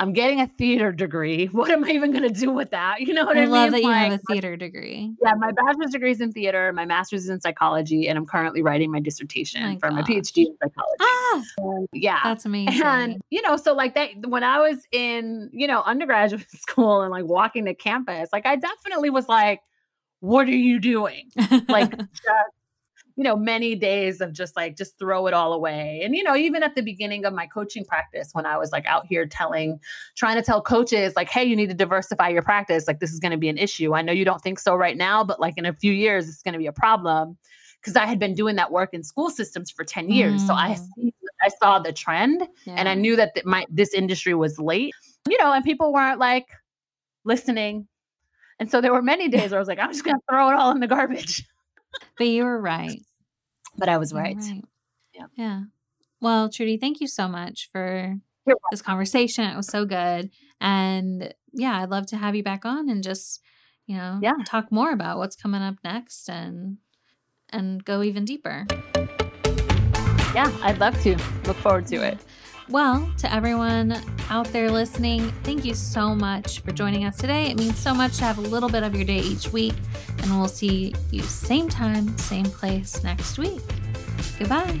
I'm 0.00 0.12
getting 0.12 0.40
a 0.40 0.46
theater 0.46 0.92
degree. 0.92 1.46
What 1.52 1.70
am 1.70 1.82
I 1.84 1.88
even 1.90 2.12
going 2.12 2.22
to 2.22 2.30
do 2.30 2.52
with 2.52 2.70
that? 2.70 3.00
You 3.00 3.14
know 3.14 3.24
what 3.24 3.36
I, 3.36 3.40
I 3.40 3.44
mean? 3.44 3.50
love 3.50 3.70
that 3.72 3.82
you 3.82 3.90
have 3.90 4.12
a 4.12 4.18
theater 4.30 4.56
degree. 4.56 5.12
Yeah, 5.24 5.34
my 5.34 5.50
bachelor's 5.50 5.90
degree 5.90 6.12
is 6.12 6.20
in 6.20 6.30
theater. 6.30 6.72
My 6.72 6.84
master's 6.84 7.24
is 7.24 7.30
in 7.30 7.40
psychology, 7.40 8.08
and 8.08 8.16
I'm 8.16 8.24
currently 8.24 8.62
writing 8.62 8.92
my 8.92 9.00
dissertation 9.00 9.62
my 9.62 9.78
for 9.78 9.88
gosh. 9.88 9.96
my 9.96 10.02
PhD 10.02 10.46
in 10.46 10.56
psychology. 10.62 10.96
Ah, 11.00 11.42
and 11.58 11.88
yeah, 11.92 12.20
that's 12.22 12.44
amazing. 12.44 12.80
And 12.82 13.20
you 13.30 13.42
know, 13.42 13.56
so 13.56 13.74
like 13.74 13.94
that 13.96 14.10
when 14.28 14.44
I 14.44 14.60
was 14.60 14.78
in 14.92 15.50
you 15.52 15.66
know 15.66 15.82
undergraduate 15.82 16.48
school 16.50 17.02
and 17.02 17.10
like 17.10 17.24
walking 17.24 17.64
to 17.64 17.74
campus, 17.74 18.28
like 18.32 18.46
I 18.46 18.54
definitely 18.54 19.10
was 19.10 19.28
like, 19.28 19.60
what 20.20 20.46
are 20.48 20.50
you 20.50 20.78
doing? 20.78 21.30
Like, 21.68 21.96
just, 21.98 22.52
you 23.16 23.24
know, 23.24 23.36
many 23.36 23.74
days 23.74 24.20
of 24.20 24.32
just 24.32 24.56
like, 24.56 24.76
just 24.76 24.98
throw 24.98 25.26
it 25.26 25.34
all 25.34 25.52
away. 25.52 26.02
And, 26.04 26.14
you 26.14 26.22
know, 26.22 26.36
even 26.36 26.62
at 26.62 26.74
the 26.76 26.82
beginning 26.82 27.24
of 27.24 27.34
my 27.34 27.46
coaching 27.46 27.84
practice, 27.84 28.30
when 28.32 28.46
I 28.46 28.56
was 28.56 28.70
like 28.70 28.86
out 28.86 29.06
here 29.06 29.26
telling, 29.26 29.80
trying 30.16 30.36
to 30.36 30.42
tell 30.42 30.62
coaches, 30.62 31.14
like, 31.16 31.28
hey, 31.28 31.44
you 31.44 31.56
need 31.56 31.68
to 31.68 31.74
diversify 31.74 32.28
your 32.28 32.42
practice. 32.42 32.86
Like, 32.86 33.00
this 33.00 33.12
is 33.12 33.18
going 33.18 33.32
to 33.32 33.38
be 33.38 33.48
an 33.48 33.58
issue. 33.58 33.94
I 33.94 34.02
know 34.02 34.12
you 34.12 34.24
don't 34.24 34.40
think 34.40 34.60
so 34.60 34.76
right 34.76 34.96
now, 34.96 35.24
but 35.24 35.40
like 35.40 35.54
in 35.56 35.66
a 35.66 35.72
few 35.72 35.92
years, 35.92 36.28
it's 36.28 36.42
going 36.42 36.52
to 36.52 36.58
be 36.58 36.66
a 36.66 36.72
problem. 36.72 37.36
Because 37.80 37.94
I 37.94 38.06
had 38.06 38.18
been 38.18 38.34
doing 38.34 38.56
that 38.56 38.72
work 38.72 38.90
in 38.92 39.04
school 39.04 39.30
systems 39.30 39.70
for 39.70 39.84
10 39.84 40.10
years. 40.10 40.42
Mm. 40.42 40.46
So 40.48 40.54
I, 40.54 40.76
mm. 40.98 41.10
I 41.42 41.48
saw 41.60 41.78
the 41.78 41.92
trend 41.92 42.42
yeah. 42.66 42.74
and 42.76 42.88
I 42.88 42.94
knew 42.94 43.14
that 43.14 43.36
my, 43.44 43.66
this 43.70 43.94
industry 43.94 44.34
was 44.34 44.58
late, 44.58 44.94
you 45.28 45.38
know, 45.38 45.52
and 45.52 45.64
people 45.64 45.92
weren't 45.92 46.18
like 46.18 46.46
listening 47.24 47.86
and 48.58 48.70
so 48.70 48.80
there 48.80 48.92
were 48.92 49.02
many 49.02 49.28
days 49.28 49.50
where 49.50 49.58
I 49.58 49.60
was 49.60 49.68
like, 49.68 49.78
I'm 49.78 49.92
just 49.92 50.04
going 50.04 50.16
to 50.16 50.22
throw 50.28 50.50
it 50.50 50.54
all 50.54 50.70
in 50.72 50.80
the 50.80 50.86
garbage. 50.86 51.46
but 52.18 52.26
you 52.26 52.44
were 52.44 52.60
right. 52.60 53.00
But 53.76 53.88
I 53.88 53.98
was 53.98 54.12
right. 54.12 54.36
right. 54.36 54.64
Yeah. 55.14 55.26
Yeah. 55.36 55.60
Well, 56.20 56.48
Trudi, 56.48 56.78
thank 56.78 57.00
you 57.00 57.06
so 57.06 57.28
much 57.28 57.68
for 57.70 58.16
this 58.70 58.82
conversation. 58.82 59.44
It 59.44 59.56
was 59.56 59.68
so 59.68 59.84
good. 59.84 60.30
And 60.60 61.32
yeah, 61.52 61.80
I'd 61.80 61.90
love 61.90 62.06
to 62.06 62.16
have 62.16 62.34
you 62.34 62.42
back 62.42 62.64
on 62.64 62.88
and 62.88 63.04
just, 63.04 63.40
you 63.86 63.96
know, 63.96 64.18
yeah. 64.20 64.34
talk 64.44 64.72
more 64.72 64.92
about 64.92 65.18
what's 65.18 65.36
coming 65.36 65.62
up 65.62 65.76
next 65.84 66.28
and 66.28 66.78
and 67.50 67.82
go 67.84 68.02
even 68.02 68.24
deeper. 68.24 68.66
Yeah, 70.34 70.52
I'd 70.62 70.78
love 70.78 71.00
to. 71.02 71.16
Look 71.46 71.56
forward 71.56 71.86
to 71.86 71.96
it. 72.02 72.18
Well, 72.70 73.10
to 73.18 73.32
everyone 73.32 73.96
out 74.28 74.46
there 74.48 74.70
listening, 74.70 75.32
thank 75.42 75.64
you 75.64 75.72
so 75.72 76.14
much 76.14 76.60
for 76.60 76.70
joining 76.70 77.04
us 77.06 77.16
today. 77.16 77.50
It 77.50 77.56
means 77.56 77.78
so 77.78 77.94
much 77.94 78.18
to 78.18 78.24
have 78.24 78.36
a 78.36 78.42
little 78.42 78.68
bit 78.68 78.82
of 78.82 78.94
your 78.94 79.04
day 79.04 79.20
each 79.20 79.50
week, 79.50 79.72
and 80.22 80.38
we'll 80.38 80.48
see 80.48 80.94
you 81.10 81.22
same 81.22 81.70
time, 81.70 82.16
same 82.18 82.44
place 82.44 83.02
next 83.02 83.38
week. 83.38 83.62
Goodbye. 84.38 84.80